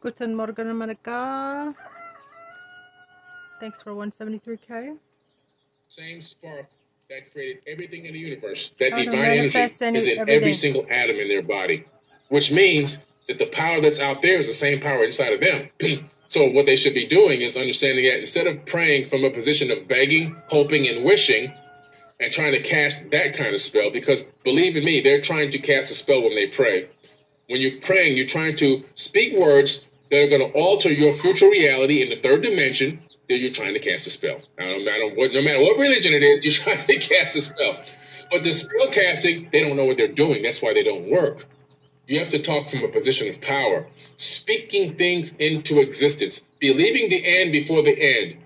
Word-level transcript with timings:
Guten 0.00 0.34
Morgen, 0.34 0.70
America. 0.70 1.74
Thanks 3.58 3.82
for 3.82 3.92
173k. 3.92 4.96
same 5.88 6.20
spark 6.20 6.66
that 7.10 7.32
created 7.32 7.62
everything 7.66 8.04
in 8.04 8.12
the 8.12 8.18
universe, 8.18 8.72
that 8.78 8.94
divine 8.94 9.14
energy, 9.14 9.58
is 9.58 10.06
in 10.06 10.28
every 10.28 10.52
single 10.52 10.86
atom 10.90 11.16
in 11.16 11.26
their 11.26 11.42
body, 11.42 11.84
which 12.28 12.52
means 12.52 13.06
that 13.26 13.38
the 13.38 13.46
power 13.46 13.80
that's 13.80 13.98
out 13.98 14.22
there 14.22 14.38
is 14.38 14.46
the 14.46 14.52
same 14.52 14.80
power 14.80 15.02
inside 15.02 15.32
of 15.32 15.40
them. 15.40 15.68
so, 16.28 16.48
what 16.50 16.66
they 16.66 16.76
should 16.76 16.94
be 16.94 17.06
doing 17.06 17.40
is 17.40 17.56
understanding 17.56 18.04
that 18.04 18.20
instead 18.20 18.46
of 18.46 18.64
praying 18.66 19.08
from 19.08 19.24
a 19.24 19.30
position 19.30 19.70
of 19.70 19.88
begging, 19.88 20.36
hoping, 20.48 20.86
and 20.86 21.04
wishing, 21.04 21.52
and 22.20 22.32
trying 22.32 22.52
to 22.52 22.62
cast 22.62 23.10
that 23.10 23.34
kind 23.34 23.54
of 23.54 23.60
spell, 23.60 23.90
because 23.90 24.24
believe 24.44 24.76
in 24.76 24.84
me, 24.84 25.00
they're 25.00 25.22
trying 25.22 25.50
to 25.50 25.58
cast 25.58 25.90
a 25.90 25.94
spell 25.94 26.22
when 26.22 26.36
they 26.36 26.46
pray. 26.48 26.88
When 27.48 27.62
you're 27.62 27.80
praying, 27.82 28.16
you're 28.18 28.26
trying 28.26 28.56
to 28.58 28.84
speak 28.94 29.38
words 29.38 29.86
that 30.10 30.18
are 30.24 30.28
going 30.28 30.42
to 30.42 30.58
alter 30.58 30.92
your 30.92 31.14
future 31.14 31.50
reality 31.50 32.02
in 32.02 32.10
the 32.10 32.16
third 32.20 32.42
dimension. 32.42 33.00
That 33.28 33.38
you're 33.38 33.52
trying 33.52 33.74
to 33.74 33.80
cast 33.80 34.06
a 34.06 34.10
spell. 34.10 34.40
I 34.58 34.64
don't, 34.64 35.16
what- 35.16 35.32
no 35.34 35.42
matter 35.42 35.60
what 35.60 35.78
religion 35.78 36.14
it 36.14 36.22
is, 36.24 36.44
you're 36.46 36.52
trying 36.52 36.86
to 36.86 36.98
cast 36.98 37.36
a 37.36 37.42
spell. 37.42 37.78
But 38.30 38.44
the 38.44 38.52
spell 38.52 38.90
casting, 38.92 39.48
they 39.52 39.62
don't 39.62 39.76
know 39.76 39.86
what 39.86 39.98
they're 39.98 40.08
doing. 40.08 40.42
That's 40.42 40.62
why 40.62 40.74
they 40.74 40.84
don't 40.84 41.10
work. 41.10 41.46
You 42.08 42.20
have 42.20 42.30
to 42.30 42.40
talk 42.42 42.70
from 42.70 42.84
a 42.84 42.88
position 42.88 43.28
of 43.28 43.40
power, 43.40 43.86
speaking 44.16 44.92
things 44.94 45.34
into 45.34 45.80
existence, 45.80 46.44
believing 46.60 47.10
the 47.10 47.24
end 47.40 47.52
before 47.52 47.82
the 47.82 47.98
end. 47.98 48.36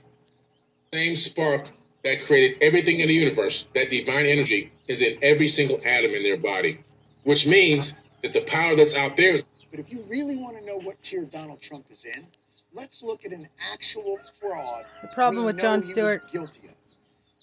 Same 0.94 1.16
spark 1.16 1.66
that 2.04 2.22
created 2.22 2.58
everything 2.62 3.00
in 3.00 3.08
the 3.08 3.14
universe, 3.14 3.66
that 3.74 3.90
divine 3.90 4.26
energy, 4.26 4.72
is 4.88 5.02
in 5.02 5.18
every 5.22 5.48
single 5.48 5.80
atom 5.86 6.12
in 6.14 6.22
their 6.24 6.38
body, 6.38 6.80
which 7.24 7.46
means 7.46 7.94
that 8.22 8.32
the 8.32 8.42
power 8.42 8.76
that's 8.76 8.94
out 8.94 9.16
there 9.16 9.34
is 9.34 9.44
But 9.70 9.80
if 9.80 9.92
you 9.92 10.04
really 10.08 10.36
want 10.36 10.58
to 10.58 10.64
know 10.64 10.78
what 10.78 11.02
tier 11.02 11.24
Donald 11.26 11.60
Trump 11.62 11.86
is 11.90 12.04
in, 12.04 12.26
let's 12.74 13.02
look 13.02 13.24
at 13.26 13.32
an 13.32 13.48
actual 13.72 14.18
fraud. 14.40 14.86
The 15.02 15.08
problem 15.14 15.44
with 15.46 15.58
John 15.58 15.80
Jon 15.80 15.82
he 15.82 15.88
Stewart. 15.92 16.28
guilty 16.32 16.68
of. 16.68 16.74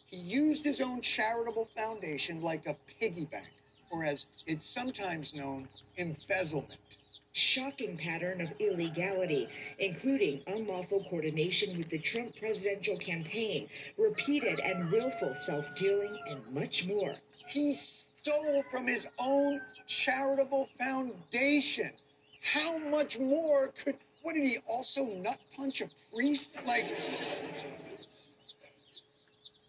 He 0.06 0.18
used 0.18 0.66
his 0.66 0.82
own 0.82 1.02
charitable 1.02 1.70
foundation 1.76 2.42
like 2.42 2.68
a 2.68 2.78
piggy 3.00 3.26
bank, 3.26 3.50
or 3.92 4.06
as 4.06 4.28
it's 4.48 4.68
sometimes 4.68 5.36
known, 5.36 5.70
embezzlement. 5.98 6.78
shocking 7.34 7.98
pattern 7.98 8.42
of 8.42 8.50
illegality, 8.60 9.50
including 9.80 10.42
unlawful 10.48 11.06
coordination 11.10 11.78
with 11.78 11.90
the 11.90 12.00
Trump 12.00 12.36
presidential 12.38 12.98
campaign, 12.98 13.68
repeated 13.98 14.60
and 14.62 14.92
willful 14.92 15.36
self 15.36 15.74
dealing, 15.76 16.20
and 16.30 16.48
much 16.54 16.88
more. 16.88 17.12
He 17.48 17.74
stole 18.22 18.64
from 18.72 18.88
his 18.88 19.10
own 19.18 19.62
charitable 19.88 20.68
foundation. 20.78 21.92
How 22.42 22.78
much 22.78 23.20
more 23.20 23.70
could? 23.84 23.96
What 24.22 24.36
did 24.36 24.44
he 24.44 24.58
also 24.68 25.06
nut 25.06 25.40
punch 25.56 25.82
a 25.82 25.88
priest? 26.14 26.66
Like, 26.66 26.86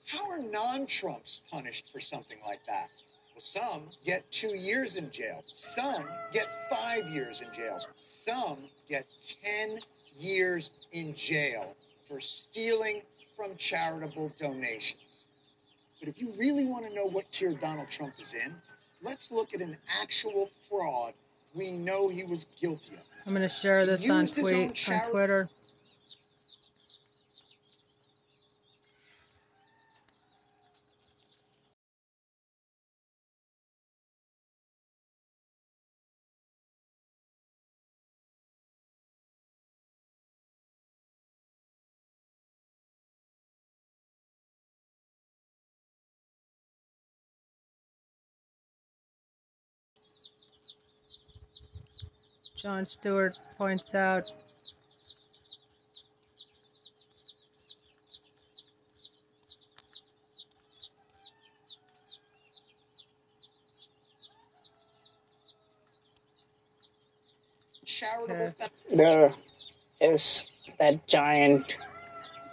how 0.06 0.28
are 0.30 0.38
non-Trumps 0.40 1.42
punished 1.50 1.90
for 1.92 2.00
something 2.00 2.38
like 2.44 2.60
that? 2.66 2.88
Well, 3.32 3.40
some 3.40 3.86
get 4.04 4.28
two 4.30 4.56
years 4.56 4.96
in 4.96 5.10
jail. 5.10 5.42
Some 5.52 6.04
get 6.32 6.48
five 6.70 7.08
years 7.08 7.42
in 7.42 7.52
jail. 7.52 7.76
Some 7.96 8.58
get 8.88 9.06
ten 9.44 9.78
years 10.18 10.72
in 10.92 11.14
jail 11.14 11.76
for 12.08 12.20
stealing 12.20 13.02
from 13.36 13.56
charitable 13.56 14.32
donations. 14.36 15.09
But 16.00 16.08
if 16.08 16.20
you 16.20 16.32
really 16.38 16.64
want 16.64 16.88
to 16.88 16.94
know 16.94 17.04
what 17.04 17.30
tier 17.30 17.52
Donald 17.52 17.88
Trump 17.90 18.14
is 18.18 18.34
in, 18.34 18.54
let's 19.02 19.30
look 19.30 19.54
at 19.54 19.60
an 19.60 19.76
actual 20.00 20.50
fraud 20.68 21.12
we 21.54 21.72
know 21.72 22.08
he 22.08 22.24
was 22.24 22.46
guilty 22.60 22.94
of. 22.94 23.00
I'm 23.26 23.34
going 23.34 23.42
to 23.42 23.48
share 23.48 23.84
this 23.84 24.08
on 24.08 24.22
used 24.22 24.36
his 24.36 24.46
own 24.46 24.68
tweet 24.68 24.88
on 24.88 25.10
Twitter. 25.10 25.48
Jon 52.60 52.84
Stewart 52.84 53.32
points 53.56 53.94
out 53.94 54.22
charitable 67.86 68.52
Okay. 68.60 68.68
there 68.94 69.34
is 70.02 70.50
that 70.78 71.06
giant 71.06 71.76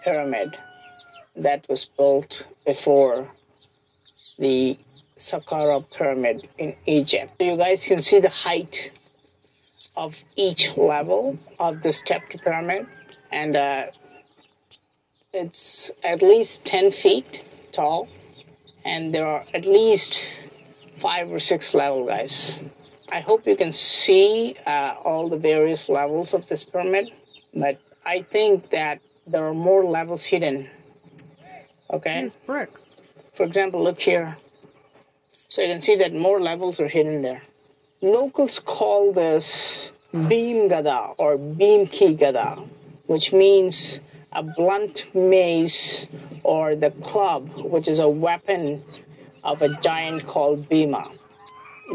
pyramid 0.05 0.55
that 1.35 1.67
was 1.67 1.83
built 1.83 2.47
before 2.65 3.27
the 4.39 4.77
Saqqara 5.17 5.83
pyramid 5.93 6.47
in 6.57 6.77
Egypt. 6.85 7.41
You 7.41 7.57
guys 7.57 7.85
can 7.85 8.01
see 8.01 8.21
the 8.21 8.29
height 8.29 8.91
of 9.97 10.23
each 10.35 10.77
level 10.77 11.37
of 11.59 11.81
the 11.81 11.91
stepped 11.91 12.39
pyramid, 12.43 12.85
and 13.31 13.55
uh, 13.55 13.87
it's 15.33 15.91
at 16.03 16.21
least 16.21 16.65
10 16.65 16.91
feet 16.91 17.43
tall, 17.71 18.07
and 18.85 19.13
there 19.13 19.25
are 19.25 19.43
at 19.55 19.65
least 19.65 20.43
five 20.99 21.31
or 21.31 21.39
six 21.39 21.73
level 21.73 22.05
guys. 22.05 22.63
I 23.11 23.21
hope 23.21 23.47
you 23.47 23.57
can 23.57 23.71
see 23.71 24.55
uh, 24.65 24.95
all 25.03 25.29
the 25.29 25.37
various 25.37 25.89
levels 25.89 26.33
of 26.33 26.45
this 26.45 26.63
pyramid, 26.63 27.09
but 27.53 27.79
I 28.05 28.21
think 28.21 28.69
that 28.69 28.99
there 29.25 29.45
are 29.47 29.53
more 29.53 29.83
levels 29.83 30.25
hidden. 30.25 30.69
Okay, 31.91 32.19
here's 32.19 32.35
bricks. 32.35 32.93
for 33.35 33.43
example, 33.43 33.83
look 33.83 33.99
here. 33.99 34.37
So 35.31 35.61
you 35.61 35.69
can 35.73 35.81
see 35.81 35.95
that 35.97 36.13
more 36.13 36.39
levels 36.39 36.79
are 36.79 36.87
hidden 36.87 37.21
there. 37.21 37.41
Locals 38.01 38.59
call 38.59 39.11
this 39.11 39.91
Bhim 40.13 40.69
gada 40.69 41.13
or 41.17 41.37
Bhim 41.37 41.91
ki 41.91 42.13
gada, 42.15 42.63
which 43.07 43.33
means 43.33 43.99
a 44.31 44.43
blunt 44.43 45.13
mace 45.15 46.05
or 46.43 46.75
the 46.75 46.91
club, 46.91 47.49
which 47.55 47.87
is 47.87 47.99
a 47.99 48.09
weapon 48.09 48.83
of 49.43 49.61
a 49.61 49.69
giant 49.81 50.27
called 50.27 50.69
Bhima. 50.69 51.11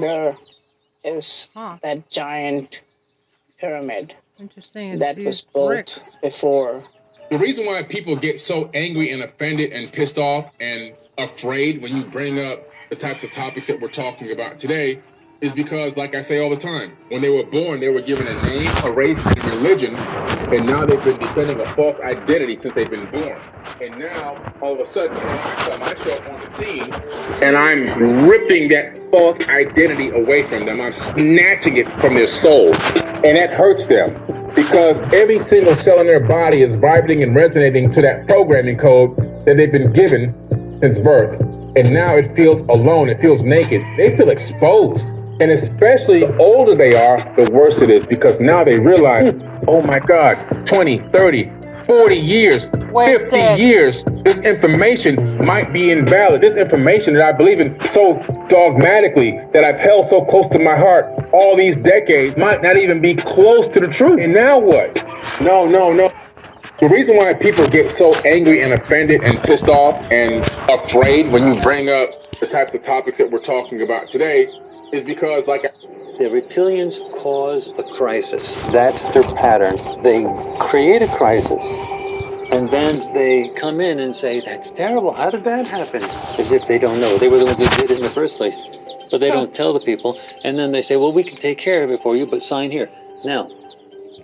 There 0.00 0.36
is 1.04 1.48
Huh. 1.54 1.76
that 1.82 2.10
giant 2.10 2.82
pyramid 3.58 4.14
Interesting. 4.40 4.92
It's 4.92 5.00
that 5.00 5.24
was 5.24 5.42
built 5.42 5.69
bricks. 5.69 6.19
before 6.20 6.84
The 7.30 7.38
reason 7.38 7.64
why 7.66 7.82
people 7.84 8.16
get 8.16 8.40
so 8.40 8.70
angry 8.74 9.12
and 9.12 9.22
offended 9.22 9.72
and 9.72 9.92
pissed 9.92 10.19
off 10.19 10.50
and 10.58 10.94
afraid 11.16 11.80
when 11.80 11.94
you 11.96 12.04
bring 12.04 12.40
up 12.40 12.66
the 12.90 12.96
types 12.96 13.22
of 13.22 13.30
topics 13.30 13.69
that 13.69 13.80
we're 13.80 13.88
talking 13.88 14.32
about 14.32 14.58
today 14.58 15.00
is 15.42 15.53
because, 15.53 15.97
like 15.97 16.14
I 16.14 16.20
say 16.20 16.41
all 16.41 16.48
the 16.48 16.56
time, 16.56 16.97
when 17.08 17.20
they 17.20 17.28
were 17.28 17.42
born, 17.42 17.80
they 17.80 17.88
were 17.88 18.00
given 18.00 18.28
a 18.28 18.42
name, 18.44 18.70
a 18.84 18.92
race, 18.92 19.19
and 19.26 19.44
religion, 19.44 19.97
and 19.97 20.64
now 20.64 20.86
they've 20.86 21.03
been 21.03 21.19
defending 21.19 21.60
a 21.60 21.66
false 21.75 21.97
identity 22.00 22.56
since 22.60 22.72
they've 22.75 22.88
been 22.88 23.10
born. 23.10 23.41
And 23.81 23.98
now, 23.98 24.41
all 24.60 24.81
of 24.81 24.86
a 24.86 24.91
sudden, 24.91 25.16
I 25.16 25.54
come 25.69 25.81
myself 25.81 26.28
on 26.31 26.41
the 26.41 26.58
scene, 26.58 27.42
and 27.42 27.56
I'm 27.56 28.28
ripping 28.28 28.69
that 28.69 29.00
false 29.10 29.42
identity 29.48 30.10
away 30.10 30.48
from 30.48 30.64
them. 30.64 30.81
I'm 30.81 30.92
snatching 30.92 31.76
it 31.76 31.88
from 32.00 32.14
their 32.14 32.28
soul, 32.28 32.72
and 33.25 33.36
that 33.36 33.50
hurts 33.50 33.88
them 33.88 34.14
because 34.54 35.00
every 35.12 35.40
single 35.40 35.75
cell 35.75 35.99
in 35.99 36.06
their 36.06 36.20
body 36.20 36.62
is 36.62 36.76
vibrating 36.76 37.25
and 37.25 37.34
resonating 37.34 37.93
to 37.93 38.02
that 38.02 38.28
programming 38.28 38.76
code 38.76 39.17
that 39.44 39.56
they've 39.56 39.72
been 39.72 39.93
given 39.93 40.31
since 40.81 41.00
birth. 41.00 41.40
And 41.75 41.93
now 41.93 42.17
it 42.17 42.37
feels 42.37 42.61
alone, 42.69 43.08
it 43.08 43.19
feels 43.19 43.43
naked, 43.43 43.82
they 43.96 44.17
feel 44.17 44.28
exposed. 44.28 45.05
And 45.43 45.50
especially 45.50 46.21
the 46.21 46.37
older 46.37 46.77
they 46.77 46.94
are, 46.94 47.19
the 47.35 47.50
worse 47.50 47.83
it 47.83 47.91
is 47.91 48.06
because 48.06 48.39
now 48.39 48.62
they 48.62 48.79
realize, 48.79 49.35
oh 49.67 49.83
my 49.83 49.99
God, 49.99 50.37
20, 50.69 50.99
30, 51.11 51.50
40 51.85 52.15
years, 52.15 52.62
50 52.94 53.37
years, 53.61 54.05
this 54.23 54.39
information 54.39 55.44
might 55.44 55.73
be 55.73 55.91
invalid. 55.91 56.43
This 56.43 56.55
information 56.55 57.15
that 57.15 57.25
I 57.25 57.33
believe 57.33 57.59
in 57.59 57.77
so 57.91 58.23
dogmatically, 58.49 59.41
that 59.53 59.65
I've 59.65 59.81
held 59.81 60.11
so 60.11 60.25
close 60.25 60.49
to 60.50 60.61
my 60.61 60.79
heart 60.79 61.06
all 61.33 61.56
these 61.56 61.77
decades, 61.79 62.37
might 62.37 62.62
not 62.62 62.77
even 62.77 63.03
be 63.03 63.17
close 63.17 63.67
to 63.67 63.81
the 63.81 63.89
truth. 63.89 64.21
And 64.21 64.33
now 64.33 64.61
what? 64.61 64.94
No, 65.41 65.67
no, 65.67 65.93
no. 65.93 66.09
The 66.79 66.89
reason 66.89 67.17
why 67.17 67.35
people 67.35 67.67
get 67.67 67.91
so 67.91 68.15
angry 68.25 68.62
and 68.62 68.75
offended 68.75 69.25
and 69.25 69.43
pissed 69.43 69.67
off 69.67 69.97
and 70.12 70.49
afraid 70.71 71.33
when 71.33 71.53
you 71.53 71.61
bring 71.62 71.89
up 71.89 72.11
the 72.39 72.47
types 72.47 72.75
of 72.75 72.85
topics 72.85 73.19
that 73.19 73.29
we're 73.29 73.43
talking 73.43 73.83
about 73.83 74.09
today 74.09 74.47
is 74.93 75.05
because, 75.05 75.47
like, 75.47 75.62
The 76.19 76.25
reptilians 76.29 77.00
cause 77.23 77.73
a 77.79 77.83
crisis. 77.97 78.55
That's 78.71 79.03
their 79.15 79.23
pattern. 79.35 79.77
They 80.03 80.25
create 80.61 81.03
a 81.03 81.09
crisis 81.17 81.62
and 82.53 82.69
then 82.69 83.15
they 83.15 83.49
come 83.49 83.81
in 83.81 83.99
and 83.99 84.15
say, 84.15 84.41
That's 84.41 84.71
terrible. 84.71 85.15
How 85.15 85.31
did 85.31 85.44
that 85.44 85.67
happen? 85.67 86.03
As 86.39 86.53
if 86.53 86.69
they 86.69 86.79
don't 86.79 87.00
know. 87.00 87.17
They 87.17 87.29
were 87.29 87.39
the 87.39 87.47
ones 87.47 87.56
who 87.56 87.67
did 87.81 87.91
it 87.91 87.97
in 87.97 88.03
the 88.03 88.11
first 88.11 88.37
place. 88.37 88.56
But 89.11 89.21
they 89.21 89.31
don't 89.31 89.55
tell 89.55 89.73
the 89.73 89.81
people. 89.81 90.21
And 90.44 90.59
then 90.59 90.71
they 90.71 90.83
say, 90.83 90.97
Well, 90.97 91.12
we 91.12 91.25
can 91.25 91.39
take 91.39 91.56
care 91.56 91.83
of 91.83 91.91
it 91.91 92.00
for 92.00 92.15
you, 92.15 92.27
but 92.27 92.43
sign 92.43 92.71
here. 92.71 92.91
Now, 93.25 93.49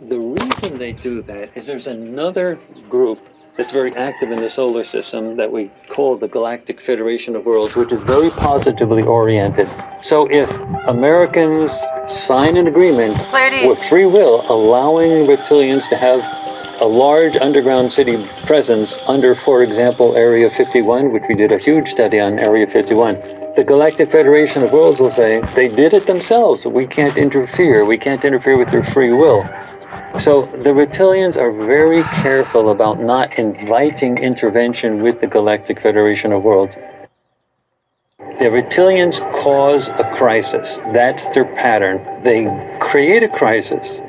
the 0.03 0.19
reason 0.19 0.79
they 0.79 0.93
do 0.93 1.23
that 1.23 1.56
is 1.56 1.67
there's 1.67 1.87
another 1.87 2.59
group 2.91 3.19
that's 3.58 3.72
very 3.72 3.94
active 3.96 4.31
in 4.31 4.40
the 4.40 4.49
solar 4.49 4.84
system 4.84 5.37
that 5.37 5.50
we 5.50 5.69
call 5.88 6.16
the 6.16 6.28
Galactic 6.28 6.81
Federation 6.81 7.34
of 7.34 7.44
Worlds, 7.44 7.75
which 7.75 7.90
is 7.90 8.00
very 8.05 8.31
positively 8.31 9.02
oriented. 9.02 9.69
So 10.00 10.28
if 10.31 10.49
Americans 10.87 11.72
sign 12.06 12.56
an 12.56 12.69
agreement 12.69 13.19
with 13.66 13.82
free 13.88 14.06
will, 14.06 14.46
allowing 14.49 15.26
reptilians 15.26 15.88
to 15.88 15.96
have 15.96 16.20
a 16.81 16.87
large 16.87 17.34
underground 17.34 17.93
city 17.93 18.25
presence 18.46 18.96
under, 19.08 19.34
for 19.34 19.64
example, 19.64 20.16
Area 20.16 20.49
51, 20.50 21.12
which 21.12 21.25
we 21.28 21.34
did 21.34 21.50
a 21.50 21.58
huge 21.58 21.88
study 21.88 22.20
on 22.20 22.38
Area 22.38 22.69
51. 22.69 23.14
The 23.56 23.64
Galactic 23.66 24.12
Federation 24.12 24.62
of 24.62 24.70
Worlds 24.70 25.00
will 25.00 25.10
say 25.10 25.40
they 25.56 25.66
did 25.66 25.93
it 25.94 26.06
themselves. 26.06 26.64
We 26.64 26.87
can't 26.87 27.19
interfere. 27.19 27.84
We 27.84 27.99
can't 27.99 28.25
interfere 28.25 28.56
with 28.56 28.70
their 28.70 28.84
free 28.84 29.12
will. 29.12 29.43
So 30.20 30.47
the 30.65 30.70
reptilians 30.70 31.37
are 31.37 31.53
very 31.53 32.03
careful 32.23 32.70
about 32.70 33.00
not 33.00 33.38
inviting 33.38 34.19
intervention 34.19 35.03
with 35.03 35.20
the 35.20 35.26
Galactic 35.29 35.81
Federation 35.81 36.32
of 36.32 36.43
Worlds. 36.43 36.75
The 38.19 38.50
reptilians 38.50 39.20
cause 39.43 39.88
a 39.88 40.15
crisis. 40.17 40.79
That's 40.93 41.25
their 41.35 41.44
pattern. 41.55 42.23
They 42.25 42.47
create 42.81 43.23
a 43.23 43.29
crisis 43.29 44.00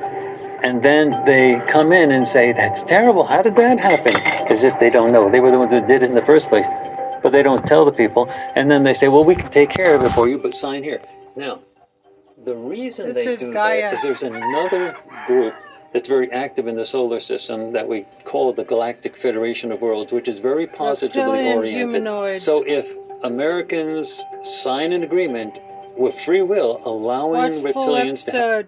and 0.64 0.84
then 0.84 1.12
they 1.26 1.62
come 1.72 1.92
in 1.92 2.12
and 2.12 2.28
say, 2.28 2.54
That's 2.54 2.84
terrible. 2.84 3.26
How 3.26 3.42
did 3.42 3.56
that 3.56 3.80
happen? 3.80 4.16
As 4.52 4.64
if 4.64 4.78
they 4.80 4.90
don't 4.90 5.12
know. 5.12 5.32
They 5.32 5.40
were 5.40 5.52
the 5.52 5.60
ones 5.60 5.72
who 5.72 5.80
did 5.82 6.04
it 6.04 6.10
in 6.10 6.16
the 6.16 6.26
first 6.26 6.50
place. 6.50 6.66
But 7.24 7.32
they 7.32 7.44
don't 7.44 7.66
tell 7.66 7.86
the 7.86 7.92
people. 7.92 8.30
And 8.56 8.70
then 8.70 8.84
they 8.84 8.94
say, 8.94 9.08
Well, 9.08 9.24
we 9.24 9.36
can 9.36 9.52
take 9.52 9.70
care 9.70 9.96
of 9.96 10.04
it 10.04 10.12
for 10.12 10.28
you, 10.28 10.38
but 10.38 10.54
sign 10.54 10.84
here. 10.84 11.02
Now, 11.36 11.62
the 12.44 12.56
reason 12.56 13.08
This 13.08 13.18
they 13.18 13.26
is 13.28 13.42
do 13.42 13.54
Gaia. 13.54 13.82
that 13.82 13.94
is 13.94 14.02
there's 14.02 14.24
another 14.24 14.98
group 15.28 15.54
that's 15.94 16.08
very 16.08 16.32
active 16.32 16.68
in 16.68 16.76
the 16.76 16.86
solar 16.86 17.20
system 17.20 17.74
that 17.74 17.88
we 17.88 18.06
call 18.26 18.54
the 18.54 18.64
Galactic 18.64 19.18
Federation 19.18 19.72
of 19.72 19.82
Worlds, 19.82 20.12
which 20.12 20.28
is 20.28 20.40
very 20.40 20.68
positively 20.68 21.48
oriented. 21.48 21.94
humanoids. 21.94 22.44
So 22.44 22.64
if 22.66 22.94
Americans 23.24 24.24
sign 24.44 24.92
an 24.92 25.04
agreement 25.04 25.58
with 25.98 26.16
free 26.22 26.42
will 26.42 26.82
allowing 26.86 27.52
Watch 27.52 27.58
reptilians 27.58 28.26
to 28.26 28.32
have. 28.32 28.68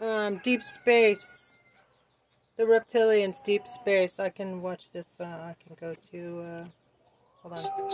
Um, 0.00 0.40
Deep 0.42 0.64
Space. 0.64 1.56
The 2.56 2.64
Reptilians, 2.64 3.42
Deep 3.44 3.68
Space. 3.68 4.18
I 4.18 4.30
can 4.30 4.62
watch 4.62 4.90
this. 4.92 5.18
Uh, 5.20 5.24
I 5.24 5.54
can 5.62 5.76
go 5.78 5.94
to. 6.10 6.40
Uh, 6.40 6.64
hold 7.42 7.58
on. 7.58 7.90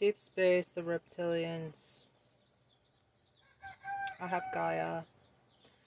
Deep 0.00 0.18
Space, 0.18 0.70
the 0.70 0.80
Reptilians. 0.80 2.04
I 4.18 4.26
have 4.26 4.42
Gaia. 4.54 5.02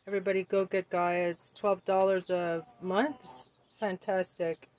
Everybody 0.06 0.44
go 0.44 0.66
get 0.66 0.88
Gaia. 0.92 1.30
It's 1.30 1.52
$12 1.54 2.30
a 2.30 2.64
month. 2.80 3.16
It's 3.24 3.50
fantastic. 3.80 4.70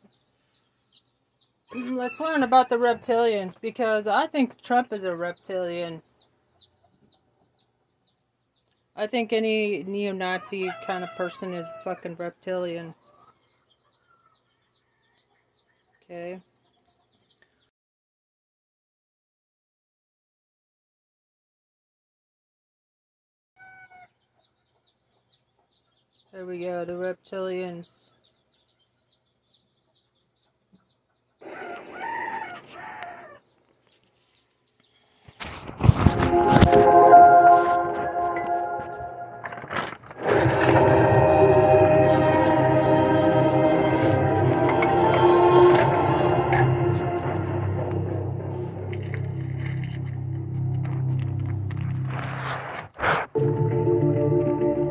Let's 1.75 2.21
learn 2.21 2.45
about 2.45 2.69
the 2.69 2.77
reptilians 2.77 3.61
because 3.61 4.07
I 4.07 4.29
think 4.29 4.63
Trump 4.63 4.93
is 4.93 5.03
a 5.03 5.17
reptilian. 5.17 6.01
I 8.95 9.09
think 9.09 9.33
any 9.33 9.83
neo 9.83 10.13
Nazi 10.13 10.71
kind 10.87 11.03
of 11.03 11.11
person 11.17 11.55
is 11.55 11.67
fucking 11.83 12.15
reptilian. 12.21 12.95
Okay. 16.05 16.39
There 26.35 26.45
we 26.45 26.59
go, 26.59 26.85
the 26.85 26.95
reptilians. 26.95 27.99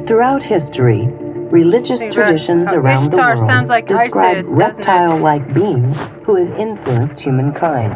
Throughout 0.08 0.42
history, 0.42 1.10
religious 1.54 2.00
traditions 2.12 2.68
uh, 2.70 2.78
around 2.78 3.12
the 3.12 3.18
world 3.18 3.46
sounds 3.46 3.70
like 3.70 3.88
describe 3.88 4.38
ISIS, 4.38 4.44
doesn't 4.44 4.54
it? 4.54 4.56
reptile-like 4.56 5.54
beings 5.54 5.96
who 6.26 6.36
have 6.36 6.52
influenced 6.58 7.20
humankind. 7.20 7.94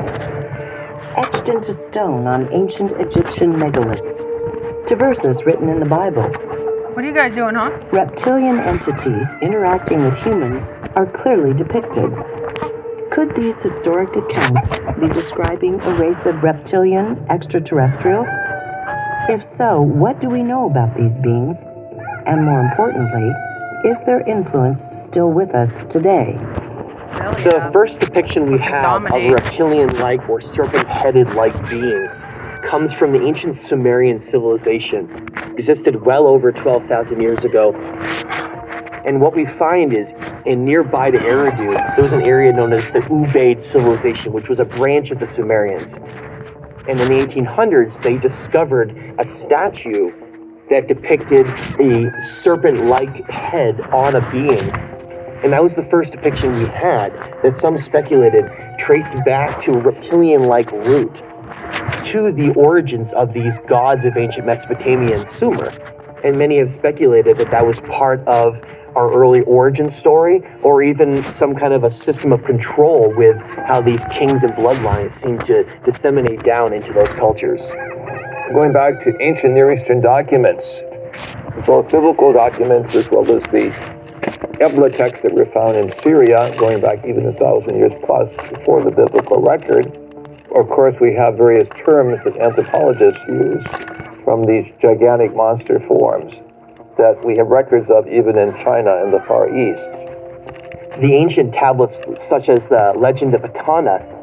Etched 1.18 1.50
into 1.50 1.74
stone 1.90 2.28
on 2.28 2.54
ancient 2.54 2.92
Egyptian 3.02 3.54
megaliths, 3.54 4.18
to 4.88 4.96
verses 4.96 5.44
written 5.44 5.70
in 5.70 5.80
the 5.80 5.88
Bible, 5.88 6.30
What 6.94 7.04
are 7.04 7.08
you 7.08 7.16
guys 7.16 7.34
doing, 7.34 7.56
huh? 7.56 7.72
reptilian 7.92 8.60
entities 8.60 9.26
interacting 9.42 10.06
with 10.06 10.14
humans 10.20 10.62
are 10.96 11.08
clearly 11.08 11.58
depicted. 11.58 12.14
Could 13.12 13.36
these 13.36 13.56
historic 13.64 14.16
accounts 14.16 14.68
be 15.02 15.08
describing 15.10 15.82
a 15.82 15.96
race 15.96 16.24
of 16.26 16.44
reptilian 16.44 17.26
extraterrestrials? 17.32 18.28
If 19.30 19.44
so, 19.58 19.82
what 19.82 20.22
do 20.22 20.30
we 20.30 20.44
know 20.44 20.70
about 20.70 20.96
these 20.96 21.14
beings? 21.26 21.58
And 22.28 22.46
more 22.46 22.62
importantly, 22.62 23.32
is 23.88 23.98
their 24.06 24.22
influence 24.28 24.82
still 25.10 25.30
with 25.32 25.56
us 25.56 25.70
today? 25.90 26.36
Hell 27.12 27.34
The 27.36 27.52
yeah. 27.56 27.72
first 27.72 28.00
depiction 28.00 28.52
we 28.52 28.60
have 28.60 29.06
of 29.06 29.12
a 29.12 29.32
reptilian-like 29.32 30.28
or 30.28 30.42
serpent-headed-like 30.42 31.70
being 31.70 32.08
comes 32.68 32.92
from 32.94 33.14
the 33.14 33.22
ancient 33.22 33.58
Sumerian 33.66 34.22
civilization. 34.30 35.10
Existed 35.58 36.06
well 36.06 36.28
over 36.28 36.52
12,000 36.52 37.22
years 37.22 37.46
ago. 37.46 37.74
And 39.06 39.22
what 39.22 39.34
we 39.34 39.46
find 39.46 39.94
is, 39.94 40.10
in 40.46 40.66
nearby 40.66 41.12
to 41.12 41.18
Eridu, 41.18 41.72
there 41.96 42.04
was 42.04 42.12
an 42.12 42.28
area 42.28 42.52
known 42.52 42.74
as 42.74 42.86
the 42.88 43.00
Ubaid 43.00 43.64
civilization, 43.64 44.34
which 44.34 44.50
was 44.50 44.60
a 44.60 44.66
branch 44.66 45.12
of 45.12 45.20
the 45.20 45.28
Sumerians. 45.28 45.94
And 46.90 47.00
in 47.00 47.08
the 47.08 47.26
1800s, 47.26 48.02
they 48.02 48.18
discovered 48.18 49.16
a 49.18 49.24
statue 49.24 50.12
that 50.70 50.88
depicted 50.88 51.48
a 51.80 52.12
serpent-like 52.22 53.30
head 53.30 53.80
on 53.92 54.16
a 54.16 54.32
being 54.32 54.72
and 55.44 55.54
that 55.54 55.62
was 55.62 55.76
the 55.76 55.84
first 55.84 56.14
depiction 56.14 56.54
we 56.56 56.66
had 56.66 57.14
that 57.44 57.62
some 57.62 57.78
speculated 57.78 58.50
traced 58.80 59.14
back 59.24 59.62
to 59.64 59.74
a 59.74 59.80
reptilian 59.80 60.44
like 60.44 60.72
root 60.72 61.14
to 62.06 62.32
the 62.32 62.52
origins 62.56 63.14
of 63.14 63.34
these 63.34 63.54
gods 63.68 64.04
of 64.04 64.18
ancient 64.18 64.48
Mesopotamia 64.48 65.20
and 65.20 65.38
Sumer. 65.38 65.70
And 66.24 66.40
many 66.40 66.58
have 66.58 66.74
speculated 66.80 67.38
that 67.38 67.52
that 67.52 67.66
was 67.66 67.80
part 67.82 68.26
of 68.28 68.56
our 68.96 69.14
early 69.14 69.42
origin 69.42 69.92
story 69.92 70.42
or 70.64 70.82
even 70.82 71.24
some 71.34 71.54
kind 71.54 71.72
of 71.72 71.84
a 71.84 71.92
system 71.92 72.32
of 72.32 72.44
control 72.44 73.14
with 73.16 73.38
how 73.68 73.80
these 73.80 74.04
kings 74.06 74.44
and 74.44 74.54
bloodlines 74.54 75.14
seem 75.22 75.38
to 75.40 75.64
disseminate 75.86 76.42
down 76.44 76.74
into 76.74 76.92
those 76.94 77.14
cultures. 77.14 77.62
Going 78.54 78.72
back 78.72 79.04
to 79.04 79.22
ancient 79.22 79.56
Near 79.56 79.74
Eastern 79.74 80.00
documents, 80.00 80.82
both 81.66 81.92
biblical 81.92 82.32
documents 82.32 82.96
as 82.96 83.12
well 83.12 83.30
as 83.30 83.44
the 83.52 83.76
Ebla 84.62 84.90
texts 84.90 85.22
that 85.24 85.34
were 85.34 85.46
found 85.48 85.76
in 85.76 85.92
Syria, 86.02 86.56
going 86.58 86.80
back 86.80 87.06
even 87.06 87.26
a 87.26 87.34
thousand 87.34 87.76
years 87.76 87.92
plus 88.06 88.34
before 88.50 88.82
the 88.84 88.90
biblical 88.90 89.42
record. 89.42 89.88
Of 90.56 90.70
course, 90.70 90.96
we 91.02 91.14
have 91.16 91.36
various 91.36 91.68
terms 91.76 92.22
that 92.24 92.38
anthropologists 92.38 93.22
use 93.28 93.68
from 94.24 94.46
these 94.46 94.72
gigantic 94.80 95.36
monster 95.36 95.82
forms 95.82 96.42
that 96.98 97.20
we 97.26 97.36
have 97.36 97.48
records 97.48 97.90
of 97.90 98.08
even 98.08 98.38
in 98.38 98.56
China 98.64 99.04
and 99.04 99.14
the 99.14 99.20
Far 99.28 99.54
East. 99.56 99.92
The 101.02 101.14
ancient 101.14 101.54
tablets, 101.54 102.00
such 102.26 102.48
as 102.48 102.66
the 102.66 102.94
Legend 102.96 103.36
of 103.36 103.44
Etana, 103.44 104.17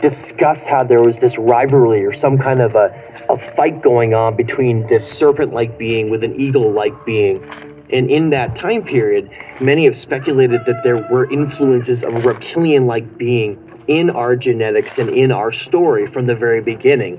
discuss 0.00 0.58
how 0.66 0.84
there 0.84 1.02
was 1.02 1.18
this 1.18 1.36
rivalry 1.38 2.04
or 2.04 2.12
some 2.12 2.38
kind 2.38 2.60
of 2.60 2.74
a, 2.74 2.88
a 3.28 3.54
fight 3.54 3.82
going 3.82 4.14
on 4.14 4.36
between 4.36 4.86
this 4.88 5.06
serpent 5.10 5.52
like 5.52 5.78
being 5.78 6.10
with 6.10 6.24
an 6.24 6.38
eagle 6.40 6.72
like 6.72 7.04
being. 7.04 7.42
And 7.92 8.10
in 8.10 8.30
that 8.30 8.56
time 8.56 8.84
period, 8.84 9.30
many 9.60 9.84
have 9.84 9.96
speculated 9.96 10.60
that 10.66 10.82
there 10.84 11.06
were 11.10 11.30
influences 11.32 12.04
of 12.04 12.14
a 12.14 12.20
reptilian 12.20 12.86
like 12.86 13.18
being 13.18 13.58
in 13.88 14.10
our 14.10 14.36
genetics 14.36 14.98
and 14.98 15.10
in 15.10 15.32
our 15.32 15.50
story 15.50 16.06
from 16.06 16.26
the 16.26 16.34
very 16.34 16.60
beginning. 16.60 17.18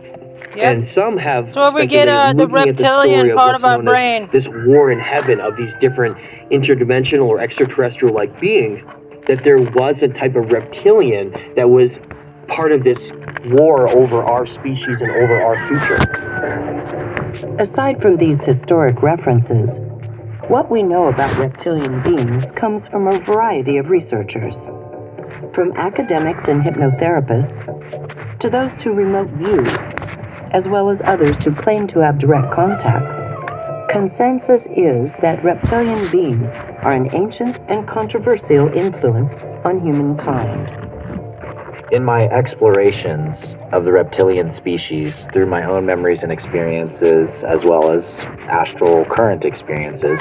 Yep. 0.55 0.57
And 0.57 0.87
some 0.87 1.17
have 1.17 1.51
So 1.53 1.71
we 1.73 1.87
get, 1.87 2.07
speculated, 2.07 2.09
uh, 2.09 2.33
the 2.33 2.43
at 2.43 2.77
the 2.77 2.83
reptilian 2.83 3.29
of 3.29 3.35
part 3.35 3.55
of 3.55 3.63
our 3.63 3.81
brain. 3.81 4.29
This 4.31 4.47
war 4.47 4.91
in 4.91 4.99
heaven 4.99 5.39
of 5.39 5.55
these 5.55 5.75
different 5.75 6.17
interdimensional 6.51 7.27
or 7.27 7.39
extraterrestrial 7.39 8.13
like 8.13 8.37
beings, 8.39 8.81
that 9.27 9.43
there 9.43 9.59
was 9.59 10.01
a 10.01 10.09
type 10.09 10.35
of 10.35 10.51
reptilian 10.51 11.31
that 11.55 11.69
was 11.69 11.99
part 12.51 12.71
of 12.73 12.83
this 12.83 13.11
war 13.45 13.89
over 13.89 14.23
our 14.23 14.45
species 14.45 15.01
and 15.01 15.09
over 15.09 15.41
our 15.41 15.67
future. 15.69 15.95
Aside 17.59 18.01
from 18.01 18.17
these 18.17 18.43
historic 18.43 19.01
references, 19.01 19.79
what 20.49 20.69
we 20.69 20.83
know 20.83 21.07
about 21.07 21.37
reptilian 21.37 22.03
beings 22.03 22.51
comes 22.51 22.87
from 22.87 23.07
a 23.07 23.17
variety 23.19 23.77
of 23.77 23.89
researchers. 23.89 24.55
From 25.55 25.71
academics 25.77 26.49
and 26.49 26.61
hypnotherapists 26.61 27.57
to 28.39 28.49
those 28.49 28.71
who 28.81 28.91
remote 28.91 29.29
view, 29.29 29.63
as 30.51 30.67
well 30.67 30.89
as 30.89 31.01
others 31.05 31.41
who 31.45 31.55
claim 31.55 31.87
to 31.87 31.99
have 31.99 32.17
direct 32.17 32.51
contacts, 32.53 33.15
consensus 33.89 34.67
is 34.75 35.13
that 35.21 35.41
reptilian 35.41 36.09
beings 36.11 36.49
are 36.83 36.91
an 36.91 37.09
ancient 37.15 37.59
and 37.69 37.87
controversial 37.87 38.67
influence 38.73 39.33
on 39.63 39.79
humankind. 39.79 40.90
In 41.89 42.05
my 42.05 42.23
explorations 42.27 43.55
of 43.73 43.83
the 43.83 43.91
reptilian 43.91 44.51
species 44.51 45.27
through 45.33 45.47
my 45.47 45.65
own 45.65 45.85
memories 45.85 46.23
and 46.23 46.31
experiences, 46.31 47.43
as 47.43 47.65
well 47.65 47.91
as 47.91 48.05
astral 48.47 49.03
current 49.05 49.43
experiences, 49.43 50.19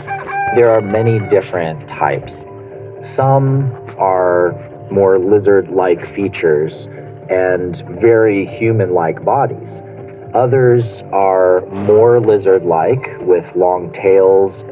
there 0.57 0.71
are 0.71 0.81
many 0.81 1.21
different 1.29 1.87
types. 1.87 2.45
Some 3.02 3.73
are 3.99 4.52
more 4.90 5.19
lizard 5.19 5.69
like 5.71 6.05
features 6.07 6.88
and 7.29 7.76
very 8.00 8.47
human 8.47 8.93
like 8.93 9.25
bodies. 9.25 9.83
Others 10.35 11.02
are 11.12 11.61
more 11.67 12.21
lizard 12.21 12.64
like 12.64 13.19
with 13.21 13.47
long 13.55 13.93
tails, 13.93 14.64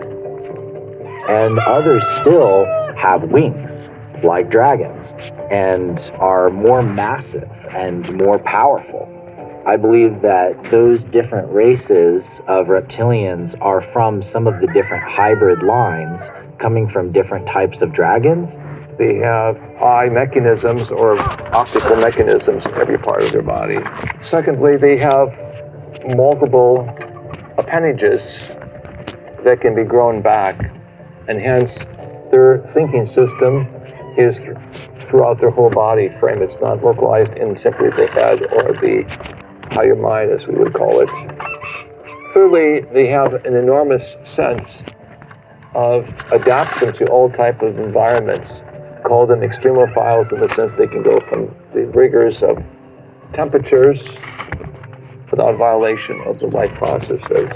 and 1.29 1.59
others 1.61 2.05
still 2.17 2.67
have 2.97 3.31
wings 3.31 3.89
like 4.25 4.51
dragons 4.51 5.15
and 5.51 6.11
are 6.19 6.51
more 6.51 6.83
massive 6.83 7.49
and 7.71 8.17
more 8.19 8.39
powerful. 8.39 9.15
I 9.67 9.77
believe 9.77 10.23
that 10.23 10.65
those 10.65 11.05
different 11.05 11.53
races 11.53 12.25
of 12.47 12.69
reptilians 12.69 13.55
are 13.61 13.83
from 13.93 14.23
some 14.23 14.47
of 14.47 14.61
the 14.61 14.67
different 14.69 15.05
hybrid 15.05 15.63
lines 15.63 16.21
coming 16.59 16.89
from 16.89 17.13
different 17.13 17.47
types 17.47 17.83
of 17.83 17.93
dragons. 17.93 18.57
They 18.99 19.17
have 19.17 19.57
eye 19.81 20.09
mechanisms 20.09 20.91
or 20.91 21.21
optical 21.55 21.97
mechanisms 21.97 22.65
in 22.65 22.75
every 22.75 22.99
part 22.99 23.23
of 23.23 23.31
their 23.31 23.43
body. 23.43 23.79
Secondly, 24.23 24.77
they 24.77 24.99
have 24.99 25.29
multiple 26.17 26.89
appendages 27.59 28.57
that 29.45 29.61
can 29.61 29.75
be 29.75 29.85
grown 29.85 30.23
back, 30.23 30.59
and 31.29 31.41
hence 31.41 31.79
their 32.31 32.69
thinking 32.75 33.07
system 33.07 33.69
is 34.19 34.37
throughout 35.09 35.41
their 35.41 35.51
whole 35.51 35.71
body 35.71 36.11
frame. 36.21 36.43
It's 36.43 36.61
not 36.61 36.83
localized 36.83 37.33
in 37.35 37.57
simply 37.57 37.91
the 37.91 38.09
head 38.09 38.43
or 38.53 38.73
the 38.75 39.05
higher 39.73 39.95
mind, 39.95 40.31
as 40.33 40.47
we 40.47 40.55
would 40.57 40.75
call 40.75 41.01
it. 41.01 41.11
Thirdly, 42.35 42.81
they 42.93 43.07
have 43.07 43.33
an 43.47 43.55
enormous 43.55 44.17
sense 44.25 44.83
of 45.75 46.09
adaptation 46.33 46.93
to 46.95 47.07
all 47.07 47.31
type 47.31 47.63
of 47.63 47.79
environments. 47.79 48.63
Call 49.05 49.27
them 49.27 49.41
extremophiles 49.41 50.33
in 50.33 50.41
the 50.41 50.53
sense 50.55 50.73
they 50.75 50.89
can 50.89 51.03
go 51.03 51.21
from 51.21 51.55
the 51.73 51.87
rigors 51.87 52.43
of 52.43 52.63
temperatures 53.33 54.03
without 55.31 55.57
violation 55.57 56.21
of 56.27 56.41
the 56.41 56.47
life 56.47 56.73
processes. 56.75 57.53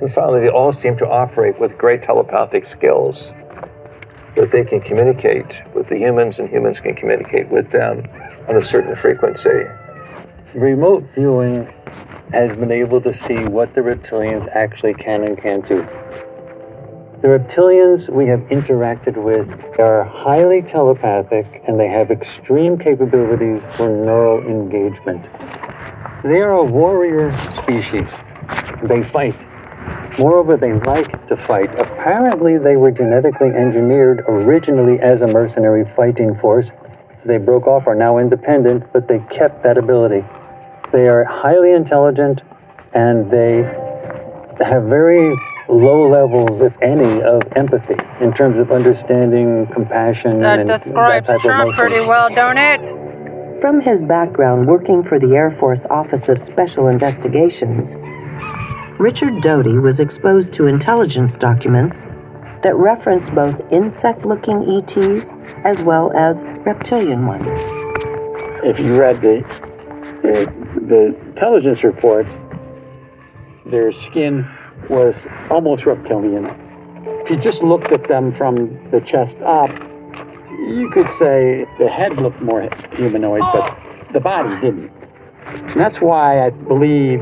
And 0.00 0.12
finally, 0.14 0.40
they 0.40 0.48
all 0.48 0.72
seem 0.72 0.96
to 0.98 1.06
operate 1.06 1.60
with 1.60 1.76
great 1.76 2.02
telepathic 2.02 2.66
skills 2.66 3.32
that 4.36 4.52
they 4.52 4.64
can 4.64 4.80
communicate 4.80 5.46
with 5.74 5.88
the 5.88 5.96
humans 5.96 6.38
and 6.38 6.48
humans 6.48 6.78
can 6.80 6.94
communicate 6.94 7.48
with 7.48 7.70
them 7.72 8.06
on 8.48 8.56
a 8.56 8.64
certain 8.64 8.94
frequency. 8.96 9.64
Remote 10.54 11.04
viewing 11.14 11.66
has 12.32 12.56
been 12.56 12.70
able 12.70 13.00
to 13.00 13.12
see 13.12 13.44
what 13.44 13.74
the 13.74 13.80
reptilians 13.80 14.48
actually 14.54 14.94
can 14.94 15.22
and 15.24 15.40
can't 15.40 15.66
do. 15.66 15.86
The 17.22 17.28
reptilians 17.28 18.08
we 18.10 18.26
have 18.26 18.40
interacted 18.50 19.16
with 19.16 19.48
are 19.80 20.04
highly 20.04 20.62
telepathic 20.62 21.62
and 21.66 21.80
they 21.80 21.88
have 21.88 22.10
extreme 22.10 22.78
capabilities 22.78 23.62
for 23.76 23.88
neural 23.88 24.46
engagement. 24.46 25.22
They 26.22 26.40
are 26.40 26.52
a 26.52 26.64
warrior 26.64 27.32
species. 27.56 28.10
They 28.82 29.02
fight. 29.10 29.36
Moreover, 30.18 30.56
they 30.56 30.72
like 30.72 31.26
to 31.28 31.36
fight. 31.46 31.70
Apparently, 31.78 32.58
they 32.58 32.76
were 32.76 32.90
genetically 32.90 33.50
engineered 33.50 34.20
originally 34.28 34.98
as 35.00 35.22
a 35.22 35.26
mercenary 35.26 35.84
fighting 35.94 36.38
force. 36.38 36.70
They 37.24 37.38
broke 37.38 37.66
off, 37.66 37.86
are 37.86 37.94
now 37.94 38.18
independent, 38.18 38.92
but 38.92 39.08
they 39.08 39.18
kept 39.30 39.62
that 39.64 39.76
ability. 39.76 40.24
They 40.92 41.08
are 41.08 41.24
highly 41.24 41.72
intelligent 41.72 42.42
and 42.94 43.30
they 43.30 43.62
have 44.64 44.84
very 44.84 45.36
low 45.68 46.08
levels, 46.08 46.62
if 46.62 46.72
any, 46.80 47.20
of 47.22 47.42
empathy 47.56 47.96
in 48.20 48.32
terms 48.32 48.58
of 48.60 48.70
understanding 48.70 49.66
compassion 49.72 50.40
That 50.40 50.60
and 50.60 50.68
describes 50.68 51.26
that 51.26 51.32
type 51.34 51.40
Trump 51.42 51.62
emotion. 51.64 51.78
pretty 51.78 52.06
well, 52.06 52.32
don't 52.34 52.56
it? 52.56 52.80
From 53.60 53.80
his 53.80 54.02
background 54.02 54.66
working 54.66 55.02
for 55.02 55.18
the 55.18 55.34
Air 55.34 55.56
Force 55.58 55.84
Office 55.90 56.28
of 56.28 56.40
Special 56.40 56.86
Investigations, 56.88 57.96
Richard 58.98 59.42
Doty 59.42 59.76
was 59.76 60.00
exposed 60.00 60.54
to 60.54 60.66
intelligence 60.68 61.36
documents 61.36 62.06
that 62.62 62.74
reference 62.76 63.28
both 63.28 63.60
insect 63.70 64.24
looking 64.24 64.64
ETs 64.64 65.26
as 65.64 65.82
well 65.82 66.10
as 66.16 66.44
reptilian 66.64 67.26
ones. 67.26 67.46
if 68.64 68.78
you 68.78 68.96
read 68.96 69.20
the, 69.20 69.44
the 70.22 70.50
the 70.88 71.14
intelligence 71.26 71.84
reports, 71.84 72.32
their 73.66 73.92
skin 73.92 74.48
was 74.88 75.14
almost 75.50 75.84
reptilian. 75.84 76.46
If 77.22 77.28
you 77.28 77.36
just 77.36 77.62
looked 77.62 77.92
at 77.92 78.08
them 78.08 78.34
from 78.34 78.56
the 78.90 79.00
chest 79.00 79.36
up, 79.44 79.68
you 80.70 80.90
could 80.94 81.08
say 81.18 81.66
the 81.78 81.88
head 81.88 82.16
looked 82.16 82.40
more 82.40 82.66
humanoid, 82.94 83.42
but 83.52 83.78
the 84.14 84.20
body 84.20 84.58
didn't. 84.62 84.90
And 85.44 85.78
that's 85.78 86.00
why 86.00 86.46
I 86.46 86.48
believe 86.48 87.20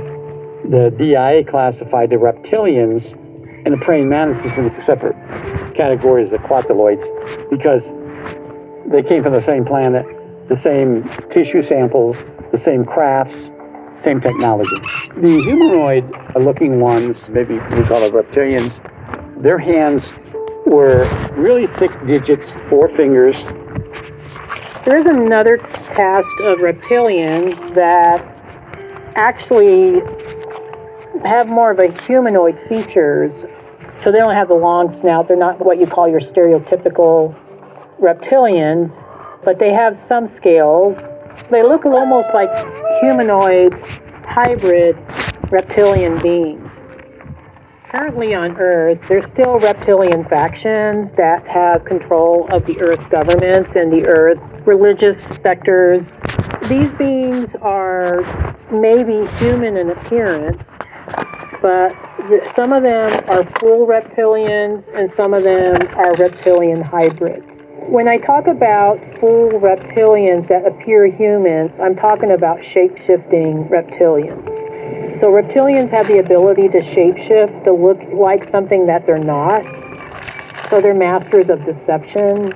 the 0.70 0.94
DIA 0.96 1.44
classified 1.44 2.10
the 2.10 2.16
reptilians 2.16 3.12
and 3.64 3.72
the 3.72 3.78
praying 3.84 4.08
mantises 4.08 4.52
in 4.58 4.70
separate 4.82 5.16
categories, 5.74 6.30
the 6.30 6.38
quataloids, 6.38 7.04
because 7.50 7.82
they 8.90 9.02
came 9.02 9.22
from 9.22 9.32
the 9.32 9.44
same 9.44 9.64
planet, 9.64 10.06
the 10.48 10.56
same 10.56 11.08
tissue 11.30 11.62
samples, 11.62 12.16
the 12.52 12.58
same 12.58 12.84
crafts, 12.84 13.50
same 14.00 14.20
technology. 14.20 14.76
The 15.16 15.40
humanoid 15.44 16.04
looking 16.38 16.80
ones, 16.80 17.28
maybe 17.30 17.54
we 17.54 17.84
call 17.84 18.00
them 18.00 18.10
reptilians, 18.10 18.72
their 19.42 19.58
hands 19.58 20.08
were 20.66 21.04
really 21.32 21.66
thick 21.78 21.90
digits, 22.06 22.52
four 22.68 22.88
fingers. 22.88 23.42
There 24.86 24.98
is 24.98 25.06
another 25.06 25.58
cast 25.58 26.40
of 26.42 26.58
reptilians 26.58 27.74
that 27.74 28.30
actually 29.16 30.02
have 31.24 31.48
more 31.48 31.70
of 31.70 31.78
a 31.78 31.90
humanoid 32.02 32.58
features. 32.68 33.44
So 34.00 34.12
they 34.12 34.18
don't 34.18 34.34
have 34.34 34.48
the 34.48 34.54
long 34.54 34.94
snout. 34.98 35.28
They're 35.28 35.36
not 35.36 35.64
what 35.64 35.78
you 35.78 35.86
call 35.86 36.08
your 36.08 36.20
stereotypical 36.20 37.34
reptilians, 38.00 39.00
but 39.44 39.58
they 39.58 39.72
have 39.72 40.02
some 40.06 40.28
scales. 40.28 40.96
They 41.50 41.62
look 41.62 41.84
almost 41.86 42.28
like 42.34 42.50
humanoid 43.00 43.74
hybrid 44.26 44.96
reptilian 45.50 46.20
beings. 46.20 46.70
Currently 47.90 48.34
on 48.34 48.56
Earth, 48.56 48.98
there's 49.08 49.28
still 49.28 49.60
reptilian 49.60 50.24
factions 50.24 51.12
that 51.12 51.46
have 51.46 51.84
control 51.84 52.48
of 52.50 52.66
the 52.66 52.80
Earth 52.80 53.08
governments 53.08 53.76
and 53.76 53.92
the 53.92 54.04
Earth 54.04 54.38
religious 54.66 55.22
specters. 55.22 56.10
These 56.68 56.90
beings 56.98 57.54
are 57.62 58.22
maybe 58.72 59.26
human 59.38 59.76
in 59.76 59.90
appearance, 59.90 60.64
but 61.64 61.96
some 62.54 62.74
of 62.74 62.82
them 62.82 63.24
are 63.26 63.42
full 63.58 63.86
reptilians 63.86 64.86
and 64.98 65.10
some 65.14 65.32
of 65.32 65.44
them 65.44 65.80
are 65.96 66.14
reptilian 66.16 66.82
hybrids. 66.82 67.62
When 67.88 68.06
I 68.06 68.18
talk 68.18 68.46
about 68.46 68.98
full 69.18 69.48
reptilians 69.48 70.46
that 70.48 70.66
appear 70.66 71.06
humans, 71.06 71.80
I'm 71.80 71.96
talking 71.96 72.32
about 72.32 72.62
shape 72.62 72.98
shifting 72.98 73.64
reptilians. 73.72 74.52
So 75.18 75.32
reptilians 75.32 75.90
have 75.90 76.06
the 76.06 76.18
ability 76.18 76.68
to 76.68 76.80
shapeshift 76.80 77.64
to 77.64 77.72
look 77.72 77.98
like 78.12 78.46
something 78.50 78.84
that 78.88 79.06
they're 79.06 79.16
not. 79.16 79.64
So 80.68 80.82
they're 80.82 80.92
masters 80.92 81.48
of 81.48 81.64
deception 81.64 82.52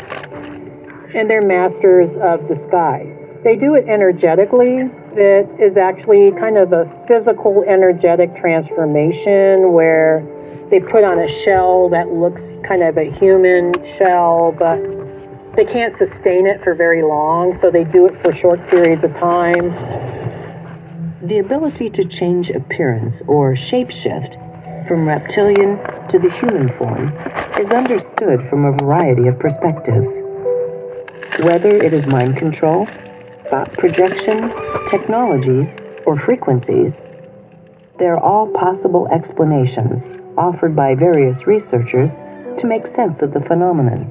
and 1.15 1.31
they're 1.31 1.41
masters 1.41 2.15
of 2.21 2.47
disguise. 2.47 3.37
They 3.43 3.57
do 3.57 3.75
it 3.75 3.88
energetically. 3.88 4.91
It 5.21 5.51
is 5.59 5.77
actually 5.77 6.31
kind 6.39 6.57
of 6.57 6.73
a 6.73 6.87
physical 7.09 7.65
energetic 7.67 8.37
transformation 8.37 9.73
where 9.73 10.23
they 10.71 10.79
put 10.79 11.03
on 11.03 11.19
a 11.19 11.27
shell 11.27 11.89
that 11.89 12.13
looks 12.13 12.55
kind 12.63 12.85
of 12.85 12.97
a 12.97 13.11
human 13.11 13.73
shell, 13.99 14.55
but 14.57 14.79
they 15.57 15.65
can't 15.65 15.99
sustain 15.99 16.47
it 16.47 16.63
for 16.63 16.73
very 16.73 17.03
long, 17.03 17.53
so 17.59 17.69
they 17.69 17.83
do 17.83 18.07
it 18.07 18.15
for 18.23 18.33
short 18.33 18.61
periods 18.71 19.03
of 19.03 19.13
time. 19.15 19.73
The 21.27 21.41
ability 21.41 21.91
to 21.91 22.05
change 22.05 22.51
appearance 22.51 23.21
or 23.27 23.55
shapeshift 23.55 24.37
from 24.87 25.09
reptilian 25.09 25.79
to 26.11 26.21
the 26.21 26.31
human 26.31 26.69
form 26.79 27.13
is 27.59 27.73
understood 27.73 28.49
from 28.49 28.67
a 28.67 28.73
variety 28.77 29.27
of 29.27 29.37
perspectives. 29.41 30.21
Whether 31.41 31.77
it 31.77 31.93
is 31.93 32.07
mind 32.07 32.37
control, 32.37 32.87
thought 33.50 33.73
projection, 33.75 34.52
technologies, 34.87 35.76
or 36.07 36.19
frequencies, 36.19 37.00
they 37.99 38.07
are 38.07 38.21
all 38.21 38.47
possible 38.49 39.09
explanations 39.09 40.07
offered 40.37 40.76
by 40.76 40.95
various 40.95 41.47
researchers 41.47 42.17
to 42.59 42.67
make 42.67 42.87
sense 42.87 43.23
of 43.23 43.33
the 43.33 43.40
phenomenon. 43.40 44.09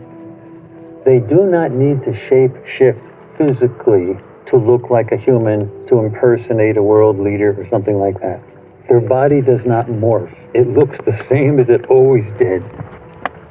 They 1.06 1.20
do 1.20 1.46
not 1.46 1.72
need 1.72 2.04
to 2.04 2.14
shape 2.14 2.52
shift 2.66 3.10
physically 3.38 4.18
to 4.48 4.58
look 4.58 4.90
like 4.90 5.12
a 5.12 5.18
human, 5.18 5.86
to 5.88 6.00
impersonate 6.00 6.78
a 6.78 6.84
world 6.84 7.20
leader 7.20 7.56
or 7.58 7.66
something 7.66 7.98
like 7.98 8.20
that. 8.22 8.42
Their 8.90 9.02
body 9.02 9.42
does 9.42 9.66
not 9.66 9.88
morph. 9.88 10.36
It 10.54 10.68
looks 10.68 10.98
the 11.06 11.24
same 11.26 11.60
as 11.60 11.70
it 11.70 11.86
always 11.88 12.32
did. 12.34 12.64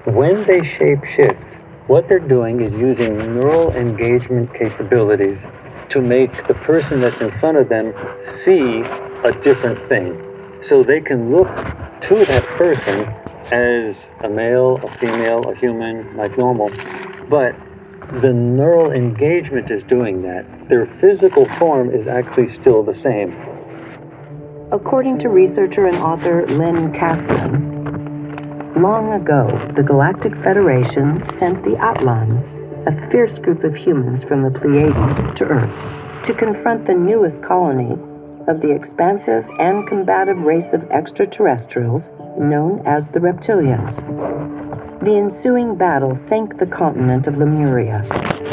When 0.05 0.47
they 0.47 0.65
shape 0.65 1.05
shift, 1.05 1.57
what 1.87 2.09
they're 2.09 2.19
doing 2.19 2.63
is 2.63 2.75
using 2.75 3.17
neural 3.17 3.73
engagement 3.77 4.53
capabilities 4.55 5.39
to 5.91 6.01
make 6.01 6.47
the 6.47 6.55
person 6.55 7.01
that's 7.01 7.21
in 7.21 7.31
front 7.39 7.59
of 7.59 7.69
them 7.69 7.93
see 8.45 8.83
a 9.25 9.33
different 9.43 9.79
thing. 9.89 10.23
So 10.63 10.83
they 10.83 11.01
can 11.01 11.33
look 11.33 11.49
to 11.49 12.25
that 12.25 12.45
person 12.57 13.05
as 13.53 13.97
a 14.25 14.29
male, 14.29 14.81
a 14.83 14.99
female, 14.99 15.49
a 15.49 15.55
human, 15.55 16.17
like 16.17 16.37
normal. 16.37 16.71
But 17.29 17.55
the 18.21 18.33
neural 18.33 18.93
engagement 18.93 19.71
is 19.71 19.83
doing 19.85 20.23
that. 20.23 20.69
Their 20.69 20.87
physical 21.01 21.45
form 21.59 21.91
is 21.91 22.07
actually 22.07 22.49
still 22.49 22.83
the 22.83 22.95
same. 22.95 23.33
According 24.73 25.19
to 25.21 25.29
researcher 25.29 25.87
and 25.87 25.97
author 25.99 26.47
Lynn 26.47 26.93
Caston, 26.93 27.77
long 28.83 29.13
ago 29.13 29.73
the 29.77 29.83
Galactic 29.83 30.35
Federation 30.43 31.23
sent 31.39 31.63
the 31.65 31.77
Atlans, 31.77 32.53
a 32.87 33.11
fierce 33.11 33.39
group 33.39 33.65
of 33.65 33.75
humans 33.75 34.23
from 34.23 34.43
the 34.43 34.51
Pleiades, 34.51 35.17
to 35.39 35.45
Earth 35.45 36.25
to 36.25 36.33
confront 36.35 36.87
the 36.87 36.95
newest 36.95 37.43
colony 37.43 37.93
of 38.49 38.61
the 38.61 38.71
expansive 38.71 39.45
and 39.59 39.87
combative 39.89 40.39
race 40.39 40.73
of 40.73 40.83
extraterrestrials 40.91 42.09
known 42.39 42.81
as 42.87 43.09
the 43.09 43.19
Reptilians. 43.19 44.01
The 45.05 45.17
ensuing 45.17 45.77
battle 45.77 46.17
sank 46.17 46.59
the 46.59 46.67
continent 46.67 47.27
of 47.27 47.39
Lemuria 47.39 48.05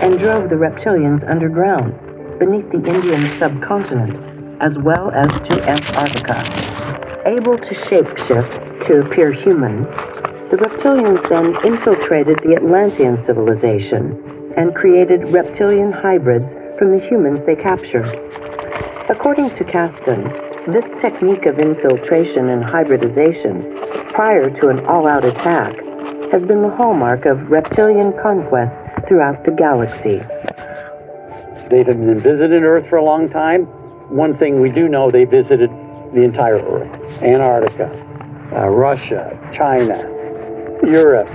and 0.01 0.19
drove 0.19 0.49
the 0.49 0.55
Reptilians 0.55 1.29
underground 1.29 1.93
beneath 2.39 2.69
the 2.71 2.83
Indian 2.91 3.25
subcontinent 3.39 4.19
as 4.61 4.77
well 4.77 5.11
as 5.11 5.27
to 5.47 5.61
Antarctica. 5.63 6.41
Able 7.25 7.57
to 7.57 7.75
shapeshift 7.75 8.85
to 8.85 9.01
appear 9.01 9.31
human, 9.31 9.85
the 10.53 10.69
Reptilians 10.69 11.27
then 11.29 11.57
infiltrated 11.65 12.38
the 12.43 12.53
Atlantean 12.55 13.25
civilization 13.25 14.53
and 14.55 14.75
created 14.75 15.33
reptilian 15.33 15.91
hybrids 15.91 16.48
from 16.77 16.91
the 16.91 17.03
humans 17.03 17.43
they 17.48 17.55
captured. 17.55 18.05
According 19.10 19.50
to 19.55 19.63
Caston, 19.63 20.22
this 20.72 20.86
technique 21.01 21.48
of 21.48 21.57
infiltration 21.57 22.50
and 22.50 22.63
hybridization, 22.63 23.63
prior 24.10 24.47
to 24.51 24.67
an 24.67 24.86
all 24.86 25.08
out 25.08 25.25
attack, 25.25 25.75
has 26.32 26.45
been 26.45 26.62
the 26.62 26.69
hallmark 26.69 27.25
of 27.25 27.49
reptilian 27.49 28.13
conquest 28.21 28.75
throughout 29.08 29.43
the 29.45 29.51
galaxy. 29.51 30.21
They've 31.71 31.84
been 31.84 32.19
visiting 32.19 32.63
Earth 32.63 32.88
for 32.89 32.97
a 32.97 33.04
long 33.04 33.27
time. 33.27 33.63
One 34.15 34.38
thing 34.38 34.62
we 34.62 34.69
do 34.69 34.88
know, 34.88 35.10
they 35.10 35.25
visited 35.25 35.71
the 36.13 36.21
entire 36.21 36.60
Earth 36.60 37.23
Antarctica, 37.23 37.89
uh, 38.56 38.67
Russia, 38.67 39.36
China, 39.51 40.12
Europe, 40.86 41.30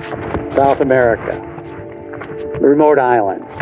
South 0.52 0.80
America, 0.80 1.40
the 2.60 2.66
remote 2.66 2.98
islands. 2.98 3.52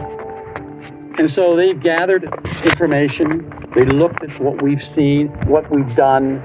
And 1.19 1.31
so 1.31 1.57
they've 1.57 1.81
gathered 1.81 2.25
information. 2.65 3.51
They 3.75 3.85
looked 3.85 4.23
at 4.23 4.39
what 4.41 4.61
we've 4.63 4.85
seen, 4.85 5.29
what 5.47 5.71
we've 5.71 5.95
done. 5.95 6.43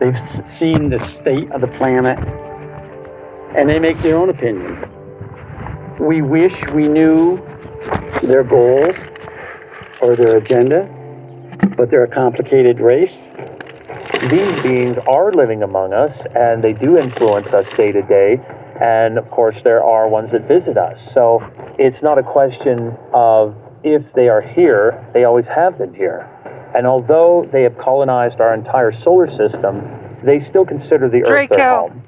They've 0.00 0.18
seen 0.48 0.90
the 0.90 0.98
state 0.98 1.50
of 1.52 1.60
the 1.60 1.68
planet. 1.78 2.18
And 3.56 3.68
they 3.68 3.78
make 3.78 3.98
their 3.98 4.16
own 4.16 4.28
opinion. 4.28 4.84
We 6.00 6.22
wish 6.22 6.54
we 6.72 6.88
knew 6.88 7.36
their 8.22 8.42
goal 8.42 8.92
or 10.02 10.16
their 10.16 10.36
agenda, 10.36 10.88
but 11.76 11.90
they're 11.90 12.04
a 12.04 12.08
complicated 12.08 12.80
race. 12.80 13.30
These 14.28 14.62
beings 14.62 14.98
are 15.06 15.30
living 15.30 15.62
among 15.62 15.92
us 15.92 16.22
and 16.34 16.64
they 16.64 16.72
do 16.72 16.98
influence 16.98 17.52
us 17.52 17.72
day 17.74 17.92
to 17.92 18.02
day. 18.02 18.40
And 18.80 19.18
of 19.18 19.30
course, 19.30 19.62
there 19.62 19.82
are 19.82 20.08
ones 20.08 20.30
that 20.32 20.48
visit 20.48 20.76
us. 20.76 21.12
So 21.12 21.42
it's 21.78 22.02
not 22.02 22.18
a 22.18 22.22
question 22.22 22.96
of 23.12 23.54
if 23.82 24.02
they 24.14 24.28
are 24.28 24.42
here, 24.42 25.06
they 25.12 25.24
always 25.24 25.46
have 25.46 25.78
been 25.78 25.94
here. 25.94 26.28
And 26.74 26.86
although 26.86 27.48
they 27.52 27.62
have 27.62 27.78
colonized 27.78 28.40
our 28.40 28.52
entire 28.52 28.90
solar 28.90 29.30
system, 29.30 29.88
they 30.24 30.40
still 30.40 30.64
consider 30.64 31.08
the 31.08 31.22
Earth 31.22 31.50
their 31.50 31.58
home. 31.88 32.02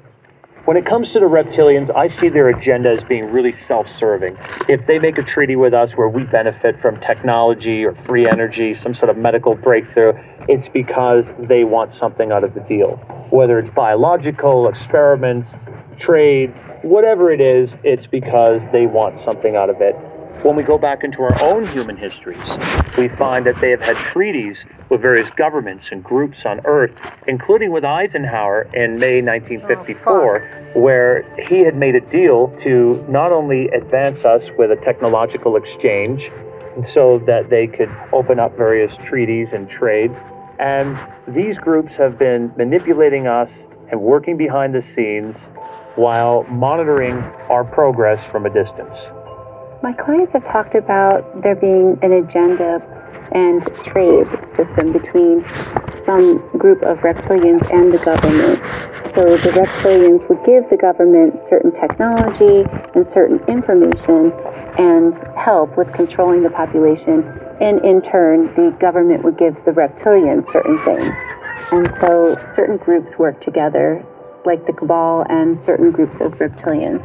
When 0.65 0.75
it 0.75 0.85
comes 0.85 1.11
to 1.11 1.19
the 1.21 1.27
reptilians, 1.27 1.95
I 1.95 2.07
see 2.07 2.27
their 2.27 2.49
agenda 2.49 2.91
as 2.91 3.01
being 3.05 3.31
really 3.31 3.55
self 3.55 3.87
serving. 3.87 4.37
If 4.67 4.85
they 4.85 4.99
make 4.99 5.17
a 5.17 5.23
treaty 5.23 5.55
with 5.55 5.73
us 5.73 5.93
where 5.93 6.09
we 6.09 6.23
benefit 6.23 6.81
from 6.81 6.99
technology 6.99 7.85
or 7.85 7.95
free 8.05 8.27
energy, 8.27 8.73
some 8.73 8.93
sort 8.93 9.09
of 9.09 9.15
medical 9.15 9.55
breakthrough, 9.55 10.11
it's 10.49 10.67
because 10.67 11.31
they 11.39 11.63
want 11.63 11.93
something 11.93 12.33
out 12.33 12.43
of 12.43 12.53
the 12.53 12.59
deal. 12.59 12.97
Whether 13.29 13.59
it's 13.59 13.69
biological, 13.69 14.67
experiments, 14.67 15.53
trade, 15.99 16.53
whatever 16.81 17.31
it 17.31 17.41
is, 17.41 17.75
it's 17.83 18.07
because 18.07 18.61
they 18.71 18.85
want 18.85 19.19
something 19.19 19.55
out 19.55 19.69
of 19.69 19.81
it. 19.81 19.95
When 20.43 20.55
we 20.55 20.61
go 20.61 20.77
back 20.77 21.03
into 21.03 21.23
our 21.23 21.43
own 21.43 21.65
human 21.65 21.97
histories, 21.97 22.47
we 22.95 23.09
find 23.09 23.45
that 23.47 23.59
they 23.59 23.71
have 23.71 23.81
had 23.81 23.97
treaties 24.11 24.65
with 24.89 25.01
various 25.01 25.29
governments 25.35 25.87
and 25.91 26.03
groups 26.03 26.45
on 26.45 26.61
Earth, 26.65 26.91
including 27.27 27.71
with 27.71 27.83
Eisenhower 27.83 28.69
in 28.73 28.99
May 28.99 29.21
1954, 29.21 30.71
where 30.75 31.23
he 31.49 31.61
had 31.61 31.75
made 31.75 31.95
a 31.95 32.01
deal 32.01 32.55
to 32.61 33.03
not 33.09 33.31
only 33.31 33.67
advance 33.69 34.25
us 34.25 34.49
with 34.59 34.71
a 34.71 34.75
technological 34.75 35.55
exchange 35.55 36.29
so 36.83 37.17
that 37.25 37.49
they 37.49 37.65
could 37.65 37.89
open 38.13 38.39
up 38.39 38.55
various 38.55 38.95
treaties 39.05 39.47
and 39.53 39.67
trade, 39.67 40.11
and 40.59 40.97
these 41.27 41.57
groups 41.57 41.93
have 41.93 42.19
been 42.19 42.53
manipulating 42.57 43.25
us 43.25 43.51
and 43.91 44.01
working 44.01 44.37
behind 44.37 44.73
the 44.73 44.81
scenes 44.81 45.37
while 45.95 46.43
monitoring 46.43 47.15
our 47.49 47.63
progress 47.63 48.23
from 48.25 48.45
a 48.45 48.49
distance. 48.49 48.97
My 49.83 49.93
clients 49.93 50.33
have 50.33 50.45
talked 50.45 50.75
about 50.75 51.41
there 51.43 51.55
being 51.55 51.97
an 52.01 52.11
agenda 52.11 52.81
and 53.31 53.63
trade 53.83 54.27
system 54.55 54.93
between 54.93 55.43
some 56.03 56.37
group 56.57 56.81
of 56.83 56.99
reptilians 56.99 57.61
and 57.73 57.93
the 57.93 57.97
government. 57.99 58.61
So 59.11 59.37
the 59.37 59.51
reptilians 59.51 60.27
would 60.29 60.43
give 60.45 60.69
the 60.69 60.77
government 60.77 61.41
certain 61.43 61.71
technology 61.71 62.65
and 62.95 63.07
certain 63.07 63.39
information 63.47 64.31
and 64.77 65.17
help 65.35 65.77
with 65.77 65.91
controlling 65.93 66.43
the 66.43 66.49
population. 66.49 67.23
And 67.59 67.83
in 67.83 68.01
turn, 68.01 68.47
the 68.55 68.75
government 68.79 69.23
would 69.23 69.37
give 69.37 69.55
the 69.65 69.71
reptilians 69.71 70.49
certain 70.51 70.83
things. 70.85 71.11
And 71.71 71.87
so 71.99 72.37
certain 72.55 72.77
groups 72.77 73.17
work 73.17 73.43
together, 73.43 74.05
like 74.45 74.65
the 74.65 74.73
Cabal 74.73 75.25
and 75.29 75.61
certain 75.63 75.91
groups 75.91 76.21
of 76.21 76.33
reptilians. 76.33 77.03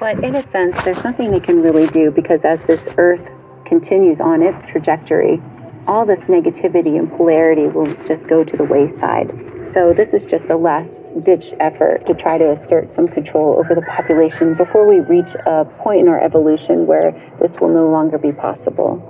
But 0.00 0.22
in 0.24 0.36
a 0.36 0.50
sense, 0.50 0.82
there's 0.84 1.02
nothing 1.04 1.32
they 1.32 1.40
can 1.40 1.60
really 1.60 1.86
do 1.88 2.10
because 2.10 2.40
as 2.44 2.60
this 2.66 2.86
Earth 2.96 3.28
continues 3.66 4.20
on 4.20 4.42
its 4.42 4.62
trajectory, 4.70 5.42
all 5.86 6.06
this 6.06 6.20
negativity 6.20 6.98
and 6.98 7.10
polarity 7.10 7.66
will 7.66 7.92
just 8.06 8.26
go 8.26 8.44
to 8.44 8.56
the 8.56 8.64
wayside. 8.64 9.30
So 9.72 9.92
this 9.92 10.14
is 10.14 10.24
just 10.24 10.46
a 10.46 10.56
last 10.56 10.92
ditch 11.24 11.52
effort 11.60 12.06
to 12.06 12.14
try 12.14 12.38
to 12.38 12.52
assert 12.52 12.92
some 12.92 13.08
control 13.08 13.58
over 13.58 13.74
the 13.74 13.82
population 13.82 14.54
before 14.54 14.86
we 14.86 15.00
reach 15.00 15.34
a 15.46 15.64
point 15.64 16.00
in 16.00 16.08
our 16.08 16.20
evolution 16.22 16.86
where 16.86 17.12
this 17.40 17.58
will 17.60 17.68
no 17.68 17.90
longer 17.90 18.18
be 18.18 18.32
possible. 18.32 19.02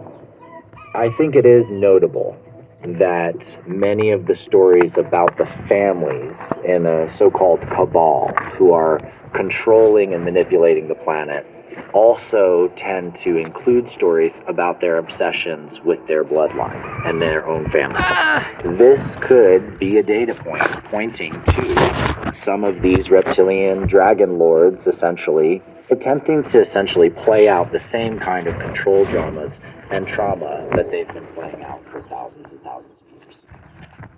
I 0.94 1.11
think 1.18 1.37
it 1.37 1.46
is 1.46 1.68
notable 1.68 2.37
that 2.84 3.66
many 3.66 4.10
of 4.10 4.26
the 4.26 4.34
stories 4.34 4.96
about 4.96 5.36
the 5.36 5.46
families 5.68 6.40
in 6.64 6.86
a 6.86 7.10
so 7.10 7.30
called 7.30 7.60
cabal 7.62 8.32
who 8.56 8.72
are 8.72 9.00
controlling 9.34 10.14
and 10.14 10.24
manipulating 10.24 10.88
the 10.88 10.94
planet 10.94 11.46
also 11.92 12.72
tend 12.76 13.16
to 13.22 13.36
include 13.36 13.90
stories 13.94 14.32
about 14.46 14.80
their 14.80 14.98
obsessions 14.98 15.80
with 15.84 16.04
their 16.06 16.24
bloodline 16.24 17.08
and 17.08 17.20
their 17.20 17.46
own 17.46 17.70
family. 17.70 17.96
Ah! 17.98 18.46
This 18.76 19.00
could 19.20 19.78
be 19.78 19.98
a 19.98 20.02
data 20.02 20.34
point 20.34 20.62
pointing 20.84 21.32
to 21.32 22.32
some 22.34 22.64
of 22.64 22.82
these 22.82 23.10
reptilian 23.10 23.86
dragon 23.86 24.38
lords 24.38 24.86
essentially 24.86 25.62
attempting 25.90 26.42
to 26.44 26.60
essentially 26.60 27.10
play 27.10 27.48
out 27.48 27.72
the 27.72 27.80
same 27.80 28.18
kind 28.18 28.46
of 28.46 28.58
control 28.58 29.04
dramas 29.06 29.52
and 29.90 30.07
trauma 30.07 30.68
that 30.77 30.90
they've 30.90 31.09
been 31.09 31.27
playing 31.35 31.62
out 31.62 31.83
for 31.90 32.03
thousands 32.09 32.46
and 32.51 32.62
thousands 32.62 32.92
of 33.01 33.22
years. 33.22 33.35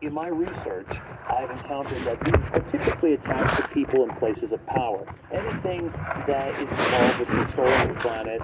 In 0.03 0.13
my 0.13 0.29
research, 0.29 0.89
I've 1.29 1.51
encountered 1.51 2.07
that 2.07 2.25
these 2.25 2.35
are 2.53 2.61
typically 2.71 3.15
attached 3.15 3.57
to 3.57 3.69
people 3.69 4.03
and 4.03 4.19
places 4.19 4.53
of 4.53 4.65
power. 4.67 5.07
Anything 5.31 5.93
that 6.27 6.55
is 6.55 6.69
involved 6.71 7.19
with 7.19 7.29
controlling 7.29 7.95
the 7.95 8.01
planet 8.01 8.43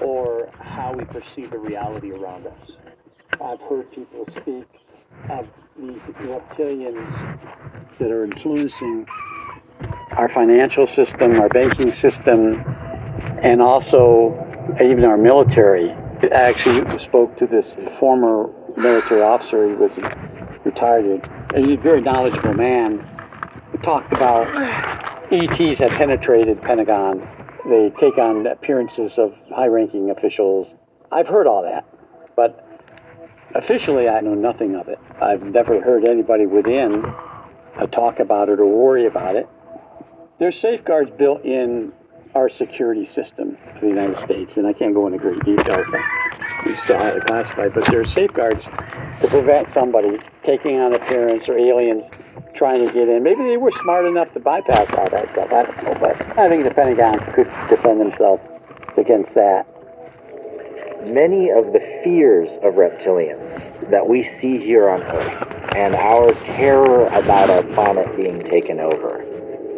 or 0.00 0.48
how 0.58 0.92
we 0.92 1.04
perceive 1.04 1.50
the 1.50 1.58
reality 1.58 2.12
around 2.12 2.46
us. 2.46 2.72
I've 3.40 3.60
heard 3.60 3.90
people 3.92 4.24
speak 4.26 4.66
of 5.28 5.46
these 5.78 6.00
reptilians 6.20 7.38
that 7.98 8.10
are 8.10 8.24
influencing 8.24 9.06
our 10.12 10.28
financial 10.28 10.86
system, 10.86 11.40
our 11.40 11.48
banking 11.48 11.92
system, 11.92 12.64
and 13.42 13.62
also 13.62 14.34
even 14.80 15.04
our 15.04 15.16
military. 15.16 15.94
I 16.22 16.26
actually 16.32 16.98
spoke 16.98 17.36
to 17.38 17.46
this 17.46 17.74
former 17.98 18.50
military 18.76 19.22
officer. 19.22 19.68
He 19.68 19.74
was 19.74 19.98
retired. 20.64 21.28
and 21.54 21.64
He's 21.64 21.76
a 21.76 21.80
very 21.80 22.00
knowledgeable 22.00 22.54
man. 22.54 23.06
We 23.72 23.78
talked 23.78 24.12
about 24.12 24.46
ETs 25.32 25.78
have 25.78 25.92
penetrated 25.92 26.60
Pentagon. 26.60 27.26
They 27.68 27.90
take 27.98 28.18
on 28.18 28.46
appearances 28.46 29.18
of 29.18 29.34
high-ranking 29.54 30.10
officials. 30.10 30.74
I've 31.10 31.28
heard 31.28 31.46
all 31.46 31.62
that, 31.62 31.86
but 32.36 32.66
officially 33.54 34.08
I 34.08 34.20
know 34.20 34.34
nothing 34.34 34.76
of 34.76 34.88
it. 34.88 34.98
I've 35.20 35.42
never 35.42 35.80
heard 35.80 36.08
anybody 36.08 36.46
within 36.46 37.02
talk 37.86 38.20
about 38.20 38.48
it 38.48 38.60
or 38.60 38.66
worry 38.66 39.06
about 39.06 39.36
it. 39.36 39.48
There's 40.38 40.58
safeguards 40.58 41.10
built 41.10 41.44
in 41.44 41.92
our 42.34 42.48
security 42.48 43.04
system 43.04 43.56
for 43.74 43.80
the 43.80 43.88
United 43.88 44.16
States, 44.16 44.56
and 44.56 44.66
I 44.66 44.72
can't 44.72 44.94
go 44.94 45.06
into 45.06 45.18
great 45.18 45.44
details. 45.44 45.86
It's 46.66 46.82
still 46.82 46.98
highly 46.98 47.20
classified, 47.20 47.74
but 47.74 47.86
there 47.86 48.00
are 48.00 48.06
safeguards 48.06 48.64
to 48.64 49.28
prevent 49.28 49.72
somebody 49.72 50.18
taking 50.44 50.78
on 50.78 50.94
appearance 50.94 51.48
or 51.48 51.58
aliens 51.58 52.04
trying 52.54 52.86
to 52.86 52.92
get 52.92 53.08
in. 53.08 53.22
Maybe 53.22 53.42
they 53.44 53.56
were 53.56 53.72
smart 53.82 54.06
enough 54.06 54.32
to 54.34 54.40
bypass 54.40 54.92
all 54.94 55.08
that 55.10 55.30
stuff. 55.32 55.52
I 55.52 55.62
don't 55.64 55.82
know, 55.84 55.94
but 56.00 56.38
I 56.38 56.48
think 56.48 56.64
the 56.64 56.70
Pentagon 56.70 57.18
could 57.32 57.48
defend 57.68 58.00
themselves 58.00 58.42
against 58.96 59.34
that. 59.34 59.66
Many 61.06 61.50
of 61.50 61.72
the 61.72 61.80
fears 62.04 62.50
of 62.62 62.74
reptilians 62.74 63.90
that 63.90 64.06
we 64.06 64.22
see 64.22 64.58
here 64.58 64.90
on 64.90 65.02
Earth 65.02 65.74
and 65.74 65.94
our 65.94 66.34
terror 66.44 67.06
about 67.06 67.48
our 67.48 67.62
planet 67.62 68.14
being 68.16 68.38
taken 68.44 68.78
over 68.78 69.24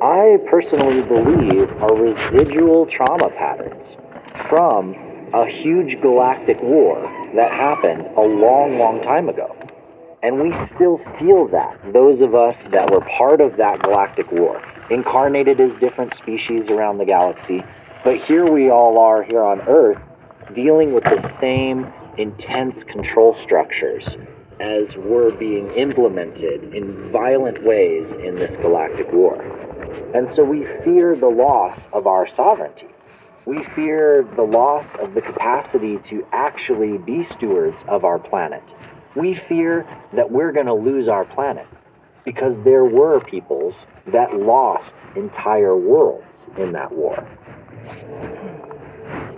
I 0.02 0.38
personally 0.50 1.00
believe 1.00 1.70
are 1.80 1.94
residual 1.94 2.86
trauma 2.86 3.30
patterns 3.30 3.96
from 4.48 4.96
a 5.32 5.46
huge 5.46 6.00
galactic 6.00 6.60
war 6.60 7.00
that 7.36 7.52
happened 7.52 8.08
a 8.16 8.20
long, 8.20 8.80
long 8.80 9.00
time 9.02 9.28
ago. 9.28 9.56
And 10.24 10.40
we 10.40 10.52
still 10.66 10.98
feel 11.20 11.46
that, 11.52 11.78
those 11.92 12.20
of 12.20 12.34
us 12.34 12.56
that 12.72 12.90
were 12.90 13.02
part 13.16 13.40
of 13.40 13.56
that 13.58 13.80
galactic 13.84 14.32
war, 14.32 14.60
incarnated 14.90 15.60
as 15.60 15.70
different 15.78 16.16
species 16.16 16.68
around 16.68 16.98
the 16.98 17.04
galaxy. 17.04 17.62
But 18.02 18.16
here 18.16 18.44
we 18.44 18.70
all 18.70 18.98
are 18.98 19.22
here 19.22 19.44
on 19.44 19.60
Earth 19.68 20.02
dealing 20.52 20.94
with 20.94 21.04
the 21.04 21.32
same 21.38 21.92
intense 22.18 22.82
control 22.82 23.36
structures 23.40 24.16
as 24.62 24.94
were 24.96 25.32
being 25.32 25.68
implemented 25.72 26.72
in 26.72 27.10
violent 27.10 27.62
ways 27.64 28.06
in 28.24 28.36
this 28.36 28.56
galactic 28.62 29.10
war. 29.12 29.42
And 30.14 30.32
so 30.34 30.44
we 30.44 30.64
fear 30.84 31.16
the 31.16 31.28
loss 31.28 31.76
of 31.92 32.06
our 32.06 32.28
sovereignty. 32.36 32.86
We 33.44 33.64
fear 33.74 34.24
the 34.36 34.42
loss 34.42 34.86
of 35.00 35.14
the 35.14 35.20
capacity 35.20 35.98
to 36.10 36.24
actually 36.32 36.96
be 36.98 37.26
stewards 37.36 37.82
of 37.88 38.04
our 38.04 38.20
planet. 38.20 38.62
We 39.16 39.34
fear 39.48 39.84
that 40.14 40.30
we're 40.30 40.52
going 40.52 40.66
to 40.66 40.74
lose 40.74 41.08
our 41.08 41.24
planet 41.24 41.66
because 42.24 42.54
there 42.62 42.84
were 42.84 43.18
peoples 43.20 43.74
that 44.12 44.32
lost 44.34 44.92
entire 45.16 45.76
worlds 45.76 46.24
in 46.56 46.72
that 46.72 46.92
war. 46.92 47.26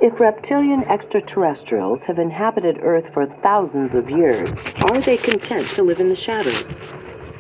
If 0.05 0.21
reptilian 0.21 0.85
extraterrestrials 0.85 2.03
have 2.03 2.19
inhabited 2.19 2.79
Earth 2.83 3.07
for 3.15 3.25
thousands 3.43 3.95
of 3.95 4.11
years, 4.11 4.51
are 4.91 5.01
they 5.01 5.17
content 5.17 5.67
to 5.69 5.83
live 5.83 5.99
in 5.99 6.11
the 6.11 6.15
shadows? 6.15 6.63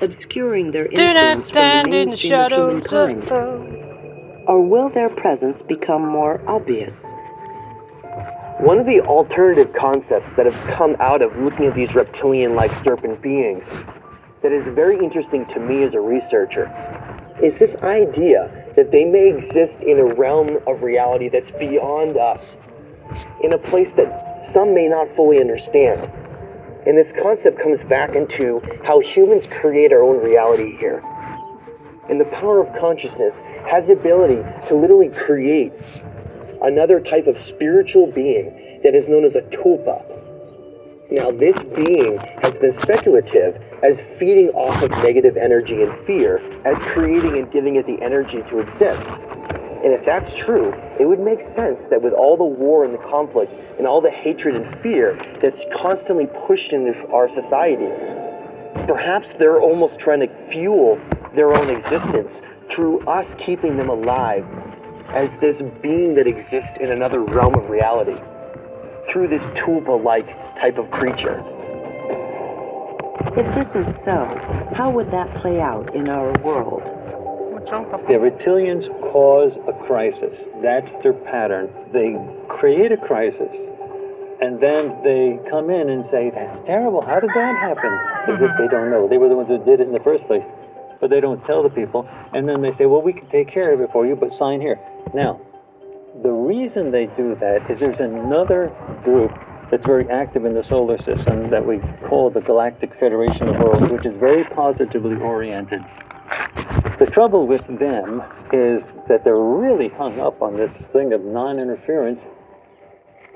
obscuring 0.00 0.70
their 0.70 0.88
Do 0.88 0.96
not 0.96 1.14
influence 1.14 1.44
stand 1.44 1.84
from 1.84 1.90
the 1.90 1.98
in 1.98 2.04
the 2.04 2.10
mainstream 2.12 2.32
of 2.32 2.38
shadows. 2.38 2.84
humankind? 2.90 4.44
Or 4.48 4.66
will 4.66 4.88
their 4.88 5.10
presence 5.10 5.60
become 5.68 6.08
more 6.08 6.40
obvious? 6.48 6.94
One 8.60 8.78
of 8.78 8.86
the 8.86 9.02
alternative 9.02 9.74
concepts 9.74 10.34
that 10.38 10.50
has 10.50 10.74
come 10.74 10.96
out 11.00 11.20
of 11.20 11.36
looking 11.36 11.66
at 11.66 11.74
these 11.74 11.94
reptilian 11.94 12.54
like 12.54 12.72
serpent 12.82 13.20
beings 13.20 13.66
that 14.42 14.52
is 14.52 14.64
very 14.74 14.96
interesting 14.96 15.44
to 15.52 15.60
me 15.60 15.82
as 15.82 15.92
a 15.92 16.00
researcher 16.00 16.72
is 17.42 17.54
this 17.58 17.74
idea 17.82 18.63
that 18.76 18.90
they 18.90 19.04
may 19.04 19.28
exist 19.28 19.82
in 19.82 19.98
a 19.98 20.14
realm 20.14 20.58
of 20.66 20.82
reality 20.82 21.28
that's 21.28 21.50
beyond 21.58 22.16
us, 22.16 22.42
in 23.42 23.52
a 23.52 23.58
place 23.58 23.88
that 23.96 24.50
some 24.52 24.74
may 24.74 24.88
not 24.88 25.08
fully 25.14 25.40
understand. 25.40 26.10
And 26.86 26.98
this 26.98 27.10
concept 27.22 27.58
comes 27.60 27.80
back 27.88 28.14
into 28.14 28.60
how 28.84 29.00
humans 29.00 29.44
create 29.50 29.92
our 29.92 30.02
own 30.02 30.22
reality 30.22 30.76
here. 30.76 31.02
And 32.10 32.20
the 32.20 32.26
power 32.26 32.60
of 32.60 32.78
consciousness 32.78 33.34
has 33.70 33.86
the 33.86 33.94
ability 33.94 34.42
to 34.68 34.74
literally 34.74 35.08
create 35.08 35.72
another 36.62 37.00
type 37.00 37.26
of 37.26 37.40
spiritual 37.46 38.06
being 38.12 38.80
that 38.82 38.94
is 38.94 39.08
known 39.08 39.24
as 39.24 39.34
a 39.34 39.40
tulpa. 39.40 40.13
Now, 41.10 41.30
this 41.30 41.56
being 41.76 42.18
has 42.42 42.52
been 42.54 42.80
speculative 42.80 43.60
as 43.82 43.98
feeding 44.18 44.48
off 44.50 44.82
of 44.82 44.90
negative 44.90 45.36
energy 45.36 45.82
and 45.82 45.92
fear, 46.06 46.38
as 46.64 46.78
creating 46.92 47.36
and 47.36 47.50
giving 47.52 47.76
it 47.76 47.86
the 47.86 48.02
energy 48.02 48.42
to 48.48 48.60
exist. 48.60 49.06
And 49.84 49.92
if 49.92 50.02
that's 50.06 50.34
true, 50.34 50.72
it 50.98 51.06
would 51.06 51.20
make 51.20 51.40
sense 51.54 51.78
that 51.90 52.00
with 52.00 52.14
all 52.14 52.38
the 52.38 52.44
war 52.44 52.86
and 52.86 52.94
the 52.94 53.02
conflict 53.10 53.52
and 53.76 53.86
all 53.86 54.00
the 54.00 54.10
hatred 54.10 54.56
and 54.56 54.82
fear 54.82 55.20
that's 55.42 55.60
constantly 55.76 56.26
pushed 56.46 56.72
into 56.72 56.94
our 57.08 57.28
society, 57.28 57.88
perhaps 58.86 59.28
they're 59.38 59.60
almost 59.60 59.98
trying 59.98 60.20
to 60.20 60.50
fuel 60.50 60.98
their 61.34 61.54
own 61.54 61.68
existence 61.68 62.32
through 62.70 63.00
us 63.06 63.26
keeping 63.38 63.76
them 63.76 63.90
alive 63.90 64.46
as 65.08 65.28
this 65.42 65.60
being 65.82 66.14
that 66.14 66.26
exists 66.26 66.78
in 66.80 66.90
another 66.90 67.20
realm 67.20 67.54
of 67.54 67.68
reality 67.68 68.18
through 69.10 69.28
this 69.28 69.42
tulpa 69.58 70.02
like 70.02 70.26
type 70.60 70.78
of 70.78 70.90
creature. 70.90 71.42
If 73.36 73.46
this 73.54 73.74
is 73.74 73.86
so, 74.04 74.26
how 74.76 74.90
would 74.90 75.10
that 75.10 75.28
play 75.42 75.60
out 75.60 75.94
in 75.94 76.08
our 76.08 76.32
world? 76.42 76.82
The 77.64 78.20
reptilians 78.20 78.86
cause 79.10 79.58
a 79.66 79.72
crisis. 79.86 80.38
That's 80.62 80.90
their 81.02 81.14
pattern. 81.14 81.68
They 81.92 82.14
create 82.48 82.92
a 82.92 82.96
crisis, 82.96 83.50
and 84.40 84.60
then 84.60 84.94
they 85.02 85.40
come 85.50 85.70
in 85.70 85.88
and 85.88 86.04
say, 86.10 86.30
That's 86.30 86.60
terrible. 86.66 87.00
How 87.00 87.18
did 87.18 87.30
that 87.30 87.58
happen? 87.58 87.92
As 88.28 88.40
if 88.42 88.50
they 88.58 88.68
don't 88.68 88.90
know. 88.90 89.08
They 89.08 89.18
were 89.18 89.28
the 89.28 89.36
ones 89.36 89.48
who 89.48 89.58
did 89.64 89.80
it 89.80 89.86
in 89.88 89.92
the 89.92 90.04
first 90.04 90.24
place. 90.26 90.44
But 91.00 91.10
they 91.10 91.20
don't 91.20 91.42
tell 91.44 91.62
the 91.62 91.70
people. 91.70 92.06
And 92.32 92.48
then 92.48 92.62
they 92.62 92.72
say, 92.74 92.86
Well, 92.86 93.02
we 93.02 93.12
can 93.12 93.28
take 93.30 93.48
care 93.48 93.72
of 93.72 93.80
it 93.80 93.90
for 93.92 94.06
you, 94.06 94.14
but 94.14 94.30
sign 94.32 94.60
here. 94.60 94.78
Now, 95.14 95.40
the 96.22 96.30
reason 96.30 96.90
they 96.90 97.06
do 97.16 97.34
that 97.40 97.68
is 97.70 97.80
there's 97.80 98.00
another 98.00 98.70
group 99.02 99.32
that's 99.74 99.86
very 99.86 100.08
active 100.08 100.44
in 100.44 100.54
the 100.54 100.62
solar 100.62 100.96
system 100.98 101.50
that 101.50 101.66
we 101.66 101.80
call 102.08 102.30
the 102.30 102.40
Galactic 102.40 102.92
Federation 103.00 103.48
of 103.48 103.56
Worlds, 103.56 103.90
which 103.90 104.06
is 104.06 104.14
very 104.20 104.44
positively 104.44 105.16
oriented. 105.16 105.80
The 107.00 107.08
trouble 107.10 107.48
with 107.48 107.66
them 107.66 108.22
is 108.52 108.84
that 109.08 109.24
they're 109.24 109.36
really 109.36 109.88
hung 109.88 110.20
up 110.20 110.40
on 110.42 110.56
this 110.56 110.72
thing 110.92 111.12
of 111.12 111.22
non 111.24 111.58
interference 111.58 112.22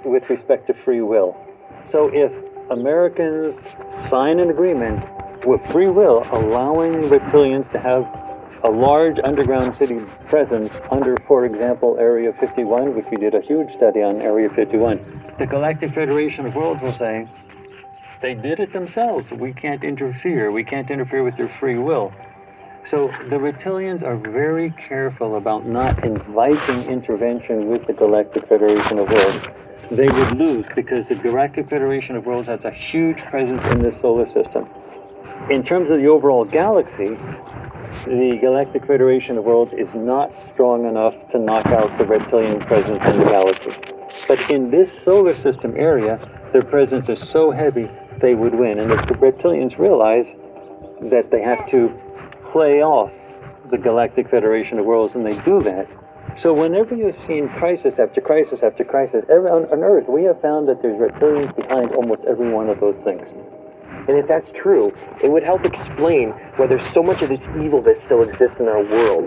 with 0.04 0.30
respect 0.30 0.68
to 0.68 0.74
free 0.84 1.00
will. 1.00 1.36
So 1.90 2.08
if 2.14 2.30
Americans 2.70 3.56
sign 4.08 4.38
an 4.38 4.48
agreement 4.48 5.04
with 5.44 5.60
free 5.72 5.88
will 5.88 6.24
allowing 6.30 6.92
reptilians 7.10 7.68
to 7.72 7.80
have 7.80 8.04
a 8.62 8.70
large 8.70 9.16
underground 9.24 9.76
city 9.76 9.98
presence 10.28 10.72
under, 10.92 11.16
for 11.26 11.46
example, 11.46 11.96
Area 11.98 12.32
51, 12.38 12.94
which 12.94 13.06
we 13.10 13.16
did 13.16 13.34
a 13.34 13.40
huge 13.40 13.74
study 13.76 14.02
on 14.02 14.22
Area 14.22 14.48
51, 14.50 15.17
the 15.38 15.46
Galactic 15.46 15.94
Federation 15.94 16.46
of 16.46 16.54
Worlds 16.54 16.82
will 16.82 16.92
say, 16.92 17.28
They 18.20 18.34
did 18.34 18.58
it 18.58 18.72
themselves. 18.72 19.30
We 19.30 19.52
can't 19.52 19.84
interfere. 19.84 20.50
We 20.50 20.64
can't 20.64 20.90
interfere 20.90 21.22
with 21.22 21.36
their 21.36 21.48
free 21.60 21.78
will. 21.78 22.12
So 22.90 23.08
the 23.28 23.36
reptilians 23.36 24.02
are 24.02 24.16
very 24.16 24.70
careful 24.70 25.36
about 25.36 25.66
not 25.66 26.04
inviting 26.04 26.90
intervention 26.90 27.68
with 27.68 27.86
the 27.86 27.92
Galactic 27.92 28.48
Federation 28.48 28.98
of 28.98 29.08
Worlds. 29.08 29.46
They 29.90 30.08
would 30.08 30.38
lose 30.38 30.66
because 30.74 31.06
the 31.06 31.14
Galactic 31.14 31.70
Federation 31.70 32.16
of 32.16 32.26
Worlds 32.26 32.48
has 32.48 32.64
a 32.64 32.70
huge 32.70 33.18
presence 33.18 33.64
in 33.66 33.78
this 33.78 33.94
solar 34.00 34.26
system. 34.32 34.68
In 35.50 35.62
terms 35.62 35.88
of 35.90 35.98
the 35.98 36.06
overall 36.06 36.44
galaxy, 36.44 37.16
the 38.04 38.38
Galactic 38.40 38.86
Federation 38.86 39.38
of 39.38 39.44
Worlds 39.44 39.72
is 39.72 39.88
not 39.94 40.32
strong 40.52 40.86
enough 40.86 41.14
to 41.30 41.38
knock 41.38 41.66
out 41.66 41.96
the 41.96 42.04
reptilian 42.04 42.60
presence 42.60 43.04
in 43.06 43.20
the 43.20 43.24
galaxy. 43.24 43.97
But 44.26 44.50
in 44.50 44.70
this 44.70 44.90
solar 45.04 45.32
system 45.32 45.74
area, 45.76 46.18
their 46.52 46.64
presence 46.64 47.08
is 47.08 47.18
so 47.30 47.50
heavy 47.50 47.88
they 48.20 48.34
would 48.34 48.54
win. 48.54 48.78
And 48.78 48.90
the 48.90 48.96
reptilians 49.14 49.78
realize 49.78 50.26
that 51.10 51.30
they 51.30 51.42
have 51.42 51.68
to 51.70 51.92
play 52.52 52.82
off 52.82 53.10
the 53.70 53.78
Galactic 53.78 54.30
Federation 54.30 54.78
of 54.78 54.86
Worlds, 54.86 55.14
and 55.14 55.24
they 55.24 55.38
do 55.42 55.62
that. 55.62 55.86
So 56.38 56.52
whenever 56.52 56.94
you've 56.94 57.16
seen 57.26 57.48
crisis 57.48 57.98
after 57.98 58.20
crisis 58.20 58.62
after 58.62 58.84
crisis 58.84 59.24
every, 59.28 59.50
on, 59.50 59.64
on 59.72 59.82
Earth, 59.82 60.08
we 60.08 60.24
have 60.24 60.40
found 60.40 60.68
that 60.68 60.82
there's 60.82 60.98
reptilians 60.98 61.54
behind 61.56 61.94
almost 61.94 62.22
every 62.24 62.50
one 62.50 62.68
of 62.68 62.80
those 62.80 62.96
things. 63.04 63.28
And 64.08 64.16
if 64.16 64.26
that's 64.28 64.50
true, 64.54 64.92
it 65.22 65.30
would 65.30 65.42
help 65.42 65.64
explain 65.64 66.30
why 66.56 66.66
there's 66.66 66.86
so 66.92 67.02
much 67.02 67.22
of 67.22 67.28
this 67.28 67.42
evil 67.62 67.82
that 67.82 68.00
still 68.06 68.22
exists 68.22 68.58
in 68.58 68.68
our 68.68 68.82
world. 68.82 69.24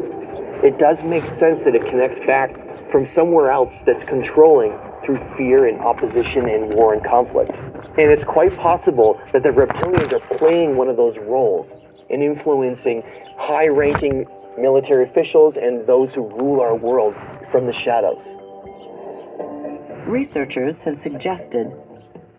It 0.64 0.80
does 0.80 0.98
make 1.04 1.26
sense 1.38 1.62
that 1.64 1.76
it 1.76 1.86
connects 1.86 2.20
back 2.26 2.56
from 2.92 3.08
somewhere 3.08 3.52
else 3.52 3.74
that's 3.86 4.04
controlling 4.06 4.78
through 5.06 5.18
fear 5.38 5.66
and 5.68 5.80
opposition 5.80 6.48
and 6.48 6.74
war 6.74 6.94
and 6.94 7.04
conflict. 7.04 7.52
And 7.98 8.12
it's 8.12 8.24
quite 8.24 8.56
possible 8.58 9.20
that 9.34 9.44
the 9.44 9.50
reptilians 9.50 10.12
are 10.14 10.38
playing 10.38 10.76
one 10.76 10.88
of 10.88 10.98
those 10.98 11.18
roles 11.18 11.68
in 12.10 12.22
influencing 12.22 13.04
high 13.38 13.68
ranking 13.68 14.26
military 14.58 15.10
officials 15.10 15.56
and 15.56 15.88
those 15.88 16.14
who 16.14 16.28
rule 16.28 16.62
our 16.62 16.76
world 16.76 17.16
from 17.52 17.66
the 17.66 17.74
shadows. 17.74 18.22
Researchers 20.08 20.76
have 20.84 21.02
suggested 21.04 21.72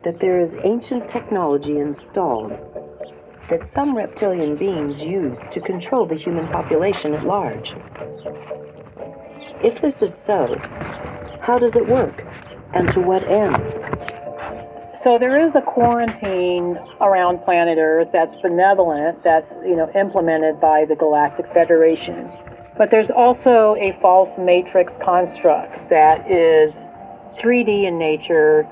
that 0.04 0.18
there 0.20 0.40
is 0.40 0.54
ancient 0.64 1.08
technology 1.08 1.78
installed 1.78 2.52
that 3.48 3.72
some 3.74 3.96
reptilian 3.96 4.56
beings 4.56 5.00
use 5.02 5.38
to 5.52 5.60
control 5.60 6.06
the 6.06 6.14
human 6.14 6.46
population 6.48 7.14
at 7.14 7.24
large. 7.24 7.72
If 9.64 9.80
this 9.80 9.94
is 10.02 10.14
so, 10.26 10.56
how 11.40 11.58
does 11.58 11.72
it 11.74 11.86
work, 11.86 12.24
and 12.74 12.90
to 12.92 13.00
what 13.00 13.22
end? 13.28 13.56
So 15.02 15.18
there 15.18 15.44
is 15.44 15.54
a 15.54 15.60
quarantine 15.60 16.78
around 17.00 17.44
planet 17.44 17.78
Earth 17.78 18.08
that's 18.12 18.34
benevolent, 18.36 19.22
that's 19.24 19.50
you 19.64 19.76
know 19.76 19.90
implemented 19.94 20.60
by 20.60 20.84
the 20.84 20.94
Galactic 20.94 21.46
Federation. 21.52 22.30
But 22.78 22.90
there's 22.90 23.10
also 23.10 23.76
a 23.78 23.96
false 24.00 24.30
matrix 24.38 24.92
construct 25.02 25.90
that 25.90 26.30
is 26.30 26.72
3D 27.38 27.86
in 27.86 27.98
nature 27.98 28.66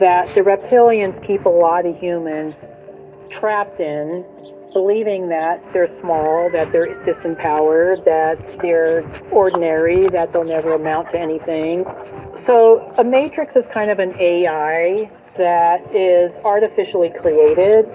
that 0.00 0.28
the 0.34 0.40
reptilians 0.40 1.24
keep 1.26 1.44
a 1.44 1.50
lot 1.50 1.86
of 1.86 1.98
humans 1.98 2.54
trapped 3.30 3.80
in, 3.80 4.24
believing 4.74 5.28
that 5.30 5.64
they're 5.72 5.88
small, 5.98 6.50
that 6.52 6.70
they're 6.72 7.02
disempowered, 7.06 8.04
that 8.04 8.36
they're 8.60 9.02
ordinary, 9.30 10.06
that 10.08 10.32
they'll 10.32 10.44
never 10.44 10.74
amount 10.74 11.10
to 11.12 11.18
anything. 11.18 11.84
So 12.44 12.92
a 12.98 13.04
matrix 13.04 13.56
is 13.56 13.64
kind 13.72 13.90
of 13.90 13.98
an 14.00 14.14
AI 14.20 15.10
that 15.38 15.94
is 15.94 16.34
artificially 16.44 17.10
created 17.18 17.86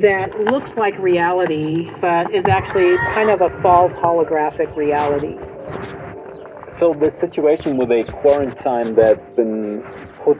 that 0.00 0.38
looks 0.50 0.72
like 0.76 0.96
reality, 0.98 1.90
but 2.00 2.32
is 2.34 2.44
actually 2.46 2.96
kind 3.14 3.30
of 3.30 3.40
a 3.40 3.50
false 3.62 3.92
holographic 3.94 4.74
reality. 4.76 5.36
So 6.78 6.92
the 6.92 7.14
situation 7.20 7.78
with 7.78 7.90
a 7.90 8.04
quarantine 8.20 8.94
that's 8.94 9.26
been 9.30 9.82
put 10.22 10.38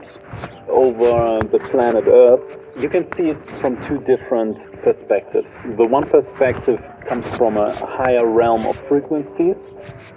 over 0.68 1.40
the 1.50 1.58
planet 1.70 2.04
Earth, 2.06 2.58
you 2.78 2.90
can 2.90 3.10
see 3.16 3.30
it 3.30 3.50
from 3.52 3.82
two 3.86 3.98
different 4.00 4.58
perspectives. 4.82 5.48
The 5.76 5.84
one 5.84 6.08
perspective 6.08 6.78
comes 7.06 7.26
from 7.36 7.56
a 7.56 7.74
higher 7.74 8.26
realm 8.26 8.66
of 8.66 8.76
frequencies, 8.86 9.56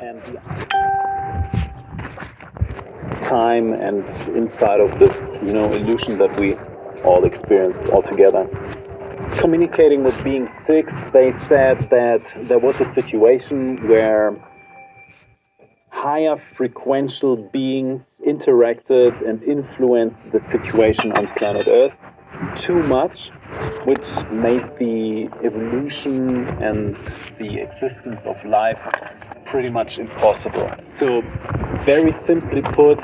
and 0.02 0.22
the 0.24 0.40
time 3.24 3.72
and 3.72 4.04
inside 4.36 4.82
of 4.82 5.00
this, 5.00 5.16
you 5.42 5.54
know, 5.54 5.72
illusion 5.72 6.18
that 6.18 6.38
we 6.38 6.56
all 7.04 7.24
experience 7.24 7.90
all 7.92 8.02
together. 8.02 8.46
Communicating 9.38 10.04
with 10.04 10.22
being 10.24 10.50
six, 10.68 10.92
they 11.14 11.34
said 11.48 11.88
that 11.92 12.22
there 12.44 12.60
was 12.60 12.82
a 12.82 12.94
situation 12.94 13.88
where 13.88 14.36
higher 15.92 16.42
frequential 16.58 17.38
beings 17.54 18.02
interacted 18.28 19.28
and 19.28 19.42
influenced 19.44 20.18
the 20.34 20.42
situation 20.52 21.14
on 21.14 21.28
planet 21.38 21.68
Earth 21.68 21.94
too 22.58 22.82
much, 22.84 23.30
which 23.86 24.08
made 24.32 24.64
the 24.78 25.30
evolution 25.44 26.48
and 26.62 26.96
the 27.38 27.60
existence 27.60 28.22
of 28.26 28.44
life 28.46 28.80
pretty 29.46 29.70
much 29.70 29.98
impossible. 29.98 30.70
So, 31.00 31.22
very 31.86 32.14
simply 32.22 32.62
put, 32.62 33.00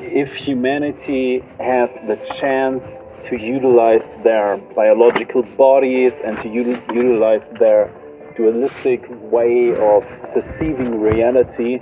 if 0.00 0.32
humanity 0.32 1.40
has 1.58 1.90
the 2.06 2.16
chance 2.38 2.82
to 3.28 3.36
utilize 3.36 4.02
their 4.22 4.56
biological 4.74 5.42
bodies 5.42 6.12
and 6.24 6.36
to 6.38 6.44
util- 6.44 6.94
utilize 6.94 7.42
their 7.58 7.90
dualistic 8.36 9.04
way 9.08 9.74
of 9.76 10.04
perceiving 10.32 11.00
reality, 11.00 11.80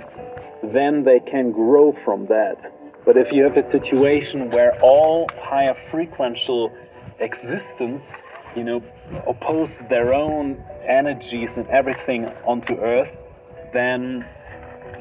then 0.63 1.03
they 1.03 1.19
can 1.19 1.51
grow 1.51 1.91
from 2.03 2.27
that. 2.27 2.57
But 3.05 3.17
if 3.17 3.31
you 3.31 3.43
have 3.43 3.57
a 3.57 3.69
situation 3.71 4.49
where 4.49 4.79
all 4.81 5.27
higher 5.41 5.75
frequential 5.91 6.71
existence, 7.19 8.01
you 8.55 8.63
know, 8.63 8.81
oppose 9.27 9.69
their 9.89 10.13
own 10.13 10.63
energies 10.87 11.49
and 11.55 11.67
everything 11.67 12.25
onto 12.45 12.75
Earth, 12.75 13.11
then 13.73 14.25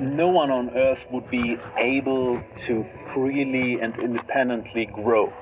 no 0.00 0.28
one 0.28 0.50
on 0.50 0.70
Earth 0.76 0.98
would 1.12 1.30
be 1.30 1.56
able 1.78 2.42
to 2.66 2.84
freely 3.14 3.78
and 3.80 3.96
independently 4.00 4.86
grow. 4.86 5.32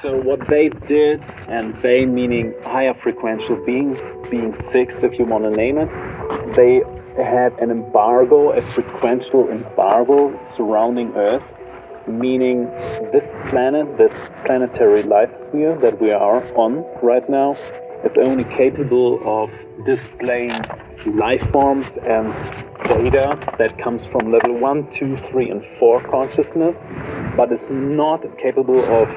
So 0.00 0.16
what 0.16 0.40
they 0.48 0.68
did, 0.86 1.22
and 1.48 1.74
they 1.76 2.04
meaning 2.06 2.54
higher 2.62 2.94
frequential 2.94 3.64
beings, 3.64 3.98
being 4.30 4.54
six 4.72 4.94
if 5.02 5.18
you 5.18 5.24
want 5.24 5.44
to 5.44 5.50
name 5.50 5.78
it, 5.78 5.88
they 6.56 6.82
had 7.22 7.52
an 7.60 7.70
embargo, 7.70 8.52
a 8.52 8.62
frequential 8.62 9.48
embargo 9.48 10.38
surrounding 10.56 11.12
Earth, 11.14 11.42
meaning 12.08 12.64
this 13.12 13.28
planet, 13.50 13.98
this 13.98 14.12
planetary 14.44 15.02
life 15.02 15.30
sphere 15.48 15.76
that 15.78 16.00
we 16.00 16.10
are 16.10 16.42
on 16.54 16.84
right 17.02 17.28
now, 17.28 17.56
is 18.04 18.16
only 18.16 18.44
capable 18.44 19.20
of 19.24 19.50
displaying 19.84 20.52
life 21.06 21.42
forms 21.50 21.86
and 22.04 22.32
data 22.88 23.38
that 23.58 23.78
comes 23.78 24.04
from 24.06 24.32
level 24.32 24.54
1, 24.54 24.90
2, 24.92 25.16
3, 25.16 25.50
and 25.50 25.64
4 25.78 26.02
consciousness, 26.08 26.76
but 27.36 27.52
it's 27.52 27.70
not 27.70 28.22
capable 28.38 28.80
of 28.84 29.08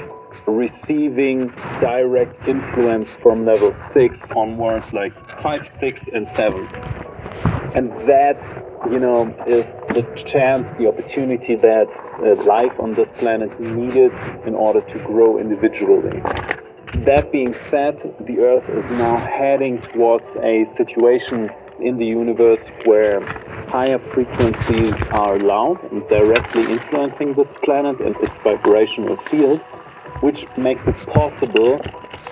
receiving 0.48 1.48
direct 1.80 2.48
influence 2.48 3.10
from 3.22 3.46
level 3.46 3.76
6 3.94 4.18
onwards, 4.36 4.92
like 4.94 5.14
5, 5.42 5.70
6, 5.80 6.02
and 6.14 6.28
7. 6.36 6.68
And 7.76 7.92
that, 8.08 8.38
you 8.90 9.00
know, 9.00 9.28
is 9.48 9.66
the 9.94 10.04
chance, 10.26 10.66
the 10.78 10.88
opportunity 10.88 11.56
that 11.56 11.88
uh, 12.24 12.36
life 12.44 12.74
on 12.80 12.94
this 12.94 13.10
planet 13.16 13.58
needed 13.60 14.12
in 14.46 14.56
order 14.56 14.82
to 14.82 15.00
grow 15.04 15.38
individually. 15.38 16.22
That 17.06 17.32
being 17.32 17.54
said, 17.70 17.98
the 18.20 18.40
Earth 18.40 18.68
is 18.70 18.92
now 18.92 19.18
heading 19.18 19.82
towards 19.94 20.26
a 20.42 20.68
situation 20.78 21.50
in 21.80 21.98
the 21.98 22.06
universe 22.06 22.60
where 22.86 23.22
higher 23.70 24.00
frequencies 24.14 24.94
are 25.12 25.38
allowed 25.38 25.82
and 25.92 26.08
directly 26.10 26.64
influencing 26.72 27.34
this 27.34 27.48
planet 27.64 28.00
and 28.02 28.16
its 28.18 28.34
vibrational 28.44 29.18
field, 29.30 29.62
which 30.22 30.46
makes 30.58 30.82
it 30.86 30.98
possible 31.08 31.80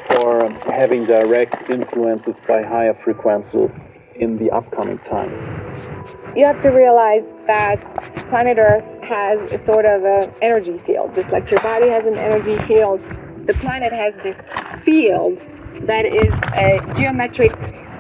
for 0.08 0.50
having 0.72 1.06
direct 1.06 1.70
influences 1.70 2.36
by 2.48 2.62
higher 2.62 2.94
frequencies 3.04 3.72
in 4.20 4.38
the 4.38 4.52
upcoming 4.52 5.00
time. 5.00 5.32
You 6.36 6.46
have 6.46 6.62
to 6.62 6.70
realize 6.70 7.24
that 7.48 7.80
planet 8.30 8.58
Earth 8.58 8.84
has 9.04 9.40
a 9.52 9.64
sort 9.66 9.86
of 9.86 10.04
an 10.04 10.34
energy 10.42 10.80
field, 10.86 11.16
just 11.16 11.30
like 11.30 11.50
your 11.50 11.62
body 11.62 11.90
has 11.90 12.06
an 12.06 12.18
energy 12.18 12.58
field. 12.68 13.02
The 13.48 13.54
planet 13.56 13.92
has 13.92 14.14
this 14.24 14.36
field 14.86 15.40
that 15.88 16.06
is 16.06 16.34
a 16.54 16.94
geometric 16.96 17.56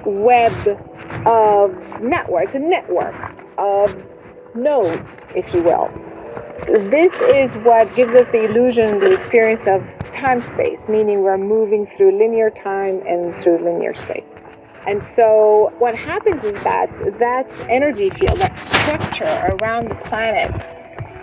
web 0.06 0.54
of 1.26 1.72
networks, 2.02 2.54
a 2.54 2.60
network 2.60 3.16
of 3.58 3.96
nodes, 4.56 5.02
if 5.36 5.52
you 5.54 5.64
will. 5.64 5.90
This 6.90 7.14
is 7.34 7.52
what 7.64 7.94
gives 7.96 8.14
us 8.14 8.28
the 8.32 8.46
illusion, 8.46 9.00
the 9.00 9.14
experience 9.20 9.64
of 9.66 9.82
time 10.14 10.42
space, 10.42 10.80
meaning 10.88 11.22
we're 11.24 11.38
moving 11.38 11.88
through 11.96 12.20
linear 12.20 12.52
time 12.52 13.02
and 13.08 13.34
through 13.44 13.64
linear 13.64 13.96
space. 13.98 14.24
And 14.88 15.04
so 15.16 15.74
what 15.80 15.96
happens 15.96 16.44
is 16.44 16.64
that 16.64 16.90
that 17.20 17.48
energy 17.70 18.10
field, 18.10 18.38
that 18.38 18.58
structure 18.68 19.56
around 19.62 19.90
the 19.90 19.96
planet 19.96 20.50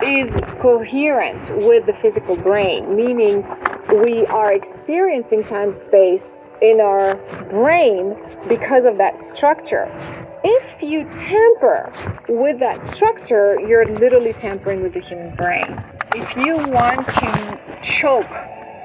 is 0.01 0.29
coherent 0.61 1.65
with 1.65 1.85
the 1.85 1.93
physical 2.01 2.37
brain, 2.37 2.95
meaning 2.95 3.43
we 4.01 4.25
are 4.27 4.53
experiencing 4.53 5.43
time 5.43 5.75
space 5.87 6.21
in 6.61 6.79
our 6.79 7.15
brain 7.49 8.15
because 8.47 8.85
of 8.85 8.97
that 8.97 9.15
structure. 9.35 9.87
If 10.43 10.83
you 10.83 11.03
tamper 11.03 11.91
with 12.29 12.59
that 12.59 12.95
structure, 12.95 13.59
you're 13.59 13.85
literally 13.85 14.33
tampering 14.33 14.81
with 14.83 14.93
the 14.93 15.01
human 15.01 15.35
brain. 15.35 15.83
If 16.15 16.35
you 16.37 16.55
want 16.71 17.07
to 17.07 17.59
choke 17.83 18.29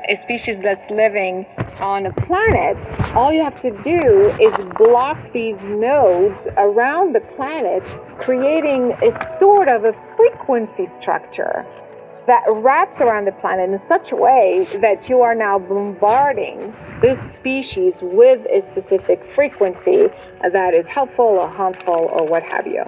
a 0.09 0.21
species 0.23 0.59
that's 0.63 0.91
living 0.91 1.47
on 1.81 2.07
a 2.07 2.13
planet, 2.13 2.77
all 3.15 3.33
you 3.33 3.43
have 3.43 3.61
to 3.63 3.71
do 3.83 4.31
is 4.41 4.53
block 4.77 5.19
these 5.33 5.61
nodes 5.63 6.41
around 6.57 7.15
the 7.15 7.21
planet, 7.37 7.83
creating 8.21 8.93
a 9.03 9.39
sort 9.39 9.69
of 9.69 9.85
a 9.85 9.95
frequency 10.17 10.91
structure 11.01 11.67
that 12.27 12.43
wraps 12.49 13.01
around 13.01 13.27
the 13.27 13.33
planet 13.33 13.71
in 13.71 13.81
such 13.89 14.13
a 14.13 14.17
way 14.17 14.67
that 14.81 15.09
you 15.09 15.21
are 15.21 15.35
now 15.35 15.59
bombarding 15.59 16.73
this 17.01 17.19
species 17.41 17.95
with 18.01 18.41
a 18.47 18.63
specific 18.71 19.21
frequency 19.35 20.07
that 20.53 20.73
is 20.73 20.87
helpful 20.87 21.25
or 21.25 21.49
harmful 21.49 22.09
or 22.13 22.27
what 22.27 22.43
have 22.45 22.67
you. 22.67 22.85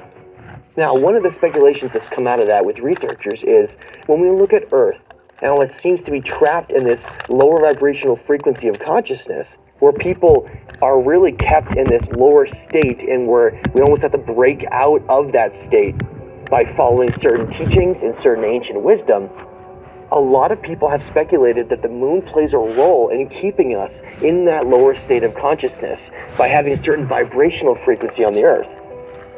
Now, 0.77 0.95
one 0.95 1.15
of 1.15 1.23
the 1.23 1.33
speculations 1.35 1.93
that's 1.93 2.09
come 2.09 2.27
out 2.27 2.41
of 2.41 2.49
that 2.49 2.65
with 2.65 2.79
researchers 2.79 3.43
is 3.45 3.71
when 4.07 4.21
we 4.21 4.29
look 4.31 4.53
at 4.53 4.65
Earth, 4.73 4.99
and 5.45 5.63
it 5.63 5.79
seems 5.81 6.03
to 6.05 6.11
be 6.11 6.23
trapped 6.23 6.73
in 6.73 6.85
this 6.85 7.01
lower 7.29 7.61
vibrational 7.61 8.19
frequency 8.27 8.69
of 8.69 8.79
consciousness, 8.81 9.47
where 9.79 9.93
people 9.93 10.49
are 10.81 11.01
really 11.01 11.33
kept 11.33 11.77
in 11.77 11.89
this 11.89 12.03
lower 12.11 12.47
state 12.47 13.01
and 13.01 13.29
where 13.29 13.71
we 13.75 13.83
almost 13.83 14.03
have 14.03 14.13
to 14.13 14.19
break 14.19 14.65
out 14.73 15.03
of 15.09 15.33
that 15.33 15.55
state 15.67 15.95
by 16.49 16.65
following 16.77 17.13
certain 17.21 17.51
teachings 17.51 17.99
and 18.03 18.17
certain 18.23 18.45
ancient 18.45 18.83
wisdom, 18.83 19.29
a 20.13 20.19
lot 20.19 20.51
of 20.51 20.61
people 20.63 20.89
have 20.89 21.03
speculated 21.03 21.69
that 21.69 21.83
the 21.83 21.89
moon 21.89 22.23
plays 22.23 22.53
a 22.53 22.59
role 22.59 23.11
in 23.11 23.29
keeping 23.29 23.75
us 23.75 23.93
in 24.23 24.45
that 24.47 24.67
lower 24.67 24.95
state 24.95 25.25
of 25.25 25.35
consciousness 25.35 26.01
by 26.39 26.49
having 26.49 26.73
a 26.73 26.83
certain 26.83 27.07
vibrational 27.07 27.77
frequency 27.85 28.25
on 28.25 28.33
the 28.33 28.45
earth. 28.45 28.69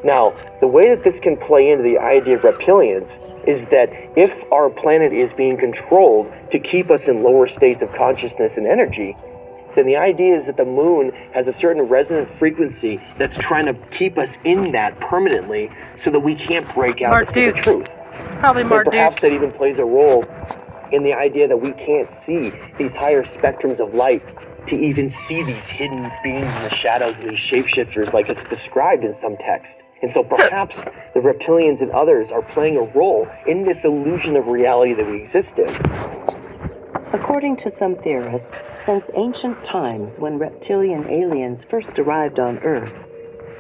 Now, 0.07 0.33
the 0.61 0.69
way 0.69 0.95
that 0.95 1.03
this 1.03 1.19
can 1.21 1.37
play 1.37 1.69
into 1.69 1.83
the 1.83 1.99
idea 1.99 2.37
of 2.37 2.42
reptilians 2.42 3.11
is 3.49 3.61
that 3.73 3.90
if 4.16 4.31
our 4.53 4.71
planet 4.71 5.12
is 5.12 5.33
being 5.33 5.57
controlled 5.57 6.33
to 6.53 6.61
keep 6.61 6.92
us 6.92 7.09
in 7.09 7.25
lower 7.25 7.49
states 7.49 7.83
of 7.83 7.92
consciousness 7.92 8.53
and 8.57 8.69
energy, 8.69 9.16
then 9.75 9.85
the 9.85 9.97
idea 9.97 10.38
is 10.38 10.47
that 10.47 10.57
the 10.57 10.64
moon 10.64 11.11
has 11.35 11.49
a 11.49 11.53
certain 11.53 11.83
resonant 11.83 12.29
frequency 12.38 13.01
that's 13.19 13.37
trying 13.37 13.66
to 13.66 13.75
keep 13.90 14.16
us 14.16 14.33
in 14.45 14.71
that 14.71 14.99
permanently 15.01 15.69
so 16.05 16.12
that 16.12 16.21
we 16.21 16.37
can't 16.37 16.73
break 16.73 17.03
out 17.03 17.27
into 17.27 17.53
the 17.53 17.61
truth. 17.62 17.88
Probably 18.38 18.62
Marduk. 18.62 18.92
perhaps 18.92 19.21
that 19.23 19.33
even 19.33 19.51
plays 19.51 19.77
a 19.79 19.85
role 19.85 20.25
in 20.92 21.03
the 21.03 21.14
idea 21.14 21.49
that 21.49 21.61
we 21.61 21.73
can't 21.73 22.09
see 22.25 22.53
these 22.79 22.92
higher 22.92 23.25
spectrums 23.25 23.81
of 23.81 23.92
light 23.92 24.23
to 24.69 24.77
even 24.77 25.12
see 25.27 25.42
these 25.42 25.57
hidden 25.64 26.12
beings 26.23 26.55
in 26.59 26.62
the 26.62 26.75
shadows 26.77 27.16
and 27.19 27.31
these 27.31 27.40
shapeshifters 27.40 28.12
like 28.12 28.29
it's 28.29 28.45
described 28.45 29.03
in 29.03 29.16
some 29.21 29.37
text. 29.38 29.75
And 30.03 30.13
so 30.13 30.23
perhaps 30.23 30.77
the 31.15 31.21
reptilians 31.21 31.81
and 31.81 31.91
others 31.91 32.31
are 32.31 32.43
playing 32.43 32.77
a 32.77 32.99
role 32.99 33.27
in 33.47 33.65
this 33.65 33.79
illusion 33.83 34.37
of 34.37 34.47
reality 34.47 34.95
that 34.95 35.07
we 35.07 35.23
exist 35.23 35.51
in. 35.57 35.69
According 37.13 37.57
to 37.59 37.73
some 37.79 37.97
theorists, 37.97 38.49
since 38.85 39.05
ancient 39.15 39.65
times 39.65 40.13
when 40.19 40.39
reptilian 40.39 41.09
aliens 41.09 41.63
first 41.71 41.99
arrived 41.99 42.39
on 42.39 42.59
Earth, 42.59 42.95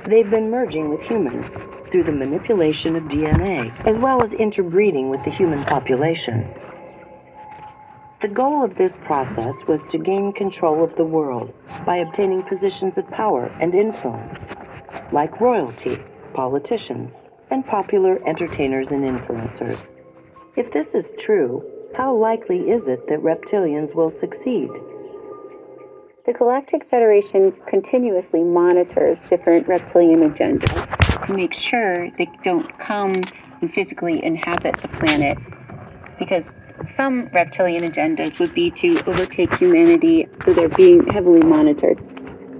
they've 0.04 0.28
been 0.28 0.50
merging 0.50 0.90
with 0.90 1.00
humans 1.00 1.46
through 1.90 2.04
the 2.04 2.12
manipulation 2.12 2.96
of 2.96 3.04
DNA, 3.04 3.72
as 3.86 3.96
well 3.96 4.22
as 4.22 4.32
interbreeding 4.32 5.08
with 5.08 5.24
the 5.24 5.30
human 5.30 5.64
population. 5.64 6.46
The 8.20 8.28
goal 8.28 8.64
of 8.64 8.76
this 8.76 8.92
process 9.04 9.54
was 9.66 9.80
to 9.90 9.98
gain 9.98 10.32
control 10.32 10.84
of 10.84 10.94
the 10.96 11.04
world 11.04 11.52
by 11.86 11.96
obtaining 11.96 12.42
positions 12.42 12.94
of 12.96 13.08
power 13.10 13.46
and 13.60 13.74
influence, 13.74 14.44
like 15.12 15.40
royalty, 15.40 15.98
politicians, 16.36 17.12
and 17.50 17.66
popular 17.66 18.20
entertainers 18.28 18.88
and 18.88 19.02
influencers. 19.02 19.80
If 20.54 20.70
this 20.72 20.86
is 20.94 21.06
true, 21.18 21.64
how 21.96 22.14
likely 22.14 22.70
is 22.70 22.82
it 22.86 23.08
that 23.08 23.20
reptilians 23.20 23.94
will 23.94 24.12
succeed? 24.20 24.70
The 26.26 26.32
Galactic 26.32 26.88
Federation 26.90 27.54
continuously 27.68 28.42
monitors 28.42 29.18
different 29.30 29.66
reptilian 29.66 30.28
agendas 30.28 31.26
to 31.26 31.32
make 31.32 31.54
sure 31.54 32.10
they 32.18 32.28
don't 32.42 32.78
come 32.78 33.14
and 33.60 33.72
physically 33.72 34.22
inhabit 34.22 34.76
the 34.82 34.88
planet. 34.88 35.38
Because 36.18 36.44
some 36.96 37.28
reptilian 37.32 37.84
agendas 37.84 38.38
would 38.38 38.52
be 38.54 38.70
to 38.72 39.02
overtake 39.06 39.54
humanity, 39.54 40.28
so 40.44 40.52
they're 40.52 40.68
being 40.68 41.06
heavily 41.06 41.40
monitored. 41.40 41.98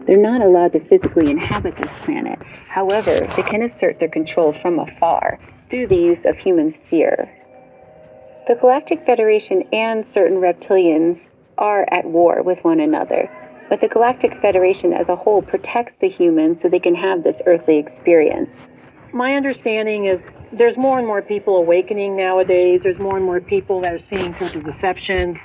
They're 0.07 0.16
not 0.16 0.40
allowed 0.40 0.73
to 0.75 0.81
physically 0.81 1.31
inhabit 1.31 1.77
this 1.77 1.90
planet. 2.05 2.40
However, 2.69 3.12
they 3.37 3.42
can 3.42 3.62
assert 3.62 3.99
their 3.99 4.09
control 4.09 4.53
from 4.53 4.79
afar 4.79 5.38
through 5.69 5.88
the 5.88 5.97
use 5.97 6.25
of 6.25 6.37
human 6.38 6.75
fear. 6.88 7.29
The 8.47 8.55
Galactic 8.55 9.05
Federation 9.05 9.64
and 9.73 10.07
certain 10.07 10.38
reptilians 10.38 11.19
are 11.59 11.87
at 11.90 12.05
war 12.05 12.42
with 12.42 12.62
one 12.62 12.79
another, 12.79 13.29
but 13.69 13.81
the 13.81 13.88
Galactic 13.88 14.40
Federation 14.40 14.92
as 14.92 15.09
a 15.09 15.16
whole 15.16 15.42
protects 15.42 15.95
the 16.01 16.09
humans 16.09 16.62
so 16.62 16.69
they 16.69 16.79
can 16.79 16.95
have 16.95 17.25
this 17.25 17.40
earthly 17.47 17.79
experience. 17.79 18.51
My 19.12 19.35
understanding 19.35 20.05
is 20.05 20.21
there's 20.52 20.76
more 20.76 20.98
and 20.98 21.06
more 21.06 21.22
people 21.22 21.56
awakening 21.56 22.16
nowadays. 22.16 22.80
There's 22.82 22.98
more 22.98 23.16
and 23.16 23.24
more 23.24 23.40
people 23.40 23.80
that 23.82 23.92
are 23.94 24.00
seeing 24.09 24.35
through 24.35 24.50
the 24.50 24.61
deception. 24.61 25.38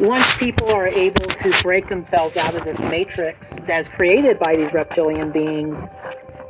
Once 0.00 0.36
people 0.36 0.70
are 0.74 0.88
able 0.88 1.24
to 1.24 1.62
break 1.62 1.88
themselves 1.88 2.36
out 2.36 2.54
of 2.54 2.64
this 2.64 2.78
matrix 2.78 3.46
that's 3.66 3.88
created 3.88 4.38
by 4.38 4.56
these 4.56 4.72
reptilian 4.72 5.32
beings, 5.32 5.78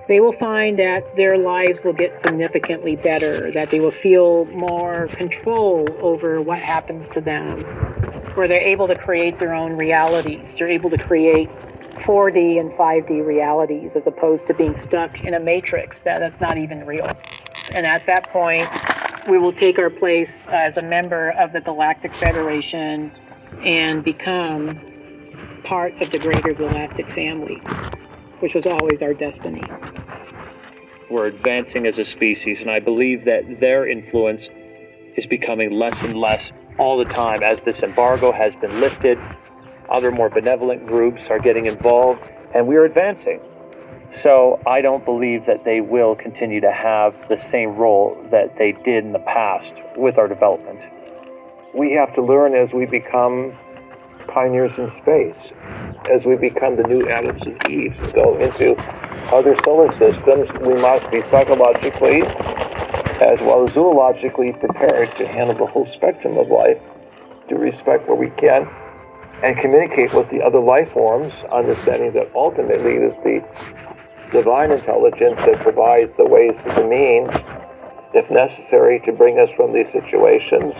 they 0.08 0.20
will 0.20 0.34
find 0.34 0.78
that 0.78 1.16
their 1.16 1.36
lives 1.36 1.78
will 1.84 1.92
get 1.92 2.12
significantly 2.24 2.96
better, 2.96 3.50
that 3.52 3.70
they 3.70 3.80
will 3.80 3.94
feel 4.02 4.44
more 4.46 5.08
control 5.08 5.88
over 6.00 6.40
what 6.40 6.58
happens 6.58 7.06
to 7.14 7.20
them, 7.20 7.60
where 8.34 8.46
they're 8.46 8.60
able 8.60 8.86
to 8.86 8.96
create 8.96 9.38
their 9.38 9.54
own 9.54 9.76
realities. 9.76 10.54
They're 10.56 10.70
able 10.70 10.90
to 10.90 10.98
create 10.98 11.50
4D 11.98 12.60
and 12.60 12.70
5D 12.72 13.24
realities 13.24 13.92
as 13.94 14.06
opposed 14.06 14.46
to 14.46 14.54
being 14.54 14.76
stuck 14.82 15.20
in 15.24 15.34
a 15.34 15.40
matrix 15.40 16.00
that 16.04 16.22
is 16.22 16.38
not 16.40 16.58
even 16.58 16.86
real. 16.86 17.10
And 17.70 17.86
at 17.86 18.06
that 18.06 18.30
point, 18.30 18.68
we 19.28 19.38
will 19.38 19.52
take 19.52 19.78
our 19.78 19.90
place 19.90 20.30
as 20.48 20.76
a 20.76 20.82
member 20.82 21.30
of 21.32 21.52
the 21.52 21.60
Galactic 21.60 22.14
Federation 22.16 23.10
and 23.64 24.04
become 24.04 24.80
part 25.64 26.00
of 26.00 26.10
the 26.10 26.18
greater 26.18 26.52
galactic 26.52 27.10
family, 27.12 27.56
which 28.40 28.54
was 28.54 28.66
always 28.66 29.02
our 29.02 29.14
destiny. 29.14 29.62
We're 31.10 31.26
advancing 31.26 31.86
as 31.86 31.98
a 31.98 32.04
species, 32.04 32.60
and 32.60 32.70
I 32.70 32.80
believe 32.80 33.24
that 33.24 33.60
their 33.60 33.88
influence 33.88 34.48
is 35.16 35.26
becoming 35.26 35.72
less 35.72 36.00
and 36.02 36.16
less 36.16 36.50
all 36.78 36.98
the 36.98 37.12
time 37.12 37.42
as 37.42 37.58
this 37.64 37.80
embargo 37.80 38.32
has 38.32 38.54
been 38.56 38.80
lifted. 38.80 39.18
Other 39.88 40.10
more 40.10 40.28
benevolent 40.28 40.86
groups 40.86 41.22
are 41.28 41.38
getting 41.38 41.66
involved, 41.66 42.22
and 42.54 42.66
we 42.66 42.76
are 42.76 42.84
advancing. 42.84 43.40
So 44.22 44.60
I 44.66 44.80
don't 44.80 45.04
believe 45.04 45.46
that 45.46 45.64
they 45.64 45.80
will 45.80 46.14
continue 46.14 46.60
to 46.60 46.72
have 46.72 47.14
the 47.28 47.38
same 47.50 47.76
role 47.76 48.16
that 48.30 48.56
they 48.58 48.72
did 48.72 49.04
in 49.04 49.12
the 49.12 49.20
past 49.20 49.72
with 49.96 50.18
our 50.18 50.28
development. 50.28 50.80
We 51.74 51.92
have 51.92 52.14
to 52.14 52.22
learn 52.22 52.54
as 52.54 52.72
we 52.72 52.86
become 52.86 53.56
pioneers 54.28 54.72
in 54.78 54.90
space, 55.02 55.52
as 56.10 56.24
we 56.24 56.36
become 56.36 56.76
the 56.76 56.84
new 56.84 57.08
Adams 57.08 57.42
and 57.42 57.68
Eves 57.68 58.12
go 58.12 58.38
into 58.38 58.74
other 59.32 59.56
solar 59.64 59.90
systems. 59.92 60.48
We 60.60 60.74
must 60.74 61.10
be 61.10 61.22
psychologically 61.30 62.22
as 63.20 63.40
well 63.40 63.66
as 63.66 63.74
zoologically 63.74 64.58
prepared 64.60 65.14
to 65.16 65.26
handle 65.26 65.56
the 65.56 65.66
whole 65.66 65.86
spectrum 65.86 66.36
of 66.38 66.48
life, 66.48 66.78
to 67.48 67.56
respect 67.56 68.06
where 68.08 68.16
we 68.16 68.30
can, 68.30 68.68
and 69.42 69.56
communicate 69.58 70.12
with 70.14 70.28
the 70.30 70.42
other 70.42 70.60
life 70.60 70.90
forms, 70.92 71.32
understanding 71.52 72.12
that 72.12 72.30
ultimately 72.34 72.96
it 72.96 73.02
is 73.02 73.14
the 73.22 73.44
divine 74.30 74.70
intelligence 74.70 75.36
that 75.46 75.60
provides 75.60 76.10
the 76.16 76.24
ways 76.24 76.56
and 76.64 76.76
the 76.76 76.86
means, 76.86 77.30
if 78.14 78.30
necessary, 78.30 79.00
to 79.04 79.12
bring 79.12 79.38
us 79.38 79.50
from 79.56 79.72
these 79.72 79.90
situations 79.92 80.74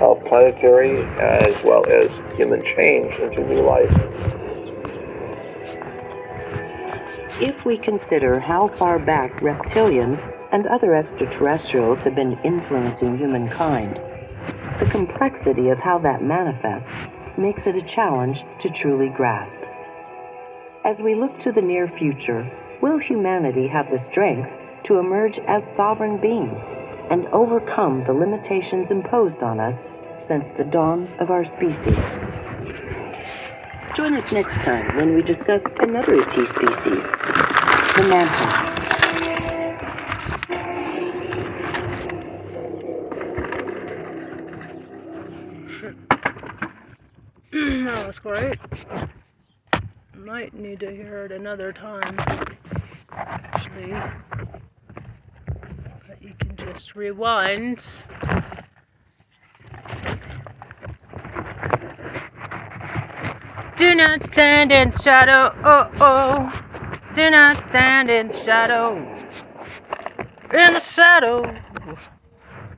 of 0.00 0.24
planetary 0.26 1.04
as 1.18 1.54
well 1.64 1.84
as 1.86 2.10
human 2.36 2.62
change 2.62 3.12
into 3.20 3.44
new 3.46 3.62
life. 3.62 3.90
If 7.40 7.64
we 7.64 7.78
consider 7.78 8.40
how 8.40 8.68
far 8.68 8.98
back 8.98 9.40
reptilians 9.40 10.18
and 10.52 10.66
other 10.66 10.94
extraterrestrials 10.94 11.98
have 12.00 12.14
been 12.14 12.38
influencing 12.44 13.18
humankind, 13.18 14.00
the 14.80 14.86
complexity 14.90 15.68
of 15.68 15.78
how 15.78 15.98
that 15.98 16.22
manifests, 16.22 16.88
makes 17.38 17.66
it 17.66 17.76
a 17.76 17.82
challenge 17.82 18.44
to 18.60 18.68
truly 18.68 19.08
grasp. 19.08 19.58
As 20.84 20.98
we 20.98 21.14
look 21.14 21.38
to 21.40 21.52
the 21.52 21.62
near 21.62 21.88
future, 21.88 22.50
will 22.82 22.98
humanity 22.98 23.68
have 23.68 23.90
the 23.90 23.98
strength 23.98 24.50
to 24.84 24.98
emerge 24.98 25.38
as 25.40 25.62
sovereign 25.76 26.18
beings 26.20 26.58
and 27.10 27.26
overcome 27.28 28.04
the 28.04 28.12
limitations 28.12 28.90
imposed 28.90 29.42
on 29.42 29.60
us 29.60 29.76
since 30.26 30.44
the 30.56 30.64
dawn 30.64 31.08
of 31.20 31.30
our 31.30 31.44
species? 31.44 31.96
Join 33.94 34.14
us 34.14 34.30
next 34.32 34.54
time 34.64 34.96
when 34.96 35.14
we 35.14 35.22
discuss 35.22 35.62
another 35.80 36.22
ET 36.22 36.30
species, 36.30 36.52
the 37.96 38.06
mantis. 38.08 38.87
Mm, 47.52 47.86
that 47.86 48.06
was 48.06 48.16
great. 48.22 48.58
Might 50.14 50.52
need 50.52 50.80
to 50.80 50.90
hear 50.90 51.24
it 51.24 51.32
another 51.32 51.72
time. 51.72 52.18
Actually, 53.10 53.94
but 56.06 56.20
you 56.20 56.34
can 56.38 56.56
just 56.56 56.94
rewind. 56.94 57.80
Do 63.76 63.94
not 63.94 64.22
stand 64.32 64.70
in 64.70 64.90
shadow. 64.90 65.54
Oh 65.64 65.90
oh. 66.00 66.62
Do 67.16 67.30
not 67.30 67.64
stand 67.70 68.10
in 68.10 68.30
shadow. 68.44 68.96
In 70.52 70.74
the 70.74 70.82
shadow. 70.94 71.42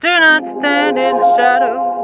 Do 0.00 0.08
not 0.08 0.42
stand 0.60 0.98
in 0.98 1.16
the 1.16 1.36
shadow. 1.36 1.99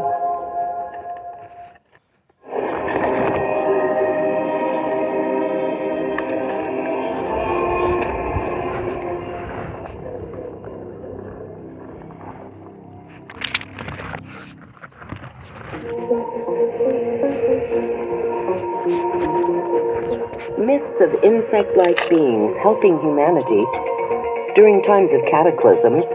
Of 20.98 21.12
insect 21.22 21.76
like 21.76 22.08
beings 22.08 22.56
helping 22.62 22.98
humanity 23.00 23.62
during 24.54 24.82
times 24.82 25.10
of 25.12 25.20
cataclysms 25.30 26.06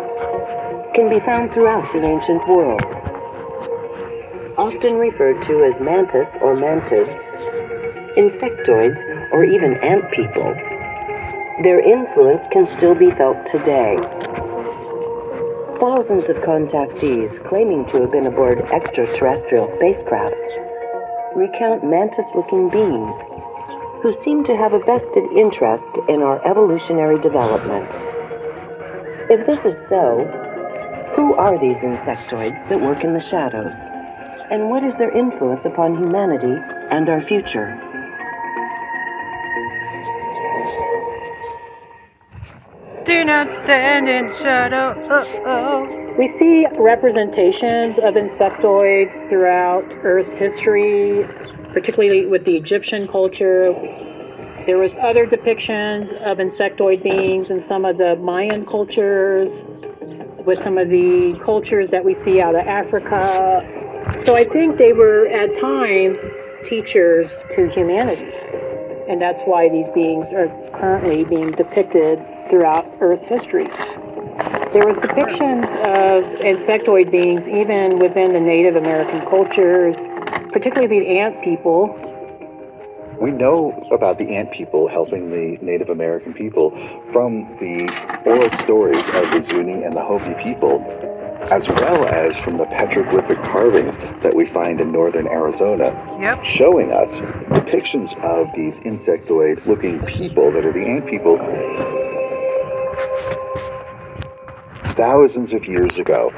can 0.95 1.07
be 1.07 1.19
found 1.19 1.53
throughout 1.53 1.85
the 1.93 2.03
ancient 2.03 2.47
world. 2.47 2.81
Often 4.57 4.95
referred 4.95 5.45
to 5.45 5.65
as 5.65 5.79
mantis 5.79 6.29
or 6.41 6.55
mantids, 6.55 7.13
insectoids, 8.17 8.97
or 9.31 9.45
even 9.45 9.75
ant 9.83 10.09
people, 10.11 10.51
their 11.61 11.79
influence 11.79 12.47
can 12.51 12.65
still 12.75 12.95
be 12.95 13.11
felt 13.11 13.37
today. 13.45 13.97
Thousands 15.79 16.27
of 16.27 16.37
contactees 16.37 17.29
claiming 17.47 17.85
to 17.91 18.01
have 18.01 18.11
been 18.11 18.25
aboard 18.25 18.61
extraterrestrial 18.71 19.67
spacecrafts 19.77 21.35
recount 21.35 21.83
mantis 21.83 22.25
looking 22.33 22.67
beings 22.69 23.15
who 24.01 24.13
seem 24.23 24.43
to 24.45 24.57
have 24.57 24.73
a 24.73 24.79
vested 24.79 25.23
interest 25.31 25.85
in 26.09 26.21
our 26.21 26.45
evolutionary 26.45 27.19
development. 27.21 27.87
If 29.29 29.45
this 29.45 29.63
is 29.65 29.75
so, 29.87 30.25
who 31.15 31.35
are 31.35 31.59
these 31.59 31.77
insectoids 31.77 32.69
that 32.69 32.81
work 32.81 33.03
in 33.03 33.13
the 33.13 33.19
shadows? 33.19 33.75
And 34.49 34.69
what 34.69 34.83
is 34.83 34.95
their 34.95 35.15
influence 35.15 35.65
upon 35.65 35.95
humanity 35.95 36.55
and 36.89 37.09
our 37.09 37.21
future? 37.21 37.79
Do 43.05 43.23
not 43.23 43.47
stand 43.63 44.09
in 44.09 44.33
shadow. 44.41 44.95
Oh 45.09 45.41
oh. 45.45 46.01
We 46.17 46.27
see 46.37 46.65
representations 46.77 47.97
of 47.99 48.15
insectoids 48.15 49.29
throughout 49.29 49.85
Earth's 50.03 50.33
history, 50.33 51.23
particularly 51.73 52.25
with 52.25 52.45
the 52.45 52.55
Egyptian 52.55 53.07
culture. 53.07 53.73
There 54.65 54.77
was 54.77 54.91
other 55.01 55.25
depictions 55.25 56.13
of 56.21 56.37
insectoid 56.37 57.03
beings 57.03 57.49
in 57.49 57.63
some 57.65 57.83
of 57.85 57.97
the 57.97 58.15
Mayan 58.17 58.65
cultures, 58.65 59.49
with 60.45 60.59
some 60.63 60.77
of 60.77 60.89
the 60.89 61.39
cultures 61.43 61.91
that 61.91 62.03
we 62.03 62.15
see 62.23 62.41
out 62.41 62.55
of 62.55 62.65
Africa. 62.67 63.61
So 64.25 64.35
I 64.35 64.43
think 64.45 64.77
they 64.77 64.93
were 64.93 65.27
at 65.27 65.59
times 65.59 66.17
teachers 66.67 67.31
to 67.55 67.69
humanity. 67.69 68.31
And 69.09 69.21
that's 69.21 69.41
why 69.45 69.69
these 69.69 69.87
beings 69.93 70.27
are 70.33 70.47
currently 70.79 71.23
being 71.25 71.51
depicted 71.51 72.19
throughout 72.49 72.85
Earth's 73.01 73.25
history. 73.25 73.67
There 74.73 74.87
was 74.87 74.97
depictions 74.97 75.67
of 75.83 76.23
insectoid 76.41 77.11
beings 77.11 77.47
even 77.47 77.99
within 77.99 78.33
the 78.33 78.39
Native 78.39 78.75
American 78.75 79.21
cultures, 79.29 79.95
particularly 80.51 80.99
the 80.99 81.19
ant 81.19 81.43
people. 81.43 81.95
We 83.21 83.31
know 83.31 83.87
about 83.91 84.17
the 84.17 84.35
ant 84.35 84.51
people 84.51 84.87
helping 84.87 85.29
the 85.29 85.57
Native 85.63 85.89
American 85.89 86.33
people 86.33 86.71
from 87.13 87.43
the 87.59 87.87
oral 88.25 88.49
stories 88.63 89.05
of 89.13 89.31
the 89.31 89.41
Zuni 89.43 89.83
and 89.83 89.93
the 89.95 90.01
Hopi 90.01 90.33
people, 90.43 90.81
as 91.51 91.67
well 91.67 92.07
as 92.07 92.35
from 92.37 92.57
the 92.57 92.65
petroglyphic 92.65 93.43
carvings 93.45 93.95
that 94.23 94.33
we 94.35 94.47
find 94.51 94.79
in 94.81 94.91
northern 94.91 95.27
Arizona, 95.27 95.93
Yep. 96.19 96.43
showing 96.45 96.91
us 96.91 97.11
depictions 97.51 98.11
of 98.23 98.47
these 98.55 98.73
insectoid 98.85 99.63
looking 99.67 99.99
people 100.05 100.51
that 100.51 100.65
are 100.65 100.73
the 100.73 100.85
ant 100.85 101.05
people 101.05 101.37
Thousands 104.95 105.53
of 105.53 105.63
years 105.65 105.97
ago, 105.97 106.31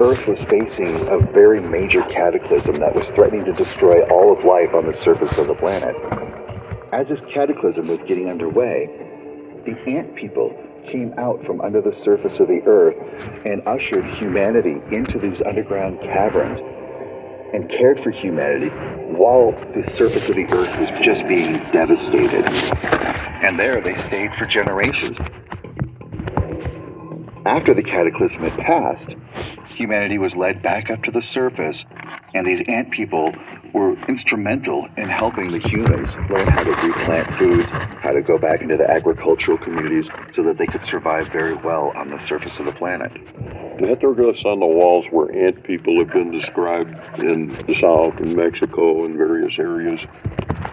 Earth 0.00 0.26
was 0.26 0.40
facing 0.50 1.08
a 1.08 1.18
very 1.32 1.60
major 1.60 2.02
cataclysm 2.02 2.74
that 2.74 2.96
was 2.96 3.06
threatening 3.14 3.44
to 3.44 3.52
destroy 3.52 4.02
all 4.08 4.36
of 4.36 4.44
life 4.44 4.74
on 4.74 4.86
the 4.86 4.92
surface 5.04 5.38
of 5.38 5.46
the 5.46 5.54
planet. 5.54 5.94
As 6.92 7.08
this 7.08 7.22
cataclysm 7.32 7.86
was 7.86 8.00
getting 8.02 8.28
underway, 8.28 8.88
the 9.64 9.78
ant 9.88 10.16
people 10.16 10.52
came 10.90 11.14
out 11.16 11.44
from 11.46 11.60
under 11.60 11.80
the 11.80 11.92
surface 11.92 12.40
of 12.40 12.48
the 12.48 12.60
Earth 12.66 12.96
and 13.46 13.62
ushered 13.66 14.04
humanity 14.16 14.82
into 14.90 15.20
these 15.20 15.40
underground 15.42 16.00
caverns 16.00 16.60
and 17.54 17.68
cared 17.70 18.02
for 18.02 18.10
humanity 18.10 18.68
while 19.14 19.52
the 19.52 19.88
surface 19.96 20.28
of 20.28 20.34
the 20.34 20.46
Earth 20.50 20.76
was 20.76 20.88
just 21.02 21.24
being 21.28 21.52
devastated. 21.70 22.44
And 23.44 23.58
there 23.58 23.80
they 23.80 23.94
stayed 24.06 24.32
for 24.36 24.46
generations. 24.46 25.16
After 27.44 27.74
the 27.74 27.82
cataclysm 27.82 28.40
had 28.42 28.56
passed, 28.58 29.16
humanity 29.66 30.16
was 30.16 30.36
led 30.36 30.62
back 30.62 30.90
up 30.90 31.02
to 31.02 31.10
the 31.10 31.20
surface, 31.20 31.84
and 32.34 32.46
these 32.46 32.62
ant 32.68 32.92
people 32.92 33.34
were 33.74 33.98
instrumental 34.06 34.86
in 34.96 35.08
helping 35.08 35.48
the 35.48 35.58
humans 35.58 36.10
learn 36.30 36.46
how 36.46 36.62
to 36.62 36.70
replant 36.70 37.36
foods, 37.38 37.68
how 38.00 38.12
to 38.12 38.22
go 38.22 38.38
back 38.38 38.62
into 38.62 38.76
the 38.76 38.88
agricultural 38.88 39.58
communities 39.58 40.08
so 40.32 40.44
that 40.44 40.56
they 40.56 40.66
could 40.66 40.84
survive 40.84 41.32
very 41.32 41.54
well 41.54 41.92
on 41.96 42.10
the 42.10 42.18
surface 42.18 42.60
of 42.60 42.66
the 42.66 42.72
planet. 42.72 43.12
The 43.12 43.88
Petroglyphs 43.88 44.44
on 44.44 44.60
the 44.60 44.66
walls 44.66 45.06
where 45.10 45.32
ant 45.34 45.64
people 45.64 45.98
have 45.98 46.12
been 46.12 46.30
described 46.30 47.18
in 47.18 47.48
the 47.48 47.74
South 47.80 48.20
and 48.20 48.36
Mexico 48.36 49.04
and 49.04 49.16
various 49.16 49.58
areas. 49.58 49.98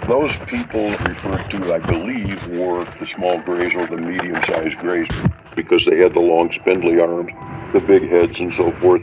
Those 0.08 0.32
people 0.48 0.90
referred 0.90 1.50
to, 1.50 1.74
I 1.74 1.80
believe, 1.80 2.60
were 2.60 2.86
the 3.00 3.08
small 3.16 3.40
grays 3.42 3.74
or 3.76 3.88
the 3.88 3.98
medium-sized 3.98 4.78
grays 4.80 5.08
because 5.64 5.86
they 5.90 5.98
had 5.98 6.14
the 6.14 6.20
long 6.20 6.52
spindly 6.54 7.00
arms, 7.00 7.32
the 7.74 7.80
big 7.80 8.10
heads, 8.10 8.40
and 8.40 8.54
so 8.54 8.72
forth. 8.80 9.02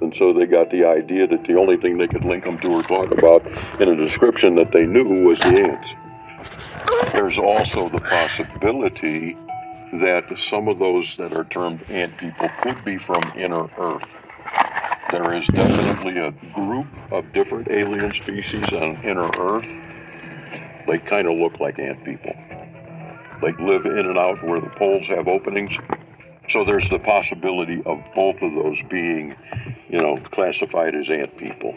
And 0.00 0.14
so 0.18 0.32
they 0.32 0.46
got 0.46 0.70
the 0.70 0.84
idea 0.84 1.26
that 1.26 1.44
the 1.46 1.56
only 1.56 1.76
thing 1.76 1.98
they 1.98 2.08
could 2.08 2.24
link 2.24 2.44
them 2.44 2.58
to 2.60 2.68
or 2.68 2.82
talk 2.82 3.10
about 3.10 3.46
in 3.80 3.88
a 3.88 3.96
description 3.96 4.54
that 4.54 4.72
they 4.72 4.86
knew 4.86 5.24
was 5.24 5.38
the 5.40 5.60
ants. 5.60 7.12
There's 7.12 7.38
also 7.38 7.88
the 7.88 8.00
possibility 8.00 9.36
that 9.92 10.24
some 10.48 10.68
of 10.68 10.78
those 10.78 11.06
that 11.18 11.32
are 11.32 11.44
termed 11.44 11.82
ant 11.90 12.16
people 12.16 12.48
could 12.62 12.82
be 12.84 12.96
from 12.98 13.22
inner 13.36 13.68
Earth. 13.78 14.08
There 15.10 15.34
is 15.34 15.46
definitely 15.48 16.18
a 16.18 16.30
group 16.54 16.86
of 17.10 17.30
different 17.32 17.68
alien 17.68 18.10
species 18.12 18.64
on 18.72 19.02
inner 19.04 19.30
Earth. 19.38 19.66
They 20.86 20.98
kind 20.98 21.26
of 21.26 21.36
look 21.36 21.60
like 21.60 21.78
ant 21.78 22.04
people. 22.04 22.32
They 23.40 23.52
live 23.52 23.86
in 23.86 23.98
and 23.98 24.18
out 24.18 24.42
where 24.44 24.60
the 24.60 24.70
poles 24.70 25.06
have 25.08 25.26
openings. 25.26 25.70
So 26.50 26.64
there's 26.64 26.88
the 26.90 26.98
possibility 26.98 27.82
of 27.86 27.98
both 28.14 28.36
of 28.42 28.52
those 28.54 28.76
being, 28.90 29.34
you 29.88 30.00
know, 30.00 30.18
classified 30.32 30.94
as 30.94 31.08
ant 31.08 31.36
people. 31.38 31.74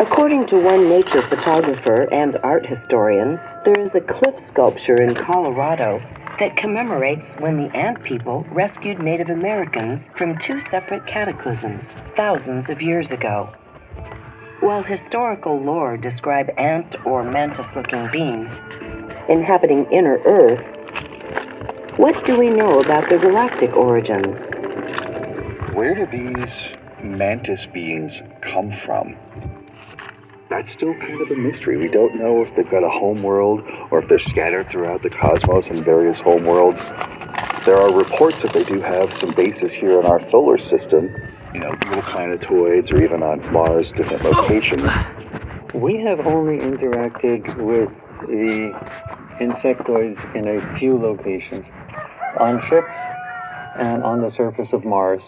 According 0.00 0.46
to 0.46 0.58
one 0.58 0.88
nature 0.88 1.22
photographer 1.28 2.12
and 2.12 2.36
art 2.38 2.66
historian, 2.66 3.38
there 3.64 3.78
is 3.78 3.90
a 3.94 4.00
cliff 4.00 4.34
sculpture 4.48 5.00
in 5.00 5.14
Colorado 5.14 6.00
that 6.38 6.56
commemorates 6.56 7.26
when 7.38 7.56
the 7.56 7.76
ant 7.76 8.02
people 8.02 8.44
rescued 8.50 8.98
Native 8.98 9.28
Americans 9.28 10.02
from 10.16 10.38
two 10.38 10.60
separate 10.70 11.06
cataclysms 11.06 11.82
thousands 12.16 12.68
of 12.70 12.82
years 12.82 13.10
ago. 13.10 13.52
While 14.60 14.82
historical 14.82 15.60
lore 15.60 15.96
describe 15.96 16.50
ant 16.58 16.96
or 17.04 17.22
mantis 17.22 17.68
looking 17.76 18.08
beings 18.10 18.60
inhabiting 19.28 19.86
inner 19.90 20.18
Earth, 20.24 20.64
what 21.98 22.24
do 22.24 22.36
we 22.36 22.50
know 22.50 22.80
about 22.80 23.08
their 23.08 23.18
galactic 23.18 23.74
origins? 23.76 24.36
Where 25.74 25.94
do 25.94 26.06
these 26.06 26.52
mantis 27.02 27.66
beings 27.72 28.20
come 28.40 28.72
from? 28.84 29.16
That's 30.56 30.72
still 30.72 30.94
kind 30.94 31.20
of 31.20 31.28
a 31.32 31.34
mystery. 31.34 31.76
We 31.76 31.88
don't 31.88 32.14
know 32.14 32.40
if 32.40 32.54
they've 32.54 32.70
got 32.70 32.84
a 32.84 32.88
home 32.88 33.24
world 33.24 33.60
or 33.90 34.00
if 34.00 34.08
they're 34.08 34.20
scattered 34.20 34.70
throughout 34.70 35.02
the 35.02 35.10
cosmos 35.10 35.66
in 35.66 35.82
various 35.82 36.20
home 36.20 36.44
worlds. 36.44 36.80
There 37.66 37.76
are 37.76 37.92
reports 37.92 38.40
that 38.42 38.52
they 38.52 38.62
do 38.62 38.80
have 38.80 39.12
some 39.18 39.32
bases 39.32 39.72
here 39.72 39.98
in 39.98 40.06
our 40.06 40.22
solar 40.30 40.56
system, 40.56 41.12
you 41.52 41.58
know, 41.58 41.70
little 41.88 42.02
planetoids 42.02 42.92
or 42.92 43.02
even 43.02 43.24
on 43.24 43.52
Mars, 43.52 43.90
different 43.96 44.22
locations. 44.22 44.84
We 45.74 46.00
have 46.02 46.20
only 46.20 46.58
interacted 46.58 47.56
with 47.56 47.90
the 48.28 48.70
insectoids 49.40 50.36
in 50.36 50.46
a 50.46 50.78
few 50.78 50.96
locations 50.96 51.66
on 52.38 52.62
ships 52.68 52.94
and 53.76 54.04
on 54.04 54.20
the 54.20 54.30
surface 54.30 54.72
of 54.72 54.84
Mars. 54.84 55.22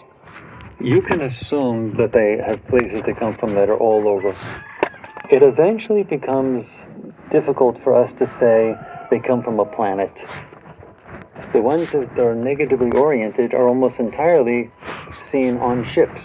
You 0.79 1.01
can 1.01 1.19
assume 1.19 1.97
that 1.97 2.13
they 2.13 2.37
have 2.47 2.65
places 2.67 3.01
they 3.05 3.13
come 3.13 3.35
from 3.35 3.55
that 3.55 3.67
are 3.67 3.77
all 3.77 4.07
over. 4.07 4.33
It 5.29 5.43
eventually 5.43 6.03
becomes 6.03 6.65
difficult 7.33 7.83
for 7.83 7.93
us 7.93 8.09
to 8.17 8.27
say 8.39 8.75
they 9.11 9.19
come 9.19 9.43
from 9.43 9.59
a 9.59 9.65
planet. 9.65 10.13
The 11.51 11.61
ones 11.61 11.91
that 11.91 12.17
are 12.17 12.33
negatively 12.33 12.91
oriented 12.91 13.53
are 13.53 13.67
almost 13.67 13.99
entirely 13.99 14.71
seen 15.29 15.57
on 15.57 15.85
ships. 15.91 16.21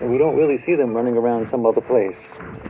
And 0.00 0.12
we 0.12 0.16
don't 0.16 0.36
really 0.36 0.62
see 0.64 0.76
them 0.76 0.94
running 0.94 1.16
around 1.16 1.50
some 1.50 1.66
other 1.66 1.80
place, 1.80 2.16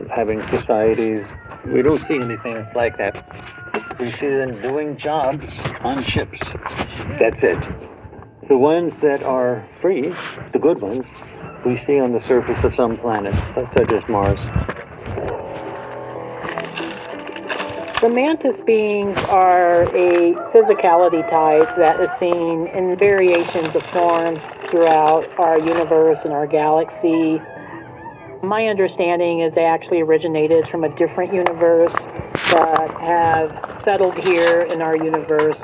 having 0.09 0.41
societies. 0.49 1.27
We 1.63 1.83
don't 1.83 1.99
see 2.07 2.15
anything 2.15 2.65
like 2.73 2.97
that. 2.97 3.97
We 3.99 4.11
see 4.13 4.29
them 4.29 4.59
doing 4.63 4.97
jobs 4.97 5.45
on 5.81 6.03
ships. 6.05 6.39
That's 7.19 7.43
it. 7.43 7.59
The 8.47 8.57
ones 8.57 8.93
that 9.03 9.21
are 9.21 9.63
free, 9.79 10.11
the 10.53 10.59
good 10.59 10.81
ones, 10.81 11.05
we 11.63 11.77
see 11.77 11.99
on 11.99 12.13
the 12.13 12.21
surface 12.27 12.63
of 12.63 12.73
some 12.73 12.97
planets, 12.97 13.37
such 13.75 13.91
as 13.91 14.01
Mars. 14.09 14.39
The 18.01 18.07
mantis 18.07 18.55
beings 18.65 19.19
are 19.25 19.83
a 19.83 20.33
physicality 20.53 21.21
type 21.29 21.75
that 21.75 21.99
is 21.99 22.09
seen 22.17 22.67
in 22.67 22.97
variations 22.97 23.75
of 23.75 23.83
forms 23.87 24.41
throughout 24.69 25.27
our 25.37 25.59
universe 25.59 26.19
and 26.23 26.31
our 26.31 26.47
galaxy. 26.47 27.41
My 28.41 28.67
understanding 28.67 29.41
is 29.41 29.53
they 29.53 29.65
actually 29.65 29.99
originated 29.99 30.69
from 30.69 30.85
a 30.85 30.95
different 30.95 31.33
universe 31.33 31.93
but 32.53 32.89
have 33.01 33.81
settled 33.83 34.15
here 34.15 34.61
in 34.61 34.81
our 34.81 34.95
universe. 34.95 35.61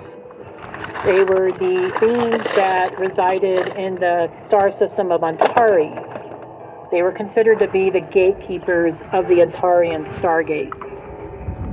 They 1.06 1.24
were 1.24 1.54
the 1.54 1.96
beings 2.02 2.44
that 2.58 3.00
resided 3.00 3.70
in 3.78 3.96
the 3.96 4.30
star 4.48 4.78
system 4.78 5.10
of 5.10 5.24
Antares. 5.24 6.35
They 6.96 7.04
were 7.04 7.12
considered 7.12 7.60
to 7.60 7.68
be 7.68 7.90
the 7.90 8.00
gatekeepers 8.00 8.96
of 9.12 9.28
the 9.28 9.42
Antarian 9.42 10.06
Stargate 10.20 10.72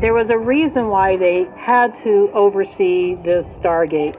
there 0.02 0.14
was 0.14 0.30
a 0.30 0.36
reason 0.36 0.88
why 0.88 1.16
they 1.16 1.46
had 1.56 1.96
to 2.02 2.28
oversee 2.34 3.14
this 3.24 3.46
Stargate 3.62 4.18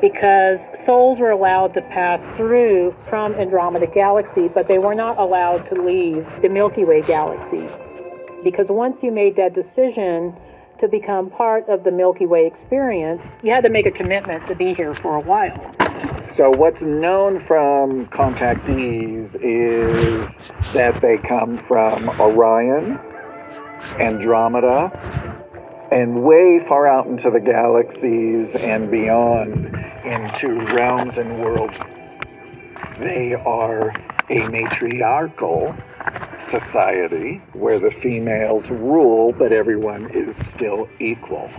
because 0.00 0.60
souls 0.86 1.18
were 1.18 1.32
allowed 1.32 1.74
to 1.74 1.82
pass 1.82 2.22
through 2.36 2.94
from 3.08 3.34
Andromeda 3.34 3.88
Galaxy, 3.88 4.46
but 4.46 4.68
they 4.68 4.78
were 4.78 4.94
not 4.94 5.18
allowed 5.18 5.68
to 5.70 5.74
leave 5.74 6.24
the 6.40 6.48
Milky 6.48 6.84
Way 6.84 7.02
galaxy. 7.02 7.68
Because 8.44 8.68
once 8.68 9.02
you 9.02 9.10
made 9.10 9.34
that 9.34 9.54
decision 9.54 10.36
to 10.80 10.88
become 10.88 11.30
part 11.30 11.68
of 11.68 11.84
the 11.84 11.90
Milky 11.90 12.26
Way 12.26 12.46
experience, 12.46 13.22
you 13.42 13.52
had 13.52 13.64
to 13.64 13.70
make 13.70 13.86
a 13.86 13.90
commitment 13.90 14.46
to 14.48 14.54
be 14.54 14.74
here 14.74 14.94
for 14.94 15.16
a 15.16 15.20
while. 15.20 15.74
So, 16.34 16.50
what's 16.50 16.82
known 16.82 17.44
from 17.46 18.06
contactees 18.08 19.34
is 19.42 20.72
that 20.72 21.00
they 21.00 21.16
come 21.18 21.58
from 21.66 22.08
Orion, 22.20 22.98
Andromeda, 23.98 24.92
and 25.90 26.22
way 26.22 26.60
far 26.68 26.86
out 26.86 27.06
into 27.06 27.30
the 27.30 27.40
galaxies 27.40 28.54
and 28.62 28.90
beyond 28.90 29.74
into 30.04 30.64
realms 30.74 31.16
and 31.16 31.40
worlds. 31.40 31.76
They 33.00 33.34
are 33.34 33.92
a 34.30 34.48
matriarchal 34.48 35.74
society 36.50 37.42
where 37.52 37.78
the 37.78 37.90
females 37.90 38.68
rule, 38.70 39.32
but 39.32 39.52
everyone 39.52 40.10
is 40.10 40.36
still 40.50 40.88
equal. 41.00 41.50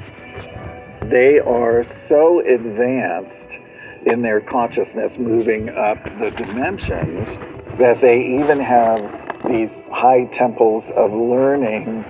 They 1.03 1.39
are 1.39 1.85
so 2.07 2.41
advanced 2.41 3.47
in 4.05 4.21
their 4.21 4.41
consciousness 4.41 5.17
moving 5.17 5.69
up 5.69 6.03
the 6.19 6.31
dimensions 6.31 7.37
that 7.79 7.99
they 8.01 8.19
even 8.39 8.59
have 8.59 8.99
these 9.49 9.81
high 9.91 10.25
temples 10.25 10.89
of 10.95 11.11
learning 11.11 12.05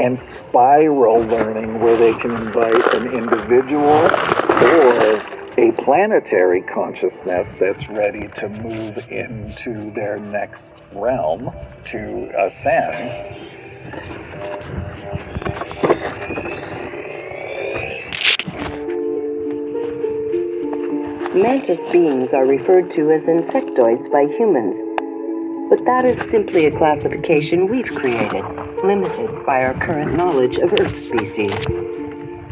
and 0.00 0.18
spiral 0.18 1.20
learning 1.20 1.80
where 1.80 1.96
they 1.96 2.12
can 2.20 2.32
invite 2.32 2.94
an 2.94 3.06
individual 3.14 4.04
or 4.04 5.31
a 5.58 5.72
planetary 5.82 6.62
consciousness 6.62 7.54
that's 7.60 7.88
ready 7.88 8.28
to 8.36 8.48
move 8.48 9.10
into 9.10 9.90
their 9.94 10.18
next 10.18 10.64
realm 10.92 11.50
to 11.86 12.30
ascend. 12.38 13.48
Mantis 21.34 21.78
beings 21.90 22.32
are 22.32 22.46
referred 22.46 22.90
to 22.92 23.10
as 23.10 23.22
insectoids 23.22 24.10
by 24.12 24.24
humans 24.36 24.92
but 25.72 25.86
that 25.86 26.04
is 26.04 26.18
simply 26.30 26.66
a 26.66 26.70
classification 26.76 27.66
we've 27.66 27.88
created, 27.94 28.44
limited 28.84 29.30
by 29.46 29.64
our 29.64 29.72
current 29.80 30.14
knowledge 30.14 30.58
of 30.58 30.70
Earth 30.78 31.02
species. 31.02 31.66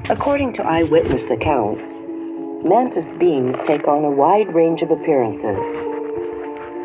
According 0.08 0.54
to 0.54 0.62
eyewitness 0.62 1.24
accounts, 1.24 1.82
mantis 2.64 3.06
beings 3.18 3.56
take 3.66 3.88
on 3.88 4.04
a 4.04 4.10
wide 4.10 4.54
range 4.54 4.82
of 4.82 4.90
appearances. 4.90 5.56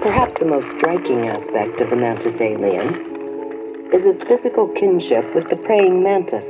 Perhaps 0.01 0.39
the 0.39 0.45
most 0.45 0.67
striking 0.77 1.27
aspect 1.27 1.81
of 1.81 1.89
the 1.89 1.95
mantis 1.97 2.39
alien 2.39 2.95
is 3.91 4.05
its 4.05 4.23
physical 4.23 4.69
kinship 4.69 5.25
with 5.35 5.49
the 5.49 5.57
praying 5.57 6.01
mantis, 6.01 6.45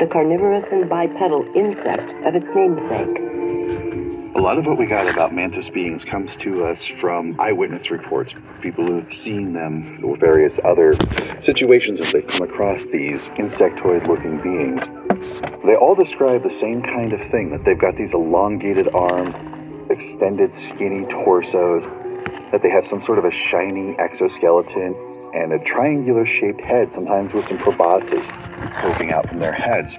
the 0.00 0.08
carnivorous 0.10 0.64
and 0.72 0.88
bipedal 0.88 1.46
insect 1.54 2.10
of 2.26 2.34
its 2.34 2.46
namesake. 2.56 3.22
A 4.34 4.40
lot 4.40 4.58
of 4.58 4.66
what 4.66 4.78
we 4.78 4.86
got 4.86 5.08
about 5.08 5.32
mantis 5.32 5.68
beings 5.68 6.04
comes 6.04 6.36
to 6.38 6.66
us 6.66 6.78
from 7.00 7.40
eyewitness 7.40 7.90
reports, 7.90 8.34
people 8.60 8.84
who've 8.84 9.12
seen 9.12 9.52
them, 9.52 10.04
or 10.04 10.16
various 10.16 10.58
other 10.64 10.94
situations 11.40 12.00
as 12.00 12.12
they 12.12 12.22
come 12.22 12.42
across 12.42 12.84
these 12.92 13.28
insectoid 13.38 14.06
looking 14.08 14.40
beings. 14.42 14.82
They 15.64 15.74
all 15.74 15.94
describe 15.94 16.42
the 16.42 16.56
same 16.60 16.82
kind 16.82 17.12
of 17.12 17.20
thing 17.30 17.50
that 17.50 17.64
they've 17.64 17.78
got 17.78 17.96
these 17.96 18.12
elongated 18.12 18.88
arms, 18.94 19.34
extended 19.90 20.50
skinny 20.68 21.04
torsos, 21.06 21.84
that 22.52 22.62
they 22.62 22.70
have 22.70 22.86
some 22.86 23.02
sort 23.02 23.18
of 23.18 23.24
a 23.24 23.30
shiny 23.30 23.96
exoskeleton, 23.98 24.94
and 25.34 25.52
a 25.52 25.58
triangular 25.64 26.26
shaped 26.26 26.60
head, 26.60 26.90
sometimes 26.94 27.32
with 27.32 27.46
some 27.46 27.58
proboscis 27.58 28.26
poking 28.80 29.12
out 29.12 29.28
from 29.28 29.38
their 29.38 29.52
heads 29.52 29.96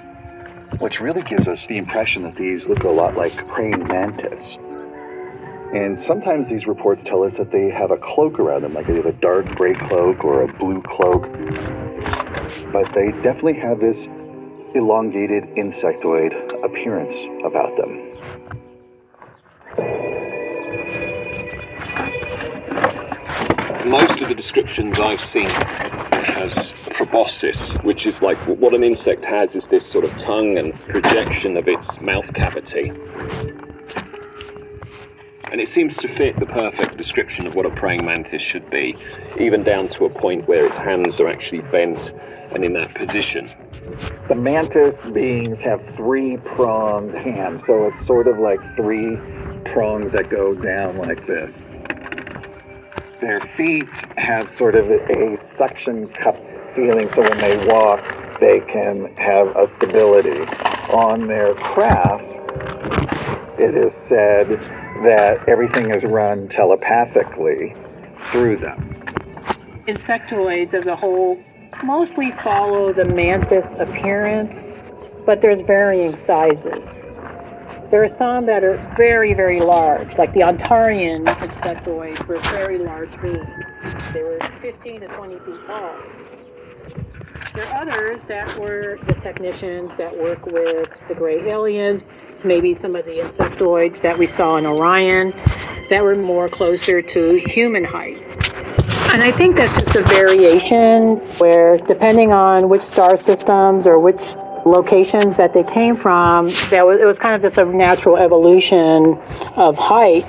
which 0.79 0.99
really 0.99 1.21
gives 1.23 1.47
us 1.47 1.65
the 1.67 1.77
impression 1.77 2.23
that 2.23 2.35
these 2.35 2.65
look 2.67 2.83
a 2.83 2.89
lot 2.89 3.15
like 3.15 3.33
praying 3.47 3.87
mantis. 3.87 4.57
And 5.73 6.03
sometimes 6.05 6.49
these 6.49 6.65
reports 6.65 7.01
tell 7.05 7.23
us 7.23 7.33
that 7.37 7.51
they 7.51 7.69
have 7.69 7.91
a 7.91 7.97
cloak 7.97 8.39
around 8.39 8.61
them, 8.61 8.73
like 8.73 8.87
they 8.87 8.95
have 8.95 9.05
a 9.05 9.13
dark 9.13 9.47
gray 9.55 9.73
cloak 9.73 10.23
or 10.23 10.43
a 10.43 10.53
blue 10.57 10.81
cloak. 10.81 11.23
But 12.71 12.93
they 12.93 13.11
definitely 13.23 13.59
have 13.59 13.79
this 13.79 13.97
elongated 14.75 15.43
insectoid 15.55 16.33
appearance 16.63 17.15
about 17.45 17.75
them. 17.77 18.07
Most 23.89 24.21
of 24.21 24.27
the 24.27 24.35
descriptions 24.35 24.99
I've 24.99 25.21
seen 25.21 25.49
has 25.49 26.73
proboscis, 26.91 27.69
which 27.83 28.05
is 28.05 28.21
like 28.21 28.37
what 28.47 28.73
an 28.73 28.83
insect 28.83 29.23
has 29.23 29.55
is 29.55 29.63
this 29.71 29.89
sort 29.91 30.03
of 30.03 30.11
tongue 30.17 30.57
and 30.57 30.73
projection 30.87 31.55
of 31.55 31.67
its 31.67 31.99
mouth 32.01 32.31
cavity. 32.33 32.91
And 35.49 35.61
it 35.61 35.69
seems 35.69 35.95
to 35.97 36.13
fit 36.17 36.37
the 36.39 36.45
perfect 36.45 36.97
description 36.97 37.47
of 37.47 37.55
what 37.55 37.65
a 37.65 37.69
praying 37.69 38.05
mantis 38.05 38.41
should 38.41 38.69
be, 38.69 38.97
even 39.39 39.63
down 39.63 39.87
to 39.89 40.05
a 40.05 40.09
point 40.09 40.47
where 40.47 40.65
its 40.65 40.75
hands 40.75 41.19
are 41.21 41.29
actually 41.29 41.61
bent 41.61 42.11
and 42.57 42.65
in 42.65 42.73
that 42.73 42.95
position. 42.95 43.47
The 44.29 44.33
mantis 44.33 44.95
beings 45.13 45.59
have 45.59 45.79
three 45.95 46.37
pronged 46.37 47.13
hands, 47.13 47.61
so 47.67 47.85
it's 47.85 48.07
sort 48.07 48.27
of 48.27 48.39
like 48.39 48.59
three 48.75 49.15
prongs 49.71 50.11
that 50.13 50.31
go 50.31 50.55
down 50.55 50.97
like 50.97 51.27
this. 51.27 51.53
Their 53.21 53.41
feet 53.55 53.87
have 54.17 54.51
sort 54.57 54.73
of 54.73 54.89
a 54.89 55.37
suction 55.55 56.07
cup 56.07 56.35
feeling, 56.75 57.07
so 57.13 57.21
when 57.21 57.39
they 57.39 57.57
walk, 57.67 58.03
they 58.39 58.59
can 58.61 59.15
have 59.17 59.55
a 59.55 59.69
stability. 59.77 60.41
On 60.89 61.27
their 61.27 61.53
crafts, 61.53 62.27
it 63.59 63.77
is 63.77 63.93
said 64.07 64.49
that 65.03 65.47
everything 65.47 65.91
is 65.91 66.03
run 66.03 66.49
telepathically 66.49 67.75
through 68.31 68.57
them. 68.57 68.95
Insectoids 69.87 70.73
as 70.73 70.87
a 70.87 70.95
whole 70.95 71.39
mostly 71.83 72.33
follow 72.43 72.93
the 72.93 73.05
mantis 73.05 73.65
appearance, 73.79 74.73
but 75.25 75.41
there's 75.41 75.61
varying 75.61 76.17
sizes. 76.25 76.87
There 77.91 78.03
are 78.03 78.15
some 78.17 78.45
that 78.47 78.63
are 78.63 78.77
very, 78.97 79.33
very 79.33 79.59
large, 79.61 80.17
like 80.17 80.33
the 80.33 80.41
Antarian 80.41 81.25
insectoids 81.25 82.25
were 82.27 82.39
very 82.51 82.79
large 82.79 83.11
beings. 83.21 84.11
They 84.13 84.23
were 84.23 84.39
15 84.61 85.01
to 85.01 85.07
20 85.07 85.35
feet 85.39 85.67
tall. 85.67 85.95
There 87.53 87.65
are 87.65 87.81
others 87.81 88.21
that 88.27 88.59
were 88.59 88.99
the 89.07 89.15
technicians 89.15 89.91
that 89.97 90.17
work 90.17 90.45
with 90.45 90.89
the 91.07 91.15
gray 91.15 91.49
aliens, 91.49 92.03
maybe 92.43 92.75
some 92.75 92.95
of 92.95 93.05
the 93.05 93.19
insectoids 93.19 94.01
that 94.01 94.17
we 94.17 94.27
saw 94.27 94.57
in 94.57 94.65
Orion 94.65 95.31
that 95.89 96.03
were 96.03 96.15
more 96.15 96.47
closer 96.47 97.01
to 97.01 97.43
human 97.47 97.83
height. 97.83 98.21
And 99.17 99.23
I 99.23 99.31
think 99.31 99.55
that's 99.55 99.73
just 99.81 99.95
a 99.95 100.03
variation 100.03 101.15
where, 101.39 101.79
depending 101.79 102.31
on 102.31 102.69
which 102.69 102.83
star 102.83 103.17
systems 103.17 103.87
or 103.87 103.97
which 103.97 104.35
locations 104.63 105.37
that 105.37 105.55
they 105.55 105.63
came 105.63 105.97
from, 105.97 106.49
that 106.69 106.85
was, 106.85 106.99
it 107.01 107.05
was 107.05 107.17
kind 107.17 107.33
of 107.33 107.41
just 107.41 107.57
a 107.57 107.65
natural 107.65 108.17
evolution 108.17 109.15
of 109.55 109.75
height. 109.75 110.23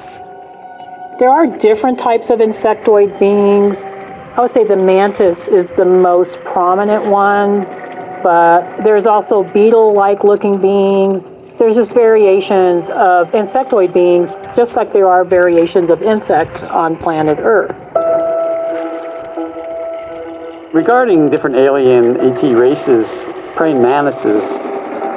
There 1.19 1.29
are 1.29 1.59
different 1.59 1.99
types 1.99 2.31
of 2.31 2.39
insectoid 2.39 3.19
beings. 3.21 3.85
I 3.85 4.41
would 4.41 4.53
say 4.53 4.67
the 4.67 4.75
mantis 4.75 5.47
is 5.49 5.75
the 5.75 5.85
most 5.85 6.39
prominent 6.47 7.11
one, 7.11 7.65
but 8.23 8.85
there's 8.85 9.05
also 9.05 9.43
beetle 9.53 9.93
like 9.93 10.25
looking 10.25 10.63
beings. 10.63 11.25
There's 11.59 11.75
just 11.75 11.93
variations 11.93 12.89
of 12.89 13.27
insectoid 13.33 13.93
beings, 13.93 14.31
just 14.57 14.77
like 14.77 14.95
there 14.95 15.11
are 15.11 15.27
variations 15.27 15.91
of 15.91 16.03
insects 16.03 16.63
on 16.63 16.97
planet 16.97 17.37
Earth. 17.39 17.77
Regarding 20.75 21.31
different 21.31 21.57
alien 21.57 22.21
ET 22.21 22.43
races, 22.55 23.25
praying 23.57 23.81
mantises 23.81 24.45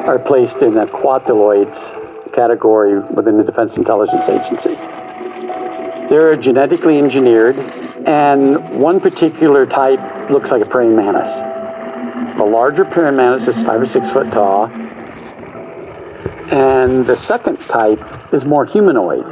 are 0.08 0.18
placed 0.18 0.62
in 0.62 0.74
the 0.74 0.86
quadriloids 0.86 2.32
category 2.32 3.02
within 3.14 3.38
the 3.38 3.44
Defense 3.44 3.76
Intelligence 3.76 4.30
Agency. 4.30 4.76
They're 6.10 6.38
genetically 6.38 6.98
engineered, 6.98 7.58
and 8.08 8.80
one 8.80 9.02
particular 9.02 9.66
type 9.66 10.00
looks 10.30 10.52
like 10.52 10.62
a 10.62 10.66
praying 10.66 10.96
mantis. 10.96 11.30
The 12.38 12.46
larger 12.46 12.86
praying 12.86 13.18
mantis 13.18 13.50
is 13.50 13.62
five 13.64 13.82
or 13.82 13.86
six 13.86 14.10
foot 14.10 14.32
tall, 14.32 14.68
and 16.50 17.06
the 17.06 17.18
second 17.18 17.58
type 17.60 18.00
is 18.34 18.46
more 18.46 18.66
humanoid. 18.66 19.26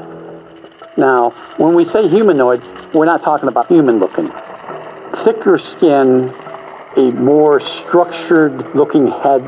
Now, 0.98 1.32
when 1.56 1.76
we 1.76 1.86
say 1.86 2.10
humanoid, 2.10 2.62
we're 2.94 3.06
not 3.06 3.22
talking 3.22 3.48
about 3.48 3.68
human 3.68 4.00
looking. 4.00 4.30
Thicker 5.24 5.58
skin, 5.58 6.34
a 6.96 7.12
more 7.12 7.60
structured 7.60 8.74
looking 8.74 9.08
head. 9.08 9.44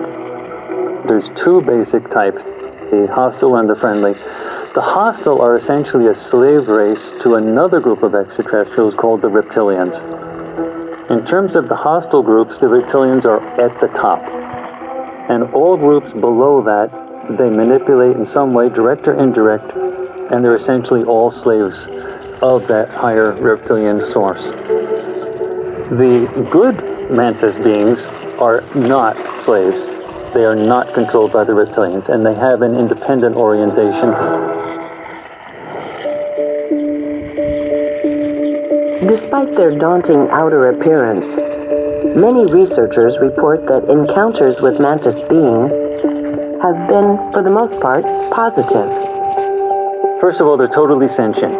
There's 1.07 1.29
two 1.35 1.61
basic 1.61 2.09
types 2.11 2.43
the 2.91 3.07
hostile 3.09 3.55
and 3.55 3.69
the 3.69 3.75
friendly. 3.77 4.13
The 4.75 4.81
hostile 4.81 5.41
are 5.41 5.55
essentially 5.55 6.07
a 6.07 6.13
slave 6.13 6.67
race 6.67 7.13
to 7.21 7.35
another 7.35 7.79
group 7.79 8.03
of 8.03 8.13
extraterrestrials 8.13 8.95
called 8.95 9.21
the 9.21 9.29
reptilians. 9.29 9.95
In 11.09 11.25
terms 11.25 11.55
of 11.55 11.69
the 11.69 11.75
hostile 11.75 12.21
groups, 12.21 12.57
the 12.57 12.67
reptilians 12.67 13.23
are 13.23 13.39
at 13.59 13.79
the 13.79 13.87
top. 13.97 14.19
And 15.29 15.53
all 15.53 15.77
groups 15.77 16.11
below 16.11 16.61
that, 16.63 16.91
they 17.37 17.49
manipulate 17.49 18.17
in 18.17 18.25
some 18.25 18.53
way, 18.53 18.67
direct 18.67 19.07
or 19.07 19.13
indirect, 19.13 19.71
and 20.33 20.43
they're 20.43 20.55
essentially 20.55 21.03
all 21.03 21.31
slaves 21.31 21.87
of 22.41 22.67
that 22.67 22.89
higher 22.89 23.31
reptilian 23.41 24.05
source. 24.11 24.51
The 25.91 26.47
good 26.49 27.11
mantis 27.11 27.57
beings 27.57 27.99
are 28.39 28.61
not 28.73 29.41
slaves. 29.41 29.87
They 30.33 30.45
are 30.45 30.55
not 30.55 30.93
controlled 30.93 31.33
by 31.33 31.43
the 31.43 31.51
reptilians, 31.51 32.07
and 32.07 32.25
they 32.25 32.33
have 32.33 32.61
an 32.61 32.77
independent 32.77 33.35
orientation. 33.35 34.07
Despite 39.05 39.51
their 39.57 39.77
daunting 39.77 40.29
outer 40.31 40.69
appearance, 40.69 41.35
many 42.15 42.49
researchers 42.49 43.19
report 43.19 43.67
that 43.67 43.83
encounters 43.91 44.61
with 44.61 44.79
mantis 44.79 45.19
beings 45.27 45.73
have 46.63 46.87
been, 46.87 47.19
for 47.33 47.43
the 47.43 47.51
most 47.51 47.77
part, 47.81 48.05
positive. 48.31 48.87
First 50.21 50.39
of 50.39 50.47
all, 50.47 50.55
they're 50.55 50.69
totally 50.69 51.09
sentient. 51.09 51.53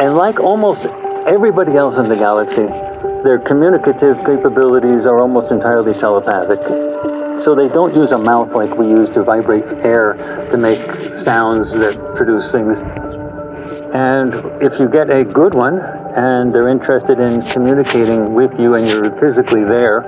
And 0.00 0.14
like 0.14 0.38
almost 0.38 0.86
everybody 1.26 1.74
else 1.74 1.96
in 1.96 2.08
the 2.08 2.14
galaxy, 2.14 2.68
their 3.24 3.38
communicative 3.40 4.16
capabilities 4.24 5.04
are 5.04 5.18
almost 5.18 5.50
entirely 5.50 5.92
telepathic. 5.92 6.60
So 7.40 7.54
they 7.54 7.68
don't 7.68 7.94
use 7.94 8.12
a 8.12 8.18
mouth 8.18 8.52
like 8.52 8.76
we 8.76 8.86
use 8.86 9.10
to 9.10 9.22
vibrate 9.22 9.64
air 9.84 10.14
to 10.50 10.56
make 10.56 11.16
sounds 11.16 11.72
that 11.72 11.96
produce 12.16 12.52
things. 12.52 12.82
And 13.92 14.34
if 14.62 14.78
you 14.78 14.88
get 14.88 15.10
a 15.10 15.24
good 15.24 15.54
one 15.54 15.80
and 15.80 16.54
they're 16.54 16.68
interested 16.68 17.18
in 17.18 17.42
communicating 17.42 18.34
with 18.34 18.58
you 18.58 18.74
and 18.74 18.88
you're 18.88 19.10
physically 19.18 19.64
there, 19.64 20.02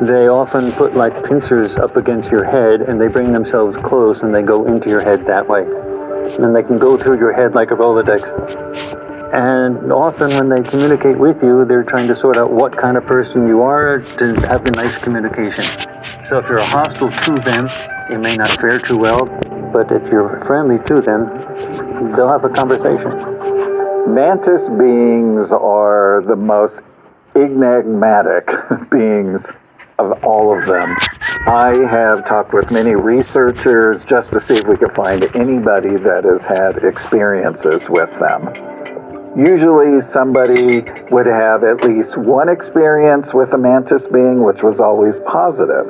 they 0.00 0.28
often 0.28 0.72
put 0.72 0.94
like 0.94 1.24
pincers 1.24 1.76
up 1.76 1.96
against 1.96 2.30
your 2.30 2.44
head 2.44 2.82
and 2.82 3.00
they 3.00 3.08
bring 3.08 3.32
themselves 3.32 3.76
close 3.76 4.22
and 4.22 4.34
they 4.34 4.42
go 4.42 4.66
into 4.66 4.88
your 4.88 5.02
head 5.02 5.26
that 5.26 5.46
way. 5.46 5.62
And 5.62 6.54
they 6.54 6.62
can 6.62 6.78
go 6.78 6.96
through 6.96 7.18
your 7.18 7.32
head 7.32 7.54
like 7.54 7.70
a 7.70 7.74
Rolodex. 7.74 9.05
And 9.36 9.92
often 9.92 10.30
when 10.30 10.48
they 10.48 10.66
communicate 10.66 11.18
with 11.18 11.42
you, 11.42 11.66
they're 11.66 11.84
trying 11.84 12.08
to 12.08 12.16
sort 12.16 12.38
out 12.38 12.50
what 12.50 12.74
kind 12.74 12.96
of 12.96 13.04
person 13.04 13.46
you 13.46 13.60
are 13.60 13.98
to 13.98 14.32
have 14.46 14.64
a 14.64 14.70
nice 14.70 14.96
communication. 14.96 15.62
So 16.24 16.38
if 16.38 16.48
you're 16.48 16.62
hostile 16.62 17.10
to 17.10 17.40
them, 17.40 17.68
it 18.10 18.18
may 18.18 18.34
not 18.34 18.58
fare 18.58 18.78
too 18.78 18.96
well, 18.96 19.26
but 19.74 19.92
if 19.92 20.10
you're 20.10 20.42
friendly 20.46 20.78
to 20.86 21.02
them, 21.02 21.26
they'll 22.16 22.30
have 22.30 22.46
a 22.46 22.48
conversation. 22.48 23.10
Mantis 24.14 24.70
beings 24.70 25.52
are 25.52 26.22
the 26.26 26.36
most 26.36 26.80
enigmatic 27.34 28.48
beings 28.90 29.52
of 29.98 30.24
all 30.24 30.58
of 30.58 30.64
them. 30.64 30.96
I 31.46 31.74
have 31.90 32.24
talked 32.24 32.54
with 32.54 32.70
many 32.70 32.94
researchers 32.94 34.02
just 34.02 34.32
to 34.32 34.40
see 34.40 34.54
if 34.54 34.66
we 34.66 34.78
could 34.78 34.94
find 34.94 35.24
anybody 35.36 35.98
that 35.98 36.24
has 36.24 36.46
had 36.46 36.84
experiences 36.84 37.90
with 37.90 38.18
them. 38.18 38.75
Usually, 39.36 40.00
somebody 40.00 40.80
would 41.10 41.26
have 41.26 41.62
at 41.62 41.84
least 41.84 42.16
one 42.16 42.48
experience 42.48 43.34
with 43.34 43.52
a 43.52 43.58
mantis 43.58 44.08
being, 44.08 44.42
which 44.42 44.62
was 44.62 44.80
always 44.80 45.20
positive. 45.20 45.86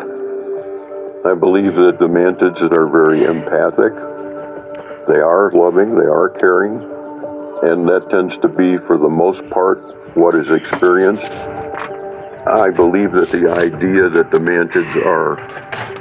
I 1.24 1.32
believe 1.34 1.76
that 1.76 1.98
the 2.00 2.08
mantids 2.08 2.60
are 2.60 2.88
very 2.88 3.22
empathic. 3.22 3.94
They 5.06 5.20
are 5.20 5.52
loving, 5.54 5.94
they 5.94 6.06
are 6.06 6.28
caring, 6.28 6.74
and 7.62 7.88
that 7.88 8.10
tends 8.10 8.36
to 8.38 8.48
be, 8.48 8.78
for 8.78 8.98
the 8.98 9.08
most 9.08 9.48
part, 9.50 9.78
what 10.16 10.34
is 10.34 10.50
experienced. 10.50 11.30
I 12.50 12.70
believe 12.70 13.12
that 13.12 13.30
the 13.30 13.48
idea 13.48 14.08
that 14.08 14.32
the 14.32 14.38
mantids 14.38 14.96
are 15.06 15.36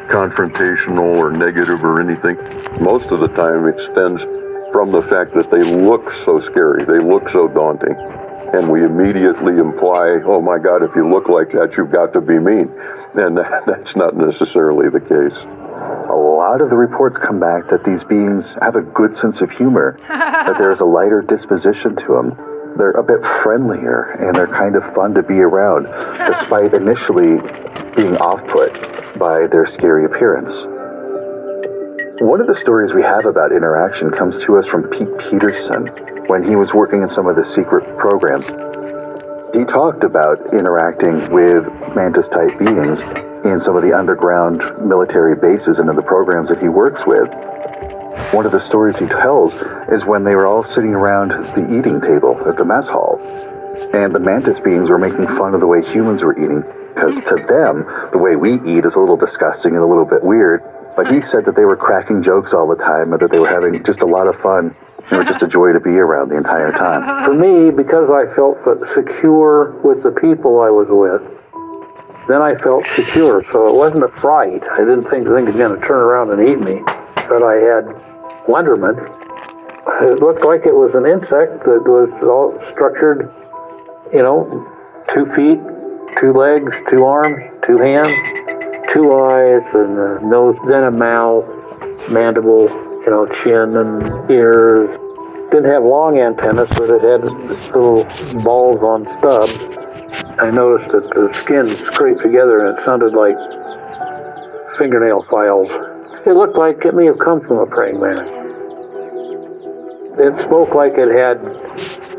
confrontational 0.10 1.16
or 1.16 1.32
negative 1.32 1.84
or 1.84 2.02
anything, 2.02 2.38
most 2.84 3.12
of 3.12 3.20
the 3.20 3.28
time 3.30 3.68
extends 3.68 4.26
from 4.76 4.92
the 4.92 5.02
fact 5.04 5.34
that 5.34 5.50
they 5.50 5.64
look 5.64 6.12
so 6.12 6.38
scary, 6.42 6.84
they 6.84 7.00
look 7.00 7.30
so 7.30 7.48
daunting. 7.48 7.96
And 8.52 8.70
we 8.70 8.84
immediately 8.84 9.56
imply, 9.56 10.20
oh 10.28 10.42
my 10.42 10.60
God, 10.60 10.84
if 10.84 10.92
you 10.98 11.08
look 11.08 11.30
like 11.30 11.52
that, 11.54 11.78
you've 11.78 11.94
got 11.94 12.12
to 12.12 12.20
be 12.20 12.38
mean. 12.38 12.68
And 13.16 13.38
that's 13.66 13.96
not 13.96 14.18
necessarily 14.18 14.90
the 14.90 15.00
case. 15.00 15.40
A 16.12 16.20
lot 16.20 16.60
of 16.60 16.70
the 16.70 16.76
reports 16.76 17.18
come 17.18 17.40
back 17.40 17.70
that 17.70 17.86
these 17.86 18.04
beings 18.04 18.58
have 18.62 18.76
a 18.76 18.82
good 18.82 19.16
sense 19.16 19.40
of 19.40 19.50
humor, 19.50 19.98
that 20.10 20.58
there's 20.58 20.82
a 20.82 20.86
lighter 20.86 21.22
disposition 21.22 21.96
to 21.96 22.08
them. 22.08 22.36
They're 22.78 23.00
a 23.00 23.04
bit 23.04 23.24
friendlier 23.44 24.12
and 24.20 24.36
they're 24.36 24.52
kind 24.52 24.76
of 24.76 24.84
fun 24.94 25.14
to 25.14 25.24
be 25.24 25.40
around, 25.40 25.88
despite 26.28 26.74
initially 26.74 27.40
being 27.96 28.18
off 28.18 28.46
put 28.52 28.76
by 29.18 29.48
their 29.48 29.66
scary 29.66 30.04
appearance. 30.04 30.68
One 32.20 32.40
of 32.40 32.48
the 32.48 32.56
stories 32.56 32.94
we 32.94 33.02
have 33.02 33.26
about 33.26 33.52
interaction 33.52 34.10
comes 34.10 34.38
to 34.46 34.58
us 34.58 34.66
from 34.66 34.84
Pete 34.88 35.18
Peterson 35.20 35.88
when 36.28 36.46
he 36.46 36.56
was 36.56 36.74
working 36.74 37.02
in 37.02 37.10
some 37.10 37.28
of 37.28 37.36
the 37.36 37.44
secret 37.44 37.84
programs. 37.98 38.46
He 39.54 39.66
talked 39.66 40.06
about 40.06 40.40
interacting 40.54 41.30
with 41.34 41.68
mantis 41.94 42.30
type 42.30 42.58
beings 42.58 43.02
in 43.44 43.60
some 43.60 43.76
of 43.76 43.84
the 43.84 43.92
underground 43.92 44.64
military 44.80 45.36
bases 45.36 45.80
and 45.80 45.90
in 45.90 45.98
the 45.98 46.02
programs 46.02 46.48
that 46.48 46.60
he 46.60 46.70
works 46.70 47.06
with. 47.06 47.28
One 48.34 48.46
of 48.46 48.54
the 48.54 48.62
stories 48.62 48.98
he 48.98 49.08
tells 49.08 49.54
is 49.92 50.06
when 50.06 50.24
they 50.24 50.36
were 50.36 50.46
all 50.46 50.64
sitting 50.64 50.94
around 50.94 51.32
the 51.32 51.68
eating 51.78 52.00
table 52.00 52.42
at 52.48 52.56
the 52.56 52.64
mess 52.64 52.88
hall, 52.88 53.20
and 53.94 54.16
the 54.16 54.22
mantis 54.22 54.62
beings 54.62 54.90
were 54.90 54.98
making 54.98 55.28
fun 55.36 55.54
of 55.54 55.60
the 55.60 55.68
way 55.68 55.84
humans 55.84 56.24
were 56.24 56.40
eating, 56.40 56.64
because 56.94 57.16
to 57.28 57.36
them, 57.50 57.84
the 58.14 58.18
way 58.18 58.38
we 58.38 58.54
eat 58.64 58.86
is 58.86 58.96
a 58.96 59.00
little 59.02 59.18
disgusting 59.18 59.76
and 59.76 59.84
a 59.84 59.88
little 59.88 60.06
bit 60.06 60.24
weird. 60.24 60.64
But 60.96 61.12
he 61.12 61.22
said 61.22 61.46
that 61.46 61.56
they 61.56 61.66
were 61.66 61.76
cracking 61.76 62.22
jokes 62.22 62.54
all 62.54 62.68
the 62.68 62.78
time 62.78 63.12
and 63.12 63.22
that 63.22 63.32
they 63.32 63.40
were 63.40 63.50
having 63.50 63.84
just 63.84 64.02
a 64.02 64.06
lot 64.06 64.28
of 64.28 64.36
fun. 64.40 64.76
They 65.10 65.18
were 65.18 65.24
just 65.24 65.44
a 65.44 65.48
joy 65.48 65.74
to 65.74 65.80
be 65.80 65.92
around 65.92 66.30
the 66.30 66.38
entire 66.38 66.72
time. 66.72 67.26
For 67.26 67.34
me, 67.34 67.70
because 67.70 68.10
I 68.10 68.34
felt 68.34 68.58
secure 68.88 69.72
with 69.84 70.04
the 70.04 70.12
people 70.12 70.62
I 70.62 70.70
was 70.70 70.88
with, 70.90 71.22
then 72.28 72.42
I 72.42 72.56
felt 72.56 72.88
secure. 72.96 73.44
So 73.52 73.68
it 73.68 73.76
wasn't 73.76 74.04
a 74.04 74.08
fright. 74.08 74.64
I 74.72 74.80
didn't 74.80 75.06
think 75.06 75.28
the 75.28 75.36
thing 75.36 75.46
was 75.46 75.56
going 75.56 75.80
to 75.80 75.86
turn 75.86 76.00
around 76.00 76.32
and 76.32 76.42
eat 76.42 76.60
me. 76.60 76.82
But 77.28 77.44
I 77.44 77.56
had 77.56 78.48
wonderment. 78.48 79.00
It 80.02 80.20
looked 80.22 80.44
like 80.44 80.66
it 80.66 80.74
was 80.74 80.96
an 80.96 81.06
insect 81.06 81.64
that 81.66 81.84
was 81.86 82.10
all 82.24 82.58
structured, 82.68 83.32
you 84.12 84.24
know, 84.24 84.66
two 85.08 85.26
feet, 85.28 85.60
two 86.18 86.34
legs, 86.34 86.76
two 86.90 87.06
arms, 87.06 87.44
two 87.64 87.78
hands, 87.78 88.10
two 88.90 89.14
eyes, 89.14 89.64
and 89.74 89.98
a 89.98 90.26
nose, 90.26 90.58
then 90.68 90.84
a 90.84 90.92
mouth, 90.92 91.48
mandible, 92.10 92.68
you 93.04 93.10
know, 93.10 93.28
chin 93.28 93.76
and 93.78 94.30
ears. 94.30 94.90
Didn't 95.52 95.72
have 95.72 95.84
long 95.84 96.18
antennas, 96.18 96.70
but 96.72 96.90
it 96.90 97.02
had 97.02 97.24
little 97.24 98.04
balls 98.42 98.82
on 98.84 99.06
stubs. 99.20 99.54
I 100.40 100.50
noticed 100.52 100.92
that 100.92 101.10
the 101.14 101.32
skin 101.34 101.70
scraped 101.78 102.22
together 102.22 102.66
and 102.66 102.78
it 102.78 102.84
sounded 102.84 103.14
like 103.14 103.38
fingernail 104.78 105.24
files. 105.24 105.70
It 106.26 106.34
looked 106.34 106.58
like 106.58 106.86
it 106.86 106.96
may 106.96 107.06
have 107.06 107.20
come 107.20 107.42
from 107.42 107.60
a 107.60 107.66
praying 107.66 108.00
mantis. 108.00 108.32
It 110.18 110.38
spoke 110.40 110.74
like 110.74 110.94
it 110.98 111.10
had 111.10 111.38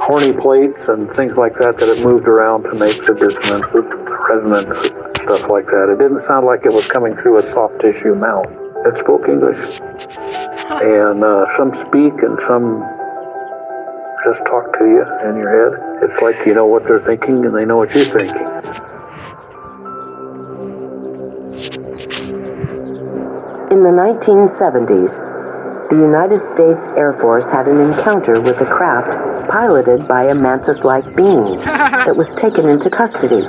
horny 0.00 0.32
plates 0.32 0.84
and 0.88 1.10
things 1.12 1.36
like 1.36 1.54
that 1.56 1.78
that 1.78 1.88
it 1.88 2.04
moved 2.04 2.28
around 2.28 2.64
to 2.64 2.74
make 2.74 3.04
the 3.04 3.14
dissonances, 3.14 3.84
resonances, 4.28 4.96
stuff 5.22 5.48
like 5.48 5.66
that. 5.66 5.88
It 5.92 5.98
didn't 5.98 6.22
sound 6.22 6.46
like 6.46 6.64
it 6.64 6.72
was 6.72 6.86
coming 6.86 7.16
through 7.16 7.38
a 7.38 7.42
soft 7.52 7.80
tissue 7.80 8.14
mouth. 8.14 8.50
It 8.84 8.96
spoke 8.98 9.28
English. 9.28 9.80
And 10.68 11.24
uh, 11.24 11.46
some 11.56 11.72
speak 11.86 12.22
and 12.22 12.38
some 12.46 12.82
just 14.24 14.44
talk 14.46 14.72
to 14.78 14.84
you 14.84 15.02
in 15.28 15.36
your 15.36 15.50
head. 15.50 16.02
It's 16.02 16.20
like 16.20 16.46
you 16.46 16.54
know 16.54 16.66
what 16.66 16.84
they're 16.84 17.00
thinking 17.00 17.44
and 17.44 17.54
they 17.54 17.64
know 17.64 17.76
what 17.76 17.94
you're 17.94 18.04
thinking. 18.04 18.46
In 23.70 23.82
the 23.82 23.90
1970s, 23.90 25.18
the 25.90 25.96
United 25.96 26.44
States 26.44 26.86
Air 26.96 27.12
Force 27.20 27.48
had 27.48 27.68
an 27.68 27.80
encounter 27.80 28.40
with 28.40 28.60
a 28.60 28.66
craft 28.66 29.16
piloted 29.48 30.08
by 30.08 30.24
a 30.24 30.34
mantis 30.34 30.82
like 30.82 31.04
being 31.14 31.58
that 31.64 32.16
was 32.16 32.34
taken 32.34 32.68
into 32.68 32.90
custody. 32.90 33.46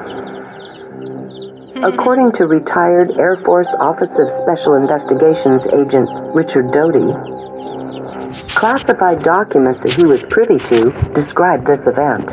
According 1.83 2.31
to 2.33 2.47
retired 2.47 3.19
Air 3.19 3.37
Force 3.45 3.73
Office 3.79 4.17
of 4.17 4.31
Special 4.31 4.73
Investigations 4.73 5.67
agent 5.67 6.09
Richard 6.33 6.71
Doty, 6.71 7.13
classified 8.49 9.21
documents 9.21 9.83
that 9.83 9.93
he 9.93 10.03
was 10.03 10.23
privy 10.23 10.57
to 10.69 10.91
describe 11.13 11.67
this 11.67 11.85
event. 11.85 12.29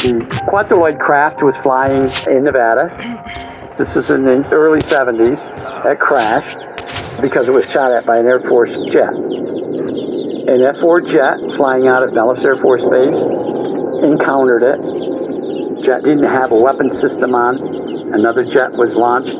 The 0.00 0.26
Quadriloid 0.48 0.98
craft 0.98 1.42
was 1.42 1.56
flying 1.58 2.10
in 2.26 2.44
Nevada. 2.44 3.74
This 3.76 3.96
is 3.96 4.08
in 4.08 4.24
the 4.24 4.42
early 4.50 4.80
70s. 4.80 5.44
It 5.84 6.00
crashed 6.00 6.58
because 7.20 7.48
it 7.48 7.52
was 7.52 7.66
shot 7.66 7.92
at 7.92 8.06
by 8.06 8.16
an 8.16 8.26
Air 8.26 8.40
Force 8.40 8.76
jet. 8.90 9.12
An 9.12 10.62
F 10.62 10.80
4 10.80 11.02
jet 11.02 11.36
flying 11.56 11.86
out 11.86 12.02
of 12.02 12.14
Nellis 12.14 12.42
Air 12.44 12.56
Force 12.56 12.86
Base 12.86 13.22
encountered 14.02 14.62
it. 14.62 15.84
Jet 15.84 16.02
didn't 16.02 16.24
have 16.24 16.50
a 16.50 16.56
weapon 16.56 16.90
system 16.90 17.34
on. 17.34 17.87
Another 18.12 18.42
jet 18.44 18.72
was 18.72 18.96
launched 18.96 19.36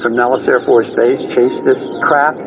from 0.00 0.16
Nellis 0.16 0.48
Air 0.48 0.60
Force 0.60 0.88
Base, 0.90 1.26
chased 1.34 1.64
this 1.64 1.86
craft. 2.02 2.38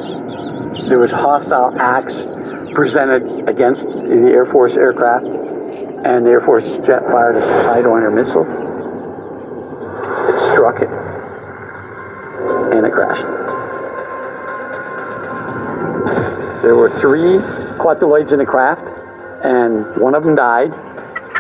There 0.90 0.98
was 0.98 1.12
hostile 1.12 1.72
acts 1.80 2.26
presented 2.74 3.48
against 3.48 3.84
the 3.84 4.32
Air 4.34 4.46
Force 4.46 4.76
aircraft, 4.76 5.26
and 5.26 6.26
the 6.26 6.32
Air 6.32 6.42
Force 6.42 6.80
jet 6.80 7.04
fired 7.12 7.36
a 7.36 7.42
Sidewinder 7.64 8.12
missile. 8.14 8.46
It 10.34 10.40
struck 10.54 10.82
it, 10.82 10.90
and 12.74 12.86
it 12.86 12.92
crashed. 12.92 13.26
There 16.64 16.76
were 16.76 16.90
three 16.90 17.38
quadriloids 17.78 18.34
in 18.34 18.40
the 18.40 18.46
craft, 18.46 18.92
and 19.44 19.86
one 20.02 20.16
of 20.16 20.24
them 20.24 20.36
died. 20.36 20.72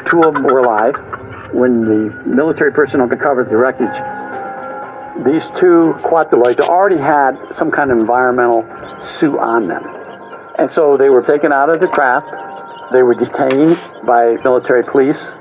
Two 0.05 0.21
of 0.23 0.35
them 0.35 0.43
were 0.43 0.59
alive. 0.59 0.95
When 1.51 1.81
the 1.81 2.23
military 2.27 2.71
personnel 2.71 3.07
recovered 3.07 3.49
the 3.49 3.57
wreckage, 3.57 3.99
these 5.25 5.49
two 5.51 5.95
quadriloids 5.99 6.59
already 6.61 6.97
had 6.97 7.35
some 7.51 7.71
kind 7.71 7.91
of 7.91 7.97
environmental 7.97 8.63
suit 9.01 9.37
on 9.37 9.67
them. 9.67 9.83
And 10.57 10.69
so 10.69 10.97
they 10.97 11.09
were 11.09 11.21
taken 11.21 11.51
out 11.51 11.69
of 11.69 11.79
the 11.79 11.87
craft. 11.87 12.27
They 12.91 13.03
were 13.03 13.13
detained 13.13 13.79
by 14.05 14.35
military 14.43 14.83
police, 14.83 15.33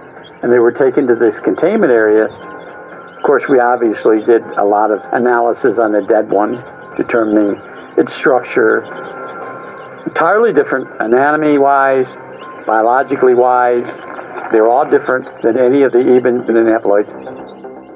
and 0.42 0.52
they 0.52 0.58
were 0.58 0.72
taken 0.72 1.06
to 1.06 1.14
this 1.14 1.40
containment 1.40 1.92
area. 1.92 2.26
Of 2.26 3.22
course, 3.24 3.48
we 3.48 3.58
obviously 3.58 4.22
did 4.22 4.42
a 4.42 4.64
lot 4.64 4.90
of 4.90 5.00
analysis 5.12 5.78
on 5.78 5.92
the 5.92 6.02
dead 6.02 6.30
one, 6.30 6.62
determining 6.96 7.60
its 7.96 8.12
structure, 8.14 8.84
entirely 10.06 10.52
different 10.52 10.88
anatomy 11.00 11.58
wise, 11.58 12.16
biologically 12.66 13.34
wise. 13.34 13.98
They're 14.52 14.68
all 14.68 14.88
different 14.88 15.42
than 15.42 15.58
any 15.58 15.82
of 15.82 15.92
the 15.92 16.16
even 16.16 16.42
anaploids. 16.42 17.47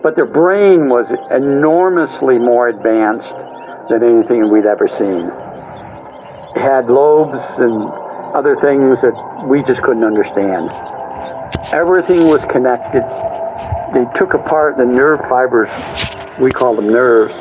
But 0.02 0.16
their 0.16 0.26
brain 0.26 0.88
was 0.88 1.12
enormously 1.30 2.38
more 2.38 2.68
advanced 2.68 3.36
than 3.88 4.02
anything 4.02 4.50
we'd 4.50 4.66
ever 4.66 4.88
seen. 4.88 5.30
It 6.56 6.60
had 6.60 6.88
lobes 6.90 7.60
and 7.60 7.72
other 8.34 8.56
things 8.56 9.02
that 9.02 9.46
we 9.46 9.62
just 9.62 9.82
couldn't 9.82 10.04
understand. 10.04 10.70
Everything 11.72 12.26
was 12.26 12.44
connected. 12.44 13.02
They 13.94 14.04
took 14.16 14.34
apart 14.34 14.76
the 14.76 14.84
nerve 14.84 15.20
fibers, 15.28 15.70
we 16.40 16.50
call 16.50 16.74
them 16.74 16.92
nerves. 16.92 17.40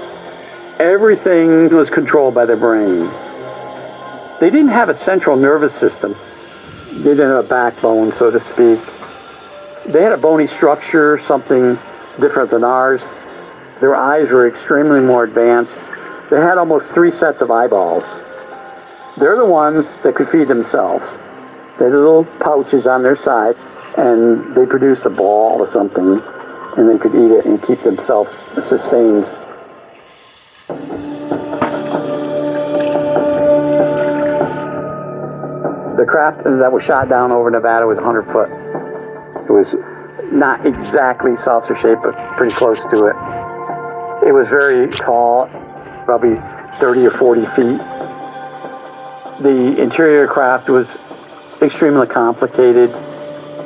Everything 0.80 1.70
was 1.70 1.90
controlled 1.90 2.36
by 2.36 2.46
the 2.46 2.56
brain. 2.56 3.10
They 4.40 4.50
didn't 4.50 4.70
have 4.70 4.90
a 4.90 4.94
central 4.94 5.36
nervous 5.36 5.74
system. 5.74 6.16
They 6.92 7.16
didn't 7.16 7.30
have 7.30 7.46
a 7.46 7.48
backbone, 7.48 8.12
so 8.12 8.30
to 8.30 8.40
speak. 8.40 8.82
They 9.88 10.04
had 10.04 10.12
a 10.12 10.18
bony 10.18 10.46
structure, 10.46 11.18
something 11.18 11.80
different 12.22 12.50
than 12.50 12.64
ours. 12.64 13.04
Their 13.82 13.96
eyes 13.96 14.30
were 14.30 14.48
extremely 14.48 15.02
more 15.02 15.24
advanced. 15.24 15.76
They 16.30 16.40
had 16.40 16.58
almost 16.58 16.94
three 16.94 17.12
sets 17.12 17.42
of 17.42 17.52
eyeballs. 17.52 18.16
They're 19.18 19.36
the 19.36 19.46
ones 19.46 19.92
that 20.04 20.16
could 20.16 20.30
feed 20.30 20.48
themselves. 20.48 21.18
They 21.78 21.86
had 21.86 21.94
little 21.94 22.26
pouches 22.40 22.88
on 22.88 23.04
their 23.04 23.16
side, 23.16 23.58
and 23.98 24.56
they 24.56 24.66
produced 24.66 25.06
a 25.06 25.10
ball 25.10 25.60
or 25.60 25.68
something, 25.68 26.22
and 26.78 26.90
they 26.90 26.98
could 26.98 27.14
eat 27.16 27.32
it 27.32 27.46
and 27.46 27.62
keep 27.62 27.82
themselves 27.82 28.44
sustained. 28.62 29.26
The 35.98 36.06
craft 36.08 36.44
that 36.44 36.72
was 36.72 36.84
shot 36.84 37.10
down 37.10 37.32
over 37.32 37.52
Nevada 37.52 37.86
was 37.86 37.98
100 37.98 38.32
foot. 38.32 38.50
It 39.50 39.52
was 39.52 39.76
not 40.32 40.66
exactly 40.66 41.36
saucer 41.36 41.76
shaped, 41.76 42.02
but 42.04 42.16
pretty 42.38 42.56
close 42.56 42.82
to 42.92 43.06
it. 43.06 43.16
It 44.28 44.32
was 44.32 44.48
very 44.48 44.88
tall, 44.90 45.48
probably 46.06 46.36
30 46.80 47.06
or 47.06 47.12
40 47.12 47.46
feet. 47.48 47.80
The 49.42 49.76
interior 49.82 50.28
craft 50.28 50.70
was 50.70 50.88
extremely 51.62 52.08
complicated. 52.08 52.92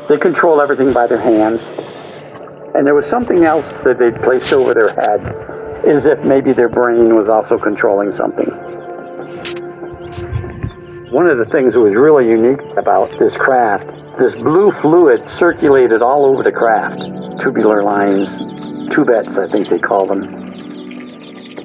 They 0.10 0.18
controlled 0.18 0.62
everything 0.62 0.94
by 0.94 1.08
their 1.08 1.20
hands. 1.20 1.74
And 2.76 2.86
there 2.86 2.96
was 2.96 3.08
something 3.08 3.44
else 3.44 3.72
that 3.84 3.98
they'd 3.98 4.22
placed 4.22 4.54
over 4.54 4.74
their 4.74 4.90
head, 4.90 5.86
as 5.88 6.06
if 6.06 6.24
maybe 6.24 6.52
their 6.54 6.70
brain 6.70 7.16
was 7.16 7.30
also 7.30 7.58
controlling 7.58 8.12
something. 8.12 8.50
One 11.12 11.28
of 11.28 11.38
the 11.38 11.46
things 11.46 11.74
that 11.76 11.80
was 11.80 11.96
really 11.96 12.28
unique 12.28 12.60
about 12.78 13.18
this 13.20 13.38
craft, 13.38 13.88
this 14.18 14.36
blue 14.36 14.72
fluid 14.72 15.28
circulated 15.28 16.02
all 16.02 16.26
over 16.26 16.44
the 16.44 16.52
craft. 16.52 17.02
Tubular 17.42 17.84
lines, 17.84 18.40
tubettes, 18.90 19.38
I 19.38 19.52
think 19.52 19.68
they 19.68 19.80
call 19.80 20.08
them. 20.08 20.24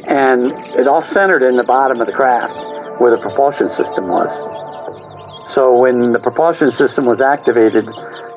And 0.06 0.52
it 0.78 0.88
all 0.88 1.02
centered 1.02 1.42
in 1.42 1.56
the 1.56 1.64
bottom 1.64 2.00
of 2.00 2.06
the 2.06 2.12
craft 2.12 2.56
where 3.00 3.10
the 3.10 3.18
propulsion 3.18 3.70
system 3.70 4.08
was. 4.08 4.30
So 5.52 5.76
when 5.78 6.12
the 6.12 6.18
propulsion 6.18 6.70
system 6.70 7.06
was 7.06 7.20
activated, 7.20 7.88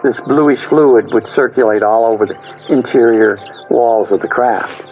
this 0.04 0.20
bluish 0.20 0.60
fluid 0.60 1.14
would 1.14 1.28
circulate 1.28 1.82
all 1.82 2.06
over 2.06 2.26
the 2.26 2.38
interior 2.70 3.38
walls 3.70 4.12
of 4.12 4.22
the 4.22 4.28
craft. 4.28 4.84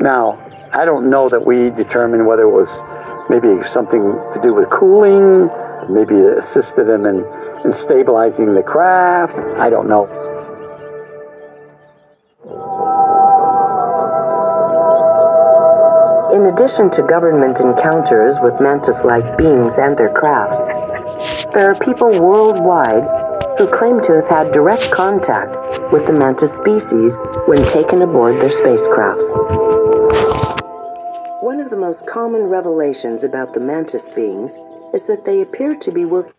Now, 0.00 0.38
I 0.72 0.84
don't 0.84 1.10
know 1.10 1.28
that 1.28 1.44
we 1.44 1.70
determined 1.70 2.26
whether 2.26 2.42
it 2.42 2.50
was 2.50 2.78
maybe 3.30 3.62
something 3.64 4.00
to 4.32 4.40
do 4.42 4.54
with 4.54 4.70
cooling, 4.70 5.48
maybe 5.92 6.14
assisted 6.38 6.86
them 6.86 7.06
in, 7.06 7.24
in 7.64 7.72
stabilizing 7.72 8.54
the 8.54 8.62
craft. 8.62 9.36
I 9.58 9.70
don't 9.70 9.88
know. 9.88 10.08
In 16.32 16.46
addition 16.46 16.90
to 16.90 17.02
government 17.02 17.58
encounters 17.58 18.38
with 18.40 18.60
mantis 18.60 19.02
like 19.02 19.36
beings 19.36 19.78
and 19.78 19.96
their 19.96 20.12
crafts, 20.12 20.68
there 21.52 21.70
are 21.70 21.74
people 21.74 22.08
worldwide 22.20 23.02
who 23.58 23.66
claim 23.66 24.00
to 24.02 24.12
have 24.14 24.28
had 24.28 24.52
direct 24.52 24.92
contact 24.92 25.50
with 25.92 26.06
the 26.06 26.12
mantis 26.12 26.54
species 26.54 27.16
when 27.46 27.62
taken 27.72 28.00
aboard 28.00 28.36
their 28.36 28.48
spacecrafts. 28.48 29.26
One 31.42 31.58
of 31.58 31.68
the 31.68 31.76
most 31.76 32.06
common 32.06 32.44
revelations 32.44 33.24
about 33.24 33.52
the 33.52 33.60
mantis 33.60 34.08
beings 34.10 34.56
is 34.92 35.06
that 35.06 35.24
they 35.24 35.40
appear 35.40 35.74
to 35.76 35.92
be 35.92 36.04
working 36.04 36.32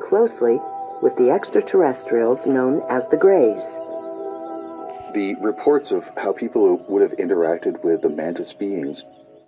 closely 0.00 0.60
with 1.02 1.16
the 1.16 1.30
extraterrestrials 1.30 2.46
known 2.46 2.82
as 2.88 3.06
the 3.06 3.16
Greys. 3.16 3.78
The 5.14 5.36
reports 5.40 5.90
of 5.90 6.04
how 6.16 6.32
people 6.32 6.84
would 6.88 7.02
have 7.02 7.18
interacted 7.18 7.82
with 7.82 8.02
the 8.02 8.08
mantis 8.08 8.52
beings 8.52 9.04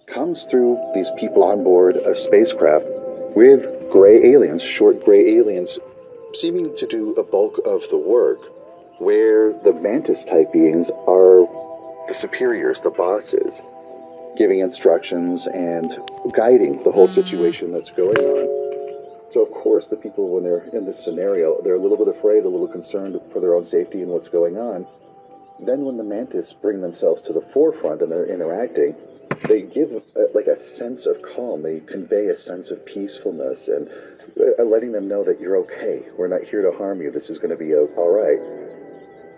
comes 0.07 0.45
through 0.45 0.79
these 0.95 1.11
people 1.19 1.43
on 1.43 1.63
board 1.63 1.97
a 1.97 2.15
spacecraft 2.15 2.87
with 3.37 3.63
gray 3.91 4.33
aliens, 4.33 4.63
short 4.63 5.05
gray 5.05 5.37
aliens, 5.37 5.79
seeming 6.35 6.75
to 6.77 6.87
do 6.87 7.15
a 7.15 7.23
bulk 7.23 7.61
of 7.65 7.83
the 7.91 7.97
work, 7.97 8.41
where 8.99 9.53
the 9.65 9.73
mantis 9.73 10.25
type 10.25 10.53
beings 10.53 10.91
are 11.07 11.47
the 12.07 12.15
superiors, 12.15 12.81
the 12.81 12.91
bosses, 12.91 13.61
giving 14.37 14.61
instructions 14.61 15.47
and 15.47 15.99
guiding 16.35 16.83
the 16.83 16.93
whole 16.93 17.09
situation 17.09 17.73
that's 17.73 17.91
going 17.91 18.17
on. 18.17 18.61
So, 19.31 19.43
of 19.43 19.53
course, 19.53 19.87
the 19.87 19.97
people, 19.97 20.29
when 20.29 20.43
they're 20.43 20.65
in 20.73 20.85
this 20.85 21.03
scenario, 21.03 21.61
they're 21.63 21.77
a 21.77 21.81
little 21.81 21.97
bit 21.97 22.09
afraid, 22.09 22.45
a 22.45 22.49
little 22.49 22.67
concerned 22.67 23.21
for 23.33 23.41
their 23.41 23.55
own 23.55 23.65
safety 23.65 24.03
and 24.03 24.11
what's 24.11 24.29
going 24.29 24.59
on. 24.59 24.87
Then, 25.61 25.85
when 25.85 25.97
the 25.97 26.05
mantis 26.05 26.53
bring 26.53 26.81
themselves 26.81 27.23
to 27.23 27.33
the 27.33 27.43
forefront 27.53 28.03
and 28.03 28.11
they're 28.11 28.27
interacting, 28.27 28.97
they 29.47 29.63
give 29.63 29.93
a, 29.93 30.03
like 30.35 30.47
a 30.47 30.59
sense 30.59 31.07
of 31.07 31.23
calm. 31.23 31.63
They 31.63 31.81
convey 31.81 32.27
a 32.27 32.37
sense 32.37 32.71
of 32.71 32.85
peacefulness 32.85 33.69
and 33.69 33.89
uh, 34.59 34.63
letting 34.65 34.93
them 34.93 35.07
know 35.07 35.23
that 35.25 35.41
you're 35.41 35.57
okay. 35.59 36.03
We're 36.17 36.29
not 36.29 36.43
here 36.43 36.63
to 36.63 36.77
harm 36.77 37.01
you. 37.01 37.11
This 37.11 37.31
is 37.31 37.39
going 37.39 37.51
to 37.51 37.57
be 37.57 37.75
uh, 37.75 37.87
all 37.97 38.11
right. 38.11 38.41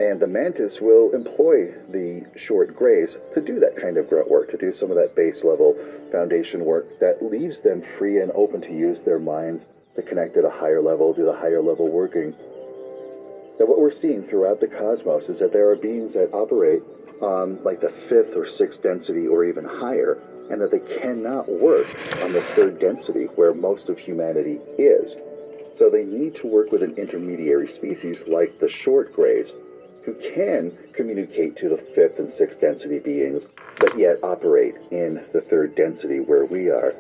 And 0.03 0.19
the 0.19 0.27
mantis 0.27 0.81
will 0.81 1.13
employ 1.15 1.67
the 1.93 2.27
short 2.35 2.75
grays 2.75 3.19
to 3.35 3.41
do 3.41 3.61
that 3.61 3.77
kind 3.81 3.97
of 3.97 4.09
grunt 4.09 4.29
work, 4.29 4.51
to 4.51 4.57
do 4.57 4.73
some 4.73 4.91
of 4.91 4.97
that 4.97 5.15
base 5.15 5.45
level 5.45 5.77
foundation 6.11 6.65
work 6.65 6.99
that 6.99 7.23
leaves 7.23 7.61
them 7.61 7.85
free 7.99 8.21
and 8.21 8.33
open 8.33 8.61
to 8.63 8.73
use 8.73 9.01
their 9.03 9.21
minds 9.21 9.65
to 9.95 10.03
connect 10.03 10.37
at 10.37 10.45
a 10.45 10.51
higher 10.51 10.83
level, 10.83 11.13
do 11.13 11.25
the 11.25 11.33
higher 11.33 11.63
level 11.63 11.89
working. 11.89 12.35
Now, 13.61 13.67
what 13.67 13.79
we're 13.79 13.93
seeing 13.93 14.25
throughout 14.25 14.59
the 14.59 14.67
cosmos 14.67 15.29
is 15.29 15.39
that 15.39 15.53
there 15.53 15.71
are 15.71 15.77
beings 15.77 16.15
that 16.15 16.33
operate 16.33 16.83
on 17.21 17.63
like 17.63 17.81
the 17.81 17.91
fifth 18.09 18.35
or 18.35 18.45
sixth 18.45 18.83
density 18.83 19.29
or 19.29 19.45
even 19.45 19.65
higher, 19.65 20.19
and 20.51 20.61
that 20.61 20.73
they 20.73 20.81
cannot 20.81 21.49
work 21.49 21.87
on 22.23 22.33
the 22.33 22.43
third 22.57 22.81
density 22.81 23.27
where 23.37 23.55
most 23.55 23.89
of 23.89 24.01
humanity 24.01 24.59
is. 24.79 25.15
So 25.77 25.89
they 25.89 26.03
need 26.03 26.35
to 26.37 26.49
work 26.49 26.73
with 26.73 26.83
an 26.83 26.97
intermediary 26.97 27.69
species 27.69 28.25
like 28.27 28.59
the 28.59 28.69
short 28.69 29.15
grays, 29.15 29.53
who 30.05 30.15
can 30.35 30.77
communicate 30.95 31.57
to 31.57 31.69
the 31.69 31.79
fifth 31.95 32.19
and 32.19 32.31
sixth 32.31 32.61
density 32.61 32.99
beings, 32.99 33.47
but 33.79 33.97
yet 33.99 34.19
operate 34.23 34.75
in 34.91 35.25
the 35.33 35.41
third 35.41 35.75
density 35.77 36.19
where 36.19 36.45
we 36.45 36.69
are. 36.69 36.95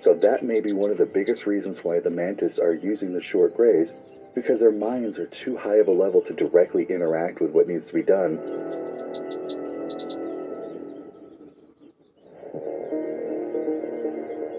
So 0.00 0.14
that 0.22 0.44
may 0.44 0.60
be 0.60 0.72
one 0.72 0.90
of 0.90 0.98
the 0.98 1.06
biggest 1.06 1.46
reasons 1.46 1.82
why 1.82 1.98
the 1.98 2.10
mantis 2.10 2.58
are 2.58 2.74
using 2.74 3.12
the 3.12 3.22
short 3.22 3.56
grays, 3.56 3.92
because 4.34 4.60
their 4.60 4.70
minds 4.70 5.18
are 5.18 5.26
too 5.26 5.56
high 5.56 5.76
of 5.76 5.88
a 5.88 5.92
level 5.92 6.20
to 6.22 6.32
directly 6.32 6.84
interact 6.84 7.40
with 7.40 7.50
what 7.52 7.68
needs 7.68 7.86
to 7.86 7.94
be 7.94 8.02
done. 8.02 8.36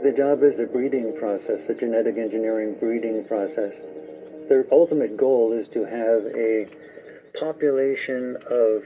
The 0.03 0.13
job 0.15 0.43
is 0.43 0.59
a 0.59 0.65
breeding 0.65 1.15
process, 1.17 1.67
a 1.69 1.73
genetic 1.73 2.17
engineering 2.17 2.75
breeding 2.79 3.25
process. 3.25 3.79
Their 4.49 4.65
ultimate 4.71 5.17
goal 5.17 5.51
is 5.51 5.67
to 5.69 5.83
have 5.83 6.25
a 6.35 6.67
population 7.39 8.37
of 8.49 8.83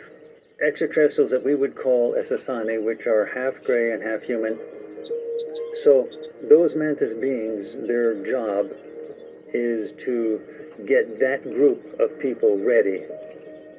extraterrestrials 0.62 1.32
that 1.32 1.44
we 1.44 1.56
would 1.56 1.76
call 1.76 2.14
Essassani, 2.14 2.84
which 2.84 3.06
are 3.08 3.26
half 3.26 3.64
gray 3.64 3.92
and 3.92 4.04
half 4.04 4.22
human. 4.22 4.58
So 5.84 6.10
those 6.50 6.76
mantis 6.76 7.14
beings, 7.14 7.76
their 7.88 8.16
job 8.26 8.72
is 9.54 9.92
to 10.04 10.42
get 10.86 11.20
that 11.20 11.44
group 11.44 12.00
of 12.00 12.20
people 12.20 12.58
ready. 12.58 13.04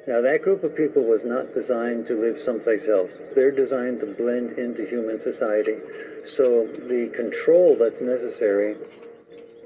Now, 0.07 0.19
that 0.21 0.41
group 0.41 0.63
of 0.63 0.75
people 0.75 1.03
was 1.03 1.23
not 1.23 1.53
designed 1.53 2.07
to 2.07 2.19
live 2.19 2.39
someplace 2.39 2.87
else. 2.87 3.19
They're 3.35 3.51
designed 3.51 3.99
to 3.99 4.07
blend 4.07 4.57
into 4.57 4.85
human 4.85 5.19
society. 5.19 5.75
So 6.25 6.67
the 6.67 7.11
control 7.15 7.75
that's 7.79 8.01
necessary 8.01 8.77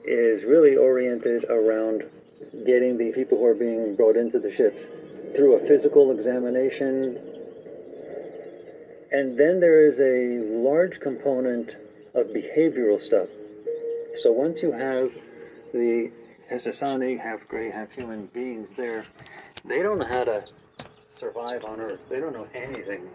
is 0.03 0.43
really 0.43 0.75
oriented 0.75 1.45
around 1.45 2.03
getting 2.65 2.97
the 2.97 3.11
people 3.11 3.37
who 3.37 3.45
are 3.45 3.53
being 3.53 3.95
brought 3.95 4.15
into 4.15 4.39
the 4.39 4.53
ships 4.53 4.81
through 5.35 5.55
a 5.55 5.67
physical 5.67 6.11
examination. 6.11 7.19
And 9.11 9.37
then 9.37 9.59
there 9.59 9.87
is 9.87 9.99
a 9.99 10.45
large 10.55 10.99
component 10.99 11.75
of 12.13 12.27
behavioral 12.27 13.01
stuff. 13.01 13.27
So 14.17 14.31
once 14.31 14.61
you 14.61 14.71
have 14.71 15.11
the 15.73 16.11
Essassani, 16.51 17.19
half 17.19 17.47
gray, 17.47 17.71
half 17.71 17.91
human 17.91 18.27
beings 18.27 18.71
there, 18.71 19.03
they 19.65 19.81
don't 19.81 19.99
know 19.99 20.05
how 20.05 20.23
to 20.23 20.45
survive 21.07 21.63
on 21.65 21.79
Earth. 21.79 21.99
They 22.09 22.19
don't 22.19 22.33
know 22.33 22.47
anything. 22.53 23.07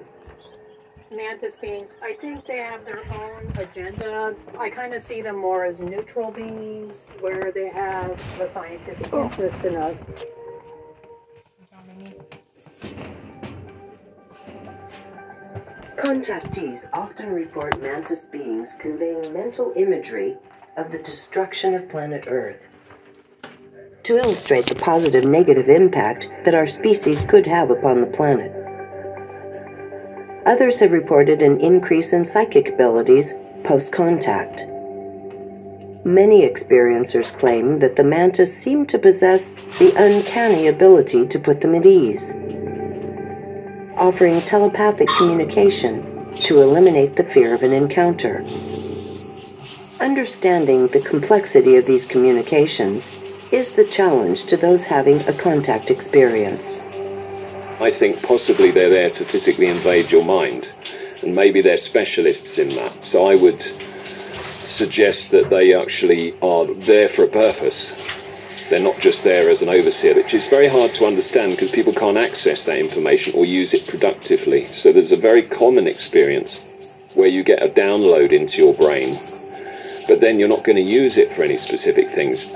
Mantis 1.12 1.56
beings, 1.56 1.96
I 2.02 2.14
think 2.20 2.46
they 2.46 2.58
have 2.58 2.84
their 2.84 3.02
own 3.12 3.52
agenda. 3.56 4.34
I 4.56 4.70
kind 4.70 4.94
of 4.94 5.02
see 5.02 5.22
them 5.22 5.36
more 5.36 5.64
as 5.64 5.80
neutral 5.80 6.30
beings 6.30 7.10
where 7.18 7.50
they 7.52 7.68
have 7.68 8.12
a 8.40 8.48
scientific 8.52 9.12
oh. 9.12 9.24
interest 9.24 9.64
in 9.64 9.74
us. 9.74 9.96
Contactees 15.96 16.88
often 16.92 17.32
report 17.32 17.82
mantis 17.82 18.24
beings 18.24 18.76
conveying 18.78 19.32
mental 19.32 19.72
imagery 19.76 20.36
of 20.76 20.92
the 20.92 20.98
destruction 20.98 21.74
of 21.74 21.88
planet 21.88 22.26
Earth. 22.28 22.68
To 24.04 24.16
illustrate 24.16 24.66
the 24.66 24.76
positive 24.76 25.24
negative 25.24 25.68
impact 25.68 26.28
that 26.44 26.54
our 26.54 26.66
species 26.66 27.24
could 27.24 27.46
have 27.46 27.70
upon 27.70 28.00
the 28.00 28.06
planet. 28.06 28.59
Others 30.46 30.78
have 30.78 30.92
reported 30.92 31.42
an 31.42 31.60
increase 31.60 32.14
in 32.14 32.24
psychic 32.24 32.68
abilities 32.68 33.34
post 33.62 33.92
contact. 33.92 34.62
Many 36.02 36.48
experiencers 36.48 37.38
claim 37.38 37.78
that 37.80 37.96
the 37.96 38.04
mantis 38.04 38.56
seem 38.56 38.86
to 38.86 38.98
possess 38.98 39.48
the 39.78 39.92
uncanny 39.98 40.68
ability 40.68 41.26
to 41.26 41.38
put 41.38 41.60
them 41.60 41.74
at 41.74 41.84
ease, 41.84 42.32
offering 43.98 44.40
telepathic 44.40 45.08
communication 45.08 46.32
to 46.32 46.62
eliminate 46.62 47.16
the 47.16 47.24
fear 47.24 47.52
of 47.52 47.62
an 47.62 47.74
encounter. 47.74 48.42
Understanding 50.00 50.86
the 50.86 51.04
complexity 51.06 51.76
of 51.76 51.84
these 51.84 52.06
communications 52.06 53.14
is 53.52 53.74
the 53.74 53.84
challenge 53.84 54.46
to 54.46 54.56
those 54.56 54.84
having 54.84 55.20
a 55.28 55.34
contact 55.34 55.90
experience. 55.90 56.80
I 57.80 57.90
think 57.90 58.22
possibly 58.22 58.70
they're 58.70 58.90
there 58.90 59.08
to 59.08 59.24
physically 59.24 59.66
invade 59.66 60.12
your 60.12 60.22
mind, 60.22 60.70
and 61.22 61.34
maybe 61.34 61.62
they're 61.62 61.78
specialists 61.78 62.58
in 62.58 62.68
that. 62.76 63.02
So 63.02 63.24
I 63.24 63.36
would 63.36 63.62
suggest 63.62 65.30
that 65.30 65.48
they 65.48 65.72
actually 65.72 66.34
are 66.42 66.66
there 66.66 67.08
for 67.08 67.24
a 67.24 67.28
purpose. 67.28 67.94
They're 68.68 68.80
not 68.80 69.00
just 69.00 69.24
there 69.24 69.48
as 69.48 69.62
an 69.62 69.70
overseer, 69.70 70.14
which 70.14 70.34
is 70.34 70.46
very 70.46 70.68
hard 70.68 70.92
to 70.92 71.06
understand 71.06 71.52
because 71.52 71.70
people 71.70 71.94
can't 71.94 72.18
access 72.18 72.66
that 72.66 72.78
information 72.78 73.32
or 73.34 73.46
use 73.46 73.72
it 73.72 73.86
productively. 73.86 74.66
So 74.66 74.92
there's 74.92 75.12
a 75.12 75.16
very 75.16 75.42
common 75.42 75.86
experience 75.86 76.66
where 77.14 77.28
you 77.28 77.42
get 77.42 77.62
a 77.62 77.68
download 77.68 78.30
into 78.30 78.58
your 78.58 78.74
brain, 78.74 79.18
but 80.06 80.20
then 80.20 80.38
you're 80.38 80.48
not 80.48 80.64
going 80.64 80.76
to 80.76 80.82
use 80.82 81.16
it 81.16 81.32
for 81.32 81.44
any 81.44 81.56
specific 81.56 82.10
things. 82.10 82.50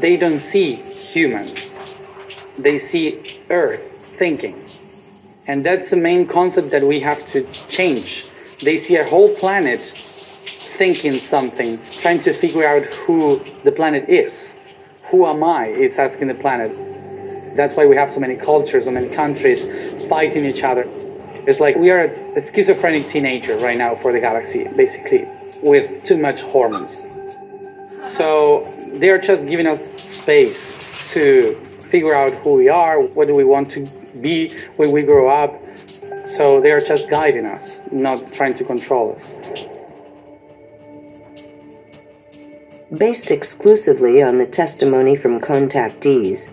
They 0.00 0.16
don't 0.16 0.40
see 0.40 0.74
humans, 0.74 1.76
they 2.58 2.80
see 2.80 3.38
Earth 3.48 3.91
thinking. 4.18 4.54
And 5.46 5.64
that's 5.64 5.90
the 5.90 5.96
main 5.96 6.26
concept 6.26 6.70
that 6.70 6.82
we 6.82 7.00
have 7.00 7.26
to 7.32 7.44
change. 7.68 8.30
They 8.62 8.78
see 8.78 8.96
a 8.96 9.04
whole 9.04 9.34
planet 9.34 9.80
thinking 9.80 11.18
something, 11.18 11.78
trying 12.00 12.20
to 12.20 12.32
figure 12.32 12.64
out 12.64 12.84
who 12.84 13.42
the 13.64 13.72
planet 13.72 14.08
is. 14.08 14.54
Who 15.10 15.26
am 15.26 15.42
I? 15.44 15.66
Is 15.66 15.98
asking 15.98 16.28
the 16.28 16.34
planet. 16.34 16.70
That's 17.56 17.76
why 17.76 17.86
we 17.86 17.96
have 17.96 18.10
so 18.10 18.20
many 18.20 18.36
cultures, 18.36 18.84
so 18.84 18.90
many 18.90 19.08
countries 19.08 19.66
fighting 20.08 20.44
each 20.46 20.62
other. 20.62 20.84
It's 21.46 21.60
like 21.60 21.76
we 21.76 21.90
are 21.90 22.04
a 22.36 22.40
schizophrenic 22.40 23.08
teenager 23.08 23.56
right 23.58 23.76
now 23.76 23.94
for 23.94 24.12
the 24.12 24.20
galaxy, 24.20 24.68
basically, 24.76 25.28
with 25.62 26.04
too 26.04 26.16
much 26.16 26.40
hormones. 26.40 27.02
So 28.06 28.66
they're 28.94 29.20
just 29.20 29.46
giving 29.46 29.66
us 29.66 29.80
space 30.10 31.12
to 31.12 31.60
figure 31.92 32.14
out 32.14 32.32
who 32.42 32.54
we 32.54 32.70
are, 32.70 32.98
what 33.02 33.28
do 33.28 33.34
we 33.34 33.44
want 33.44 33.70
to 33.70 33.80
be 34.22 34.50
when 34.76 34.90
we 34.90 35.02
grow 35.02 35.28
up. 35.28 35.52
So 36.26 36.58
they 36.58 36.72
are 36.72 36.80
just 36.80 37.10
guiding 37.10 37.44
us, 37.44 37.82
not 37.92 38.32
trying 38.32 38.54
to 38.54 38.64
control 38.64 39.14
us. 39.16 39.26
Based 42.98 43.30
exclusively 43.30 44.22
on 44.22 44.38
the 44.38 44.46
testimony 44.46 45.16
from 45.16 45.38
contactees, 45.38 46.50